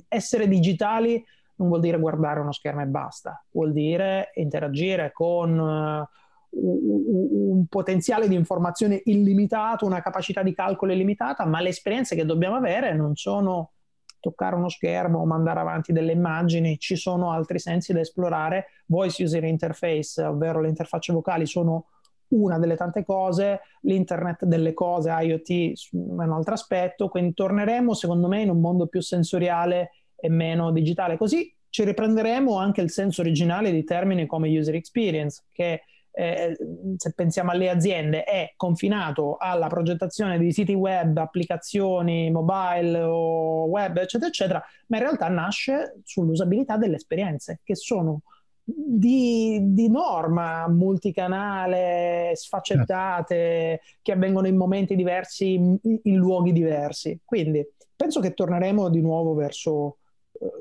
essere 0.08 0.48
digitali 0.48 1.22
non 1.56 1.68
vuol 1.68 1.80
dire 1.80 1.98
guardare 1.98 2.40
uno 2.40 2.52
schermo 2.52 2.82
e 2.82 2.86
basta, 2.86 3.44
vuol 3.50 3.72
dire 3.72 4.30
interagire 4.34 5.12
con... 5.12 5.58
Uh, 5.58 6.24
un 6.58 7.66
potenziale 7.68 8.28
di 8.28 8.34
informazione 8.34 9.02
illimitato, 9.04 9.84
una 9.84 10.00
capacità 10.00 10.42
di 10.42 10.54
calcolo 10.54 10.92
illimitata, 10.92 11.44
ma 11.44 11.60
le 11.60 11.68
esperienze 11.68 12.14
che 12.14 12.24
dobbiamo 12.24 12.56
avere 12.56 12.94
non 12.94 13.14
sono 13.14 13.72
toccare 14.20 14.56
uno 14.56 14.68
schermo 14.68 15.20
o 15.20 15.26
mandare 15.26 15.60
avanti 15.60 15.92
delle 15.92 16.12
immagini, 16.12 16.78
ci 16.78 16.96
sono 16.96 17.30
altri 17.30 17.58
sensi 17.58 17.92
da 17.92 18.00
esplorare. 18.00 18.66
Voice 18.86 19.22
User 19.22 19.44
Interface, 19.44 20.22
ovvero 20.22 20.60
le 20.60 20.68
interfacce 20.68 21.12
vocali, 21.12 21.46
sono 21.46 21.88
una 22.28 22.58
delle 22.58 22.74
tante 22.74 23.04
cose, 23.04 23.60
l'internet 23.82 24.44
delle 24.44 24.72
cose, 24.72 25.10
IoT 25.10 25.50
è 25.50 26.24
un 26.24 26.32
altro 26.32 26.54
aspetto, 26.54 27.08
quindi 27.08 27.34
torneremo 27.34 27.94
secondo 27.94 28.26
me 28.26 28.40
in 28.40 28.50
un 28.50 28.60
mondo 28.60 28.86
più 28.86 29.00
sensoriale 29.00 29.90
e 30.16 30.28
meno 30.28 30.72
digitale. 30.72 31.16
Così 31.16 31.54
ci 31.68 31.84
riprenderemo 31.84 32.56
anche 32.56 32.80
il 32.80 32.90
senso 32.90 33.20
originale 33.20 33.70
di 33.70 33.84
termini 33.84 34.26
come 34.26 34.48
user 34.56 34.74
experience, 34.74 35.44
che 35.52 35.82
eh, 36.18 36.56
se 36.96 37.12
pensiamo 37.12 37.50
alle 37.50 37.68
aziende, 37.68 38.24
è 38.24 38.54
confinato 38.56 39.36
alla 39.38 39.66
progettazione 39.66 40.38
di 40.38 40.50
siti 40.50 40.72
web, 40.72 41.18
applicazioni 41.18 42.30
mobile 42.30 43.02
o 43.02 43.64
web, 43.66 43.98
eccetera, 43.98 44.28
eccetera, 44.30 44.64
ma 44.86 44.96
in 44.96 45.02
realtà 45.02 45.28
nasce 45.28 46.00
sull'usabilità 46.04 46.78
delle 46.78 46.96
esperienze, 46.96 47.60
che 47.62 47.74
sono 47.74 48.22
di, 48.64 49.58
di 49.62 49.90
norma 49.90 50.66
multicanale, 50.68 52.32
sfaccettate, 52.34 53.82
che 54.00 54.12
avvengono 54.12 54.46
in 54.46 54.56
momenti 54.56 54.96
diversi, 54.96 55.52
in, 55.52 55.76
in 55.82 56.16
luoghi 56.16 56.52
diversi. 56.52 57.20
Quindi 57.24 57.64
penso 57.94 58.20
che 58.20 58.32
torneremo 58.32 58.88
di 58.88 59.02
nuovo 59.02 59.34
verso 59.34 59.98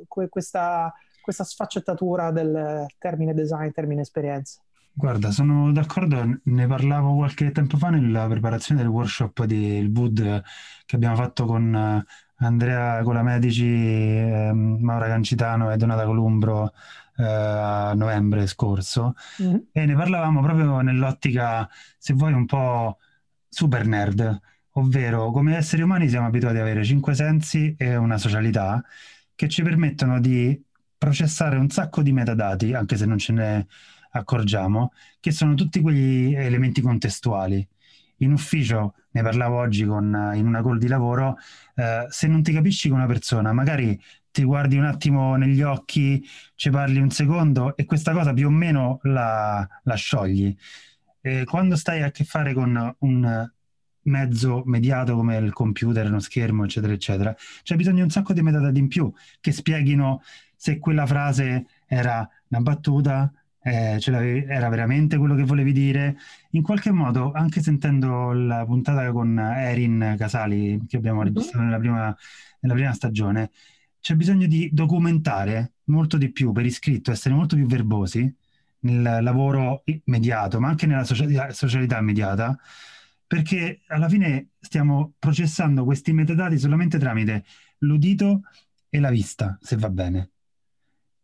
questa, 0.08 0.94
questa 1.22 1.44
sfaccettatura 1.44 2.32
del 2.32 2.86
termine 2.98 3.34
design, 3.34 3.70
termine 3.72 4.02
esperienza. 4.02 4.62
Guarda, 4.98 5.30
sono 5.32 5.74
d'accordo, 5.74 6.40
ne 6.42 6.68
parlavo 6.68 7.16
qualche 7.16 7.52
tempo 7.52 7.76
fa 7.76 7.90
nella 7.90 8.28
preparazione 8.28 8.80
del 8.82 8.90
workshop 8.90 9.44
del 9.44 9.92
Wood 9.94 10.42
che 10.86 10.96
abbiamo 10.96 11.16
fatto 11.16 11.46
con 11.46 11.76
eh, 11.76 12.06
Andrea 12.38 13.04
Colamedici, 13.04 13.66
eh, 13.66 14.52
Maura 14.54 15.08
Cancitano 15.08 15.70
e 15.70 15.76
Donata 15.76 16.06
Columbro 16.06 16.72
eh, 17.18 17.24
a 17.24 17.94
novembre 17.94 18.48
scorso 18.48 19.16
mm-hmm. 19.42 19.58
e 19.74 19.86
ne 19.86 19.96
parlavamo 19.96 20.42
proprio 20.42 20.80
nell'ottica, 20.80 21.68
se 21.98 22.14
vuoi, 22.14 22.32
un 22.32 22.46
po' 22.46 22.98
super 23.50 23.86
nerd, 23.86 24.40
ovvero 24.72 25.30
come 25.32 25.58
esseri 25.58 25.82
umani 25.82 26.08
siamo 26.08 26.28
abituati 26.28 26.56
ad 26.56 26.62
avere 26.62 26.86
cinque 26.86 27.16
sensi 27.16 27.76
e 27.78 27.98
una 27.98 28.18
socialità 28.18 28.82
che 29.36 29.48
ci 29.50 29.62
permettono 29.62 30.20
di 30.20 30.60
processare 30.98 31.58
un 31.58 31.70
sacco 31.70 32.02
di 32.02 32.12
metadati, 32.12 32.74
anche 32.74 32.98
se 32.98 33.06
non 33.06 33.18
ce 33.18 33.34
n'è 33.34 33.66
accorgiamo 34.12 34.94
che 35.20 35.32
sono 35.32 35.54
tutti 35.54 35.82
quegli 35.82 36.34
elementi 36.34 36.82
contestuali. 36.82 37.68
In 38.20 38.32
ufficio, 38.32 38.96
ne 39.12 39.22
parlavo 39.22 39.58
oggi 39.58 39.86
con, 39.86 40.32
in 40.36 40.48
una 40.48 40.62
call 40.64 40.78
di 40.78 40.88
lavoro, 40.88 41.36
eh, 41.76 42.06
se 42.10 42.28
non 42.28 42.42
ti 42.42 42.54
capisci 42.54 42.88
con 42.88 42.98
una 42.98 43.08
persona, 43.08 43.52
magari 43.52 44.00
ti 44.32 44.44
guardi 44.44 44.78
un 44.78 44.86
attimo 44.86 45.36
negli 45.36 45.62
occhi, 45.62 46.26
ci 46.56 46.70
parli 46.70 47.00
un 47.00 47.10
secondo 47.10 47.76
e 47.76 47.86
questa 47.86 48.14
cosa 48.14 48.34
più 48.34 48.48
o 48.48 48.50
meno 48.50 49.00
la, 49.04 49.68
la 49.84 49.96
sciogli. 49.96 50.56
E 51.22 51.44
quando 51.44 51.76
stai 51.76 52.04
a 52.04 52.12
che 52.12 52.24
fare 52.24 52.54
con 52.54 52.96
un 53.00 53.54
mezzo 54.06 54.64
mediato 54.66 55.16
come 55.16 55.38
il 55.38 55.54
computer, 55.54 56.08
uno 56.08 56.20
schermo, 56.20 56.64
eccetera, 56.64 56.94
eccetera, 56.94 57.36
c'è 57.64 57.76
bisogno 57.76 57.98
di 57.98 58.02
un 58.02 58.10
sacco 58.10 58.34
di 58.34 58.42
metadati 58.42 58.80
in 58.80 58.88
più 58.88 59.12
che 59.40 59.52
spieghino 59.52 60.22
se 60.56 60.80
quella 60.80 61.06
frase 61.06 61.66
era 61.86 62.28
una 62.48 62.62
battuta, 62.62 63.32
eh, 63.62 64.00
era 64.48 64.70
veramente 64.70 65.18
quello 65.18 65.36
che 65.36 65.44
volevi 65.44 65.72
dire. 65.72 66.18
In 66.52 66.62
qualche 66.62 66.92
modo, 66.92 67.32
anche 67.34 67.62
sentendo 67.62 68.32
la 68.32 68.66
puntata 68.66 69.12
con 69.12 69.38
Erin 69.40 70.16
Casali 70.18 70.82
che 70.88 70.98
abbiamo 70.98 71.20
mhm. 71.20 71.28
registrato 71.28 71.64
nella 71.64 71.80
prima, 71.80 72.18
nella 72.62 72.74
prima 72.74 72.94
stagione, 72.94 73.52
c'è 74.00 74.16
bisogno 74.16 74.46
di 74.48 74.70
documentare 74.72 75.74
molto 75.86 76.18
di 76.18 76.32
più 76.32 76.52
per 76.52 76.66
iscritto, 76.66 77.12
essere 77.12 77.34
molto 77.34 77.56
più 77.56 77.66
verbosi 77.66 78.34
nel 78.82 79.24
lavoro 79.24 79.84
immediato, 79.86 80.60
ma 80.60 80.68
anche 80.70 80.86
nella 80.86 81.04
socialità 81.04 81.98
immediata, 81.98 82.58
perché 83.36 83.82
alla 83.88 84.08
fine 84.08 84.52
stiamo 84.62 85.16
processando 85.20 85.84
questi 85.84 86.14
metadati 86.14 86.58
solamente 86.58 86.98
tramite 86.98 87.44
l'udito 87.80 88.44
e 88.88 89.00
la 89.02 89.10
vista, 89.10 89.58
se 89.62 89.76
va 89.76 89.90
bene. 89.90 90.32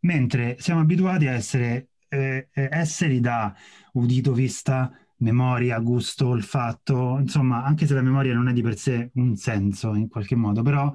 Mentre 0.01 0.57
siamo 0.59 0.81
abituati 0.81 1.27
a 1.27 1.31
essere 1.31 1.91
eh, 2.09 2.49
eh, 2.51 2.67
esseri 2.69 3.21
da 3.21 3.55
udito, 3.93 4.33
vista, 4.33 4.91
memoria, 5.19 5.79
gusto, 5.79 6.27
olfatto, 6.27 7.17
insomma, 7.17 7.63
anche 7.63 7.87
se 7.87 7.93
la 7.93 8.01
memoria 8.01 8.33
non 8.33 8.49
è 8.49 8.53
di 8.53 8.61
per 8.61 8.77
sé 8.77 9.11
un 9.13 9.37
senso 9.37 9.95
in 9.95 10.09
qualche 10.09 10.35
modo, 10.35 10.63
però 10.63 10.93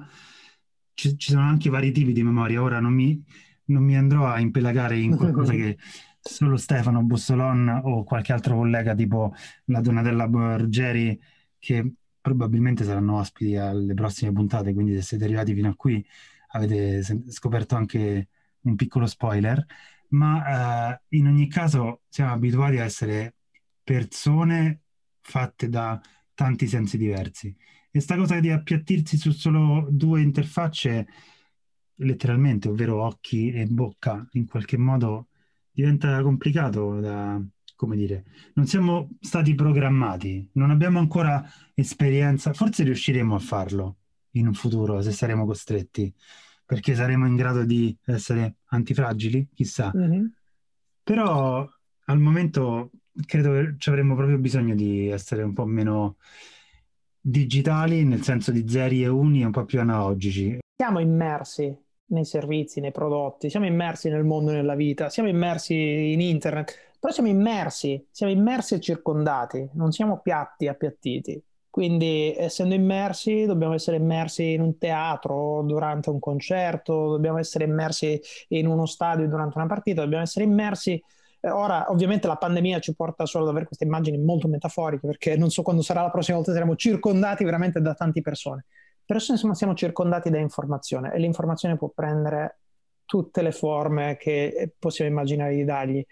ci, 0.93 1.17
ci 1.17 1.31
sono 1.31 1.47
anche 1.47 1.71
vari 1.71 1.91
tipi 1.91 2.13
di 2.13 2.21
memoria. 2.21 2.61
Ora 2.61 2.79
non 2.79 2.93
mi, 2.93 3.19
non 3.65 3.83
mi 3.83 3.97
andrò 3.97 4.27
a 4.27 4.39
impelagare 4.39 4.99
in 4.99 5.15
qualcosa 5.17 5.53
che 5.53 5.79
solo 6.27 6.57
Stefano 6.57 7.01
Bussolon 7.03 7.81
o 7.83 8.03
qualche 8.03 8.33
altro 8.33 8.55
collega 8.55 8.93
tipo 8.93 9.33
la 9.65 9.81
Donatella 9.81 10.27
Borgeri 10.27 11.19
che 11.57 11.93
probabilmente 12.21 12.83
saranno 12.83 13.17
ospiti 13.17 13.55
alle 13.55 13.93
prossime 13.93 14.31
puntate, 14.31 14.73
quindi 14.73 14.95
se 14.95 15.01
siete 15.01 15.23
arrivati 15.23 15.53
fino 15.53 15.69
a 15.69 15.75
qui 15.75 16.05
avete 16.49 17.01
scoperto 17.29 17.75
anche 17.75 18.27
un 18.61 18.75
piccolo 18.75 19.05
spoiler 19.05 19.65
ma 20.09 20.93
eh, 20.93 21.17
in 21.17 21.27
ogni 21.27 21.47
caso 21.47 22.01
siamo 22.07 22.31
abituati 22.31 22.77
a 22.77 22.83
essere 22.83 23.35
persone 23.83 24.81
fatte 25.21 25.69
da 25.69 25.99
tanti 26.33 26.67
sensi 26.67 26.97
diversi. 26.97 27.55
E 27.89 27.99
sta 27.99 28.15
cosa 28.15 28.39
di 28.39 28.49
appiattirsi 28.51 29.17
su 29.17 29.31
solo 29.31 29.87
due 29.89 30.21
interfacce, 30.21 31.07
letteralmente, 31.95 32.69
ovvero 32.69 33.03
occhi 33.03 33.51
e 33.51 33.65
bocca, 33.65 34.25
in 34.33 34.45
qualche 34.45 34.77
modo 34.77 35.27
diventa 35.77 36.23
complicato 36.23 36.99
da, 36.99 37.39
come 37.75 37.95
dire, 37.95 38.25
non 38.55 38.65
siamo 38.65 39.11
stati 39.19 39.53
programmati, 39.53 40.49
non 40.53 40.71
abbiamo 40.71 40.97
ancora 40.97 41.47
esperienza, 41.75 42.51
forse 42.51 42.83
riusciremo 42.83 43.35
a 43.35 43.39
farlo 43.39 43.97
in 44.31 44.47
un 44.47 44.55
futuro 44.55 45.01
se 45.01 45.11
saremo 45.11 45.45
costretti 45.45 46.11
perché 46.65 46.95
saremo 46.95 47.27
in 47.27 47.35
grado 47.35 47.63
di 47.63 47.95
essere 48.05 48.55
antifragili, 48.65 49.49
chissà. 49.53 49.93
Mm-hmm. 49.95 50.25
Però 51.03 51.69
al 52.05 52.19
momento 52.19 52.89
credo 53.27 53.51
che 53.51 53.75
ci 53.77 53.89
avremmo 53.89 54.15
proprio 54.15 54.39
bisogno 54.39 54.73
di 54.73 55.07
essere 55.09 55.43
un 55.43 55.53
po' 55.53 55.65
meno 55.65 56.17
digitali, 57.21 58.03
nel 58.03 58.23
senso 58.23 58.51
di 58.51 58.67
zeri 58.67 59.03
e 59.03 59.07
uni, 59.07 59.43
e 59.43 59.45
un 59.45 59.51
po' 59.51 59.63
più 59.63 59.79
analogici. 59.79 60.57
Siamo 60.75 60.99
immersi 60.99 61.85
nei 62.07 62.25
servizi, 62.25 62.79
nei 62.79 62.91
prodotti, 62.91 63.49
siamo 63.49 63.65
immersi 63.65 64.09
nel 64.09 64.23
mondo, 64.23 64.51
nella 64.51 64.75
vita, 64.75 65.09
siamo 65.09 65.29
immersi 65.29 66.11
in 66.13 66.21
internet, 66.21 66.93
però 66.99 67.13
siamo 67.13 67.29
immersi, 67.29 68.05
siamo 68.11 68.31
immersi 68.31 68.75
e 68.75 68.79
circondati, 68.79 69.69
non 69.73 69.91
siamo 69.91 70.19
piatti 70.19 70.67
appiattiti. 70.67 71.41
Quindi, 71.69 72.33
essendo 72.35 72.73
immersi, 72.73 73.45
dobbiamo 73.45 73.75
essere 73.75 73.97
immersi 73.97 74.53
in 74.53 74.61
un 74.61 74.79
teatro 74.79 75.61
durante 75.61 76.09
un 76.09 76.17
concerto, 76.17 77.09
dobbiamo 77.11 77.37
essere 77.37 77.65
immersi 77.65 78.19
in 78.47 78.65
uno 78.65 78.87
stadio 78.87 79.27
durante 79.27 79.59
una 79.59 79.67
partita, 79.67 80.01
dobbiamo 80.01 80.23
essere 80.23 80.45
immersi. 80.45 80.99
Eh, 81.39 81.49
ora, 81.51 81.91
ovviamente, 81.91 82.25
la 82.25 82.35
pandemia 82.35 82.79
ci 82.79 82.95
porta 82.95 83.27
solo 83.27 83.43
ad 83.43 83.51
avere 83.51 83.67
queste 83.67 83.85
immagini 83.85 84.17
molto 84.17 84.47
metaforiche, 84.47 85.05
perché 85.05 85.37
non 85.37 85.51
so 85.51 85.61
quando 85.61 85.83
sarà 85.83 86.01
la 86.01 86.09
prossima 86.09 86.37
volta 86.37 86.51
saremo 86.51 86.75
circondati 86.75 87.43
veramente 87.43 87.79
da 87.79 87.93
tante 87.93 88.21
persone. 88.21 88.65
Però 89.07 89.19
insomma 89.25 89.55
siamo 89.55 89.73
circondati 89.73 90.29
da 90.29 90.37
informazione 90.37 91.13
e 91.13 91.19
l'informazione 91.19 91.77
può 91.77 91.89
prendere 91.95 92.59
tutte 93.05 93.41
le 93.41 93.53
forme 93.53 94.17
che 94.17 94.73
possiamo 94.77 95.09
immaginare 95.09 95.55
di 95.55 95.63
dargli. 95.63 96.05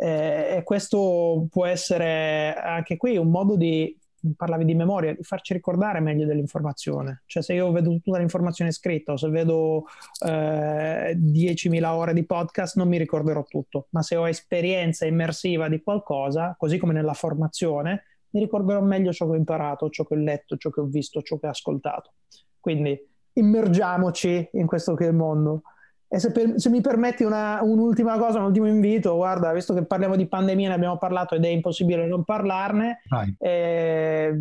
Eh, 0.00 0.56
e 0.58 0.62
questo 0.62 1.46
può 1.50 1.64
essere 1.64 2.54
anche 2.54 2.98
qui 2.98 3.16
un 3.16 3.30
modo 3.30 3.56
di 3.56 3.98
parlavi 4.36 4.66
di 4.66 4.74
memoria, 4.74 5.14
di 5.14 5.22
farci 5.22 5.54
ricordare 5.54 6.00
meglio 6.00 6.26
dell'informazione. 6.26 7.22
Cioè 7.24 7.42
se 7.42 7.54
io 7.54 7.72
vedo 7.72 7.98
tutta 8.02 8.18
l'informazione 8.18 8.72
scritta 8.72 9.12
o 9.12 9.16
se 9.16 9.30
vedo 9.30 9.84
eh, 10.26 11.16
10.000 11.16 11.84
ore 11.86 12.12
di 12.12 12.26
podcast 12.26 12.76
non 12.76 12.88
mi 12.88 12.98
ricorderò 12.98 13.42
tutto, 13.44 13.86
ma 13.90 14.02
se 14.02 14.16
ho 14.16 14.28
esperienza 14.28 15.06
immersiva 15.06 15.68
di 15.68 15.82
qualcosa, 15.82 16.54
così 16.58 16.76
come 16.76 16.92
nella 16.92 17.14
formazione, 17.14 18.02
mi 18.30 18.40
ricorderò 18.40 18.80
meglio 18.80 19.12
ciò 19.12 19.26
che 19.26 19.32
ho 19.32 19.36
imparato, 19.36 19.88
ciò 19.90 20.04
che 20.04 20.14
ho 20.14 20.18
letto, 20.18 20.56
ciò 20.56 20.70
che 20.70 20.80
ho 20.80 20.84
visto, 20.84 21.22
ciò 21.22 21.38
che 21.38 21.46
ho 21.46 21.50
ascoltato. 21.50 22.12
Quindi 22.60 22.98
immergiamoci 23.32 24.50
in 24.52 24.66
questo 24.66 24.94
che 24.94 25.06
è 25.06 25.08
il 25.08 25.14
mondo. 25.14 25.62
E 26.10 26.18
se, 26.20 26.32
per, 26.32 26.54
se 26.56 26.70
mi 26.70 26.80
permetti 26.80 27.22
una, 27.22 27.60
un'ultima 27.62 28.16
cosa, 28.18 28.38
un 28.38 28.46
ultimo 28.46 28.66
invito, 28.66 29.14
guarda, 29.14 29.52
visto 29.52 29.74
che 29.74 29.84
parliamo 29.84 30.16
di 30.16 30.26
pandemia, 30.26 30.68
ne 30.68 30.74
abbiamo 30.74 30.96
parlato 30.96 31.34
ed 31.34 31.44
è 31.44 31.48
impossibile 31.48 32.06
non 32.06 32.24
parlarne, 32.24 33.02
eh, 33.38 34.34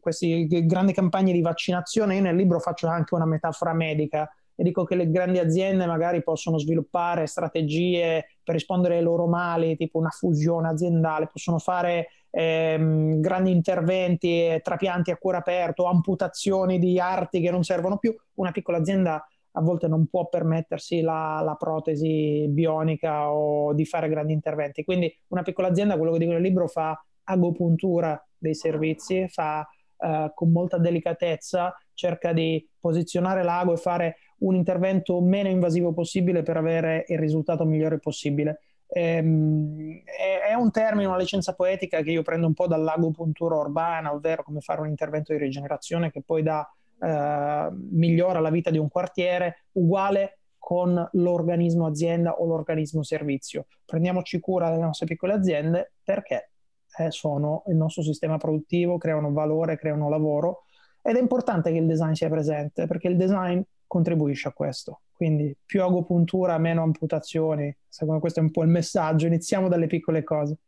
queste 0.00 0.46
grandi 0.66 0.92
campagne 0.92 1.32
di 1.32 1.40
vaccinazione, 1.40 2.16
io 2.16 2.20
nel 2.20 2.36
libro 2.36 2.60
faccio 2.60 2.88
anche 2.88 3.14
una 3.14 3.24
metafora 3.24 3.72
medica 3.72 4.30
e 4.60 4.64
dico 4.64 4.82
che 4.82 4.96
le 4.96 5.08
grandi 5.08 5.38
aziende 5.38 5.86
magari 5.86 6.20
possono 6.20 6.58
sviluppare 6.58 7.28
strategie 7.28 8.38
per 8.42 8.56
rispondere 8.56 8.96
ai 8.96 9.04
loro 9.04 9.28
mali, 9.28 9.76
tipo 9.76 9.98
una 9.98 10.08
fusione 10.08 10.68
aziendale, 10.68 11.28
possono 11.30 11.60
fare 11.60 12.08
ehm, 12.30 13.20
grandi 13.20 13.52
interventi, 13.52 14.58
trapianti 14.60 15.12
a 15.12 15.16
cuore 15.16 15.36
aperto, 15.36 15.84
amputazioni 15.84 16.80
di 16.80 16.98
arti 16.98 17.40
che 17.40 17.52
non 17.52 17.62
servono 17.62 17.98
più. 17.98 18.12
Una 18.34 18.50
piccola 18.50 18.78
azienda 18.78 19.24
a 19.52 19.60
volte 19.60 19.86
non 19.86 20.08
può 20.08 20.28
permettersi 20.28 21.02
la, 21.02 21.40
la, 21.44 21.54
protesi 21.54 22.46
bionica 22.48 23.30
o 23.30 23.72
di 23.74 23.84
fare 23.84 24.08
grandi 24.08 24.32
interventi. 24.32 24.82
Quindi 24.82 25.08
una 25.28 25.42
piccola 25.42 25.68
azienda, 25.68 25.96
quello 25.96 26.10
che 26.10 26.18
dico 26.18 26.32
nel 26.32 26.42
libro, 26.42 26.66
fa 26.66 27.00
agopuntura 27.22 28.20
dei 28.36 28.56
servizi, 28.56 29.28
fa 29.28 29.64
eh, 29.98 30.32
con 30.34 30.50
molta 30.50 30.78
delicatezza, 30.78 31.72
cerca 31.92 32.32
di 32.32 32.68
posizionare 32.78 33.42
l'ago 33.42 33.74
e 33.74 33.76
fare 33.76 34.16
un 34.38 34.54
intervento 34.54 35.20
meno 35.20 35.48
invasivo 35.48 35.92
possibile 35.92 36.42
per 36.42 36.56
avere 36.56 37.04
il 37.08 37.18
risultato 37.18 37.64
migliore 37.64 37.98
possibile. 37.98 38.60
Ehm, 38.88 40.02
è, 40.04 40.54
un 40.54 40.70
termine, 40.70 41.06
una 41.06 41.18
licenza 41.18 41.54
poetica 41.54 42.00
che 42.00 42.10
io 42.10 42.22
prendo 42.22 42.46
un 42.46 42.54
po' 42.54 42.66
dall'agopuntura 42.66 43.56
urbana, 43.56 44.12
ovvero 44.12 44.42
come 44.42 44.60
fare 44.60 44.80
un 44.80 44.88
intervento 44.88 45.32
di 45.32 45.38
rigenerazione 45.38 46.10
che 46.10 46.22
poi 46.22 46.42
dà 46.42 46.68
eh, 47.00 47.68
migliora 47.90 48.40
la 48.40 48.50
vita 48.50 48.70
di 48.70 48.78
un 48.78 48.88
quartiere, 48.88 49.64
uguale 49.72 50.38
con 50.58 51.08
l'organismo 51.12 51.86
azienda 51.86 52.32
o 52.32 52.46
l'organismo 52.46 53.02
servizio. 53.02 53.66
Prendiamoci 53.84 54.40
cura 54.40 54.70
delle 54.70 54.82
nostre 54.82 55.06
piccole 55.06 55.32
aziende 55.32 55.92
perché 56.02 56.50
eh, 56.98 57.10
sono 57.10 57.64
il 57.68 57.76
nostro 57.76 58.02
sistema 58.02 58.36
produttivo, 58.36 58.98
creano 58.98 59.32
valore, 59.32 59.78
creano 59.78 60.08
lavoro 60.08 60.64
ed 61.02 61.16
è 61.16 61.20
importante 61.20 61.70
che 61.72 61.78
il 61.78 61.86
design 61.86 62.12
sia 62.12 62.28
presente 62.28 62.86
perché 62.86 63.08
il 63.08 63.16
design 63.16 63.60
contribuisce 63.88 64.46
a 64.46 64.52
questo. 64.52 65.00
Quindi 65.12 65.56
più 65.66 65.82
agopuntura, 65.82 66.56
meno 66.58 66.84
amputazioni. 66.84 67.76
Secondo 67.88 68.20
questo 68.20 68.38
è 68.38 68.42
un 68.42 68.52
po' 68.52 68.62
il 68.62 68.68
messaggio. 68.68 69.26
Iniziamo 69.26 69.66
dalle 69.66 69.88
piccole 69.88 70.22
cose. 70.22 70.58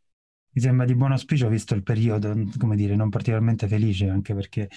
Mi 0.53 0.61
sembra 0.61 0.85
di 0.85 0.95
buon 0.95 1.13
auspicio 1.13 1.47
visto 1.47 1.73
il 1.73 1.83
periodo, 1.83 2.33
come 2.57 2.75
dire, 2.75 2.97
non 2.97 3.09
particolarmente 3.09 3.69
felice, 3.69 4.09
anche 4.09 4.33
perché 4.33 4.67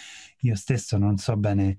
io 0.42 0.54
stesso 0.54 0.96
non 0.96 1.16
so 1.16 1.36
bene 1.36 1.76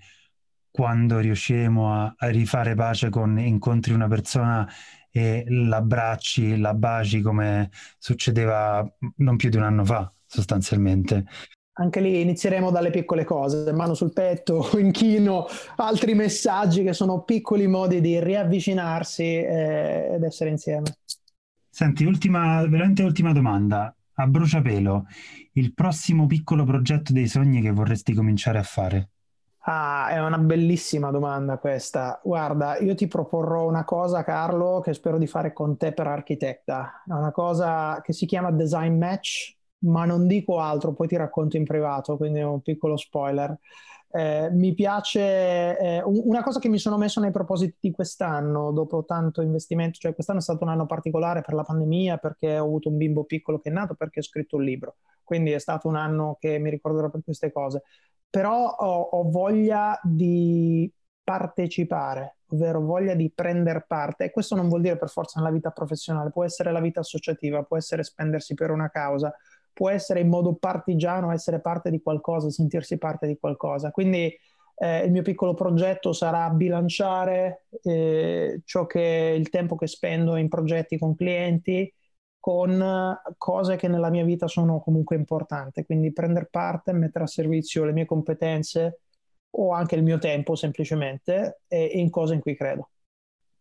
quando 0.70 1.20
riusciremo 1.20 1.94
a, 1.94 2.14
a 2.18 2.28
rifare 2.28 2.76
pace 2.76 3.10
con 3.10 3.40
incontri 3.40 3.94
una 3.94 4.10
persona 4.10 4.70
e 5.10 5.46
l'abbracci, 5.48 6.58
la 6.58 6.74
baci 6.74 7.22
come 7.22 7.70
succedeva 7.98 8.86
non 9.18 9.38
più 9.38 9.48
di 9.48 9.56
un 9.56 9.64
anno 9.64 9.86
fa, 9.86 10.14
sostanzialmente. 10.26 11.24
Anche 11.78 12.00
lì 12.00 12.22
inizieremo 12.22 12.72
dalle 12.72 12.90
piccole 12.90 13.26
cose, 13.26 13.72
mano 13.74 13.94
sul 13.94 14.14
petto, 14.14 14.70
inchino, 14.80 15.46
altri 15.76 16.14
messaggi 16.14 16.84
che 16.84 16.94
sono 16.94 17.24
piccoli 17.24 17.68
modi 17.68 18.00
di 18.00 18.20
riavvicinarsi 18.20 19.24
eh, 19.24 20.12
ed 20.14 20.24
essere 20.24 20.50
insieme. 20.52 20.96
Senti, 21.70 22.06
ultima, 22.06 22.66
veramente 22.68 23.04
ultima 23.04 23.34
domanda. 23.34 23.94
A 24.18 24.28
bruciapelo, 24.28 25.06
il 25.54 25.74
prossimo 25.74 26.26
piccolo 26.26 26.64
progetto 26.64 27.12
dei 27.12 27.28
sogni 27.28 27.62
che 27.62 27.72
vorresti 27.72 28.14
cominciare 28.14 28.58
a 28.58 28.64
fare? 28.64 29.10
Ah, 29.68 30.10
è 30.10 30.24
una 30.24 30.38
bellissima 30.38 31.10
domanda 31.10 31.58
questa. 31.58 32.22
Guarda, 32.24 32.78
io 32.78 32.94
ti 32.94 33.08
proporrò 33.08 33.68
una 33.68 33.84
cosa, 33.84 34.24
Carlo, 34.24 34.80
che 34.80 34.94
spero 34.94 35.18
di 35.18 35.26
fare 35.26 35.54
con 35.54 35.76
te 35.76 35.92
per 35.92 36.06
architetta. 36.06 37.04
È 37.06 37.12
una 37.12 37.32
cosa 37.32 38.00
che 38.02 38.14
si 38.14 38.28
chiama 38.28 38.52
Design 38.52 38.96
Match, 38.96 39.55
ma 39.86 40.06
non 40.06 40.28
dico 40.28 40.60
altro, 40.60 40.94
poi 40.94 41.08
ti 41.08 41.16
racconto 41.16 41.58
in 41.58 41.64
privato, 41.66 42.18
quindi 42.18 42.40
è 42.40 42.44
un 42.44 42.62
piccolo 42.62 42.98
spoiler. 42.98 43.58
Eh, 44.12 44.50
mi 44.52 44.74
piace 44.74 45.78
eh, 45.78 46.02
una 46.06 46.42
cosa 46.42 46.60
che 46.60 46.70
mi 46.70 46.78
sono 46.78 46.98
messo 46.98 47.20
nei 47.20 47.32
propositi 47.32 47.76
di 47.80 47.92
quest'anno, 47.92 48.72
dopo 48.72 49.04
tanto 49.04 49.42
investimento, 49.42 49.98
cioè 50.00 50.14
quest'anno 50.14 50.40
è 50.40 50.42
stato 50.42 50.64
un 50.64 50.70
anno 50.70 50.86
particolare 50.86 51.42
per 51.42 51.54
la 51.54 51.64
pandemia 51.64 52.18
perché 52.18 52.58
ho 52.58 52.64
avuto 52.64 52.90
un 52.90 52.98
bimbo 52.98 53.26
piccolo 53.26 53.60
che 53.60 53.70
è 53.70 53.74
nato 53.74 53.96
perché 53.96 54.20
ho 54.20 54.24
scritto 54.24 54.56
un 54.56 54.64
libro, 54.64 54.98
quindi 55.24 55.52
è 55.52 55.60
stato 55.60 55.88
un 55.90 55.96
anno 55.96 56.38
che 56.40 56.58
mi 56.60 56.70
ricorderò 56.70 57.10
per 57.10 57.24
queste 57.26 57.52
cose, 57.52 57.84
però 58.30 58.70
ho, 58.70 59.02
ho 59.02 59.30
voglia 59.30 60.00
di 60.02 60.90
partecipare, 61.24 62.38
ovvero 62.50 62.80
voglia 62.82 63.16
di 63.16 63.32
prendere 63.34 63.84
parte. 63.88 64.26
E 64.26 64.32
questo 64.32 64.56
non 64.56 64.70
vuol 64.70 64.82
dire 64.82 64.98
per 64.98 65.10
forza 65.10 65.40
nella 65.40 65.52
vita 65.52 65.72
professionale, 65.72 66.32
può 66.32 66.44
essere 66.46 66.72
la 66.72 66.80
vita 66.80 67.00
associativa, 67.02 67.64
può 67.64 67.78
essere 67.78 68.04
spendersi 68.04 68.54
per 68.54 68.70
una 68.72 68.90
causa, 68.90 69.34
può 69.76 69.90
essere 69.90 70.22
in 70.22 70.30
modo 70.30 70.56
partigiano 70.56 71.34
essere 71.34 71.60
parte 71.60 71.92
di 71.92 72.02
qualcosa, 72.02 72.50
sentirsi 72.50 72.98
parte 72.98 73.28
di 73.28 73.38
qualcosa. 73.38 73.92
Quindi 73.92 74.34
eh, 74.78 75.06
il 75.06 75.12
mio 75.12 75.22
piccolo 75.22 75.54
progetto 75.54 76.14
sarà 76.14 76.50
bilanciare 76.50 77.66
eh, 77.84 78.62
ciò 78.64 78.86
che 78.86 79.36
il 79.38 79.50
tempo 79.50 79.76
che 79.76 79.88
spendo 79.88 80.38
in 80.38 80.48
progetti 80.48 80.98
con 80.98 81.14
clienti 81.14 81.94
con 82.40 83.18
cose 83.40 83.76
che 83.76 83.88
nella 83.88 84.12
mia 84.12 84.24
vita 84.24 84.48
sono 84.48 84.80
comunque 84.80 85.16
importanti, 85.16 85.84
quindi 85.84 86.14
prendere 86.14 86.48
parte, 86.50 86.94
mettere 86.94 87.24
a 87.24 87.28
servizio 87.28 87.86
le 87.86 87.92
mie 87.92 88.06
competenze 88.06 89.00
o 89.58 89.72
anche 89.72 89.96
il 89.96 90.04
mio 90.04 90.20
tempo 90.20 90.54
semplicemente 90.54 91.62
e, 91.68 91.86
in 91.96 92.12
cose 92.12 92.36
in 92.36 92.42
cui 92.42 92.56
credo. 92.56 92.92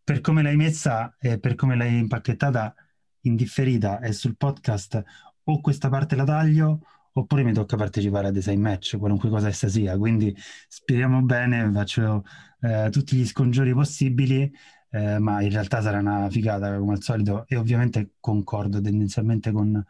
Per 0.03 0.21
come 0.21 0.43
l'hai 0.43 0.55
messa 0.55 1.15
e 1.19 1.39
per 1.39 1.55
come 1.55 1.75
l'hai 1.75 1.97
impacchettata 1.97 2.75
in 3.21 3.35
differita 3.35 3.99
e 4.01 4.11
sul 4.11 4.37
podcast, 4.37 5.03
o 5.45 5.61
questa 5.61 5.89
parte 5.89 6.15
la 6.15 6.23
taglio 6.23 6.81
oppure 7.13 7.43
mi 7.43 7.53
tocca 7.53 7.77
partecipare 7.77 8.27
a 8.27 8.31
design 8.31 8.59
match, 8.61 8.97
qualunque 8.97 9.29
cosa 9.29 9.47
essa 9.47 9.67
sia. 9.69 9.97
Quindi 9.97 10.35
speriamo 10.67 11.21
bene, 11.21 11.71
faccio 11.71 12.23
eh, 12.61 12.89
tutti 12.91 13.15
gli 13.15 13.25
scongiuri 13.25 13.73
possibili, 13.73 14.51
eh, 14.91 15.17
ma 15.19 15.41
in 15.41 15.49
realtà 15.49 15.81
sarà 15.81 15.99
una 15.99 16.29
figata 16.29 16.77
come 16.77 16.93
al 16.93 17.01
solito 17.01 17.45
e 17.47 17.55
ovviamente 17.55 18.15
concordo 18.19 18.81
tendenzialmente 18.81 19.51
con, 19.53 19.81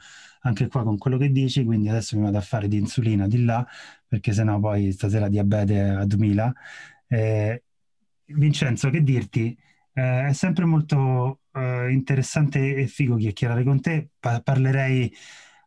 anche 0.42 0.68
qua 0.68 0.84
con 0.84 0.98
quello 0.98 1.18
che 1.18 1.32
dici, 1.32 1.64
quindi 1.64 1.90
adesso 1.90 2.16
mi 2.18 2.24
vado 2.24 2.38
a 2.38 2.42
fare 2.42 2.68
di 2.68 2.78
insulina 2.78 3.28
di 3.28 3.44
là, 3.44 3.66
perché 4.08 4.32
sennò 4.34 4.60
poi 4.60 4.92
stasera 4.92 5.28
diabete 5.28 5.80
a 5.82 6.06
2000. 6.06 6.54
Eh, 7.08 7.64
Vincenzo, 8.28 8.90
che 8.90 9.04
dirti? 9.04 9.58
Eh, 9.94 10.28
è 10.28 10.34
sempre 10.34 10.66
molto 10.66 11.42
eh, 11.54 11.92
interessante 11.92 12.76
e 12.76 12.88
figo 12.88 13.16
chiacchierare 13.18 13.64
con 13.64 13.80
te. 13.82 14.10
Pa- 14.20 14.42
parlerei 14.42 15.12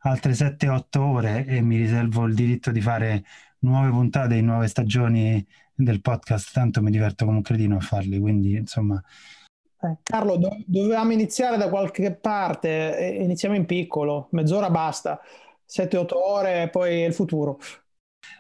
altre 0.01 0.33
7-8 0.33 0.99
ore 0.99 1.45
e 1.47 1.61
mi 1.61 1.77
riservo 1.77 2.25
il 2.27 2.35
diritto 2.35 2.71
di 2.71 2.81
fare 2.81 3.25
nuove 3.61 3.91
puntate 3.91 4.37
in 4.37 4.47
nuove 4.47 4.69
stagioni 4.69 5.45
del 5.75 6.01
podcast, 6.01 6.53
tanto 6.53 6.83
mi 6.83 6.91
diverto 6.91 7.25
come 7.25 7.39
un 7.39 7.43
cretino 7.43 7.77
a 7.77 7.81
farli, 7.81 8.19
quindi 8.19 8.57
insomma... 8.57 9.03
Eh, 9.81 9.99
Carlo, 10.03 10.37
do- 10.37 10.63
dovevamo 10.67 11.13
iniziare 11.13 11.57
da 11.57 11.69
qualche 11.69 12.15
parte, 12.15 13.19
iniziamo 13.21 13.55
in 13.55 13.65
piccolo, 13.65 14.29
mezz'ora 14.33 14.71
basta, 14.71 15.21
7-8 15.69 16.07
ore 16.15 16.63
e 16.63 16.69
poi 16.69 17.03
il 17.03 17.15
futuro. 17.15 17.59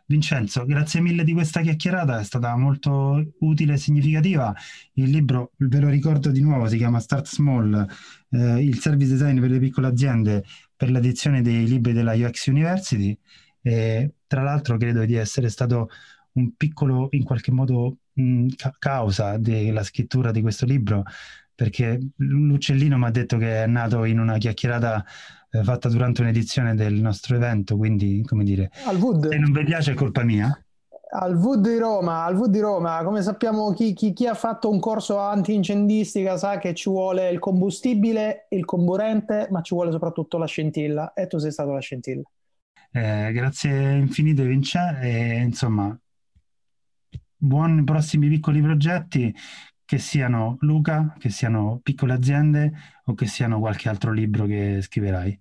Vincenzo, 0.06 0.64
grazie 0.64 1.00
mille 1.00 1.22
di 1.22 1.32
questa 1.32 1.61
chiacchierata, 1.61 2.18
è 2.18 2.24
stata 2.24 2.56
molto 2.56 3.34
utile 3.40 3.74
e 3.74 3.76
significativa. 3.76 4.54
Il 4.94 5.11
libro, 5.11 5.52
ve 5.59 5.78
lo 5.78 5.88
ricordo 5.88 6.30
di 6.30 6.40
nuovo, 6.40 6.66
si 6.66 6.76
chiama 6.76 6.98
Start 6.98 7.26
Small, 7.26 7.86
eh, 8.30 8.62
il 8.62 8.78
service 8.78 9.12
design 9.12 9.38
per 9.38 9.50
le 9.50 9.59
piccole 9.59 9.86
aziende 9.86 10.44
per 10.79 10.91
l'edizione 10.91 11.43
dei 11.43 11.66
libri 11.66 11.93
della 11.93 12.14
UX 12.14 12.47
University. 12.47 13.18
E, 13.61 14.12
tra 14.29 14.43
l'altro 14.43 14.76
credo 14.79 15.05
di 15.05 15.14
essere 15.16 15.49
stato 15.51 15.91
un 16.33 16.55
piccolo, 16.57 17.09
in 17.11 17.24
qualche 17.24 17.51
modo, 17.51 17.97
mh, 18.12 18.47
ca- 18.57 18.74
causa 18.79 19.37
della 19.39 19.83
scrittura 19.83 20.31
di 20.31 20.41
questo 20.41 20.64
libro, 20.64 21.03
perché 21.55 21.99
l'uccellino 22.16 22.97
mi 22.97 23.05
ha 23.07 23.11
detto 23.11 23.37
che 23.37 23.64
è 23.64 23.66
nato 23.66 24.05
in 24.05 24.20
una 24.20 24.39
chiacchierata 24.39 25.05
eh, 25.51 25.64
fatta 25.64 25.89
durante 25.89 26.20
un'edizione 26.20 26.76
del 26.76 26.95
nostro 26.95 27.35
evento, 27.35 27.76
quindi 27.76 28.22
come 28.24 28.45
dire, 28.45 28.70
Al 28.85 28.97
Wood. 28.99 29.29
se 29.29 29.39
non 29.39 29.51
vi 29.51 29.64
piace 29.64 29.91
è 29.93 29.95
colpa 29.95 30.22
mia. 30.22 30.57
Al 31.11 31.36
VUD 31.36 31.68
di 31.68 31.78
Roma, 31.78 32.24
al 32.24 32.34
VUD 32.34 32.50
di 32.50 32.61
Roma, 32.61 33.02
come 33.02 33.22
sappiamo 33.22 33.72
chi, 33.72 33.94
chi, 33.94 34.12
chi 34.12 34.26
ha 34.26 34.34
fatto 34.34 34.70
un 34.70 34.78
corso 34.78 35.18
anti-incendistica 35.18 36.36
sa 36.36 36.59
che 36.59 36.74
ci 36.74 36.90
vuole 36.90 37.30
il 37.30 37.38
combustibile, 37.38 38.46
il 38.50 38.64
comburente, 38.64 39.48
ma 39.50 39.62
ci 39.62 39.74
vuole 39.74 39.90
soprattutto 39.90 40.36
la 40.36 40.46
scintilla 40.46 41.14
e 41.14 41.26
tu 41.26 41.38
sei 41.38 41.50
stato 41.50 41.72
la 41.72 41.80
scintilla. 41.80 42.22
Eh, 42.90 43.32
grazie 43.32 43.96
infinite 43.96 44.44
Vince 44.44 44.98
e 45.00 45.40
insomma 45.40 45.98
buoni 47.38 47.84
prossimi 47.84 48.28
piccoli 48.28 48.61
progetti 48.61 49.34
che 49.84 49.98
siano 49.98 50.56
Luca, 50.61 51.14
che 51.18 51.30
siano 51.30 51.80
piccole 51.82 52.12
aziende 52.12 52.72
o 53.04 53.14
che 53.14 53.26
siano 53.26 53.59
qualche 53.59 53.88
altro 53.88 54.12
libro 54.12 54.44
che 54.44 54.82
scriverai. 54.82 55.40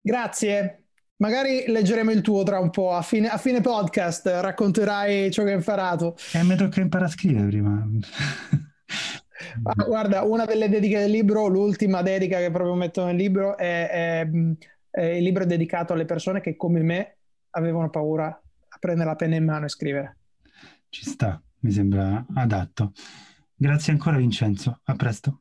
Grazie, 0.00 0.81
Magari 1.22 1.66
leggeremo 1.68 2.10
il 2.10 2.20
tuo 2.20 2.42
tra 2.42 2.58
un 2.58 2.70
po', 2.70 2.92
a 2.92 3.00
fine, 3.00 3.28
a 3.28 3.38
fine 3.38 3.60
podcast 3.60 4.26
racconterai 4.26 5.30
ciò 5.30 5.44
che 5.44 5.50
hai 5.50 5.54
imparato. 5.54 6.16
E 6.32 6.40
eh, 6.40 6.42
mi 6.42 6.56
tocca 6.56 6.80
imparare 6.80 7.08
a 7.08 7.12
scrivere 7.12 7.46
prima. 7.46 7.88
Ah, 9.64 9.84
guarda, 9.84 10.22
una 10.22 10.44
delle 10.44 10.68
dediche 10.68 10.98
del 10.98 11.10
libro, 11.10 11.48
l'ultima 11.48 12.00
dedica 12.00 12.38
che 12.38 12.50
proprio 12.50 12.74
metto 12.74 13.04
nel 13.04 13.16
libro, 13.16 13.56
è, 13.56 13.88
è, 13.88 14.28
è, 14.88 15.00
il 15.02 15.22
libro 15.22 15.44
dedicato 15.44 15.92
alle 15.92 16.04
persone 16.04 16.40
che 16.40 16.56
come 16.56 16.80
me 16.80 17.16
avevano 17.50 17.90
paura 17.90 18.28
a 18.28 18.76
prendere 18.78 19.08
la 19.08 19.16
penna 19.16 19.34
in 19.34 19.44
mano 19.44 19.64
e 19.64 19.68
scrivere. 19.68 20.16
Ci 20.88 21.04
sta, 21.04 21.42
mi 21.60 21.72
sembra 21.72 22.24
adatto. 22.34 22.92
Grazie 23.54 23.92
ancora 23.92 24.16
Vincenzo, 24.16 24.80
a 24.84 24.94
presto. 24.94 25.40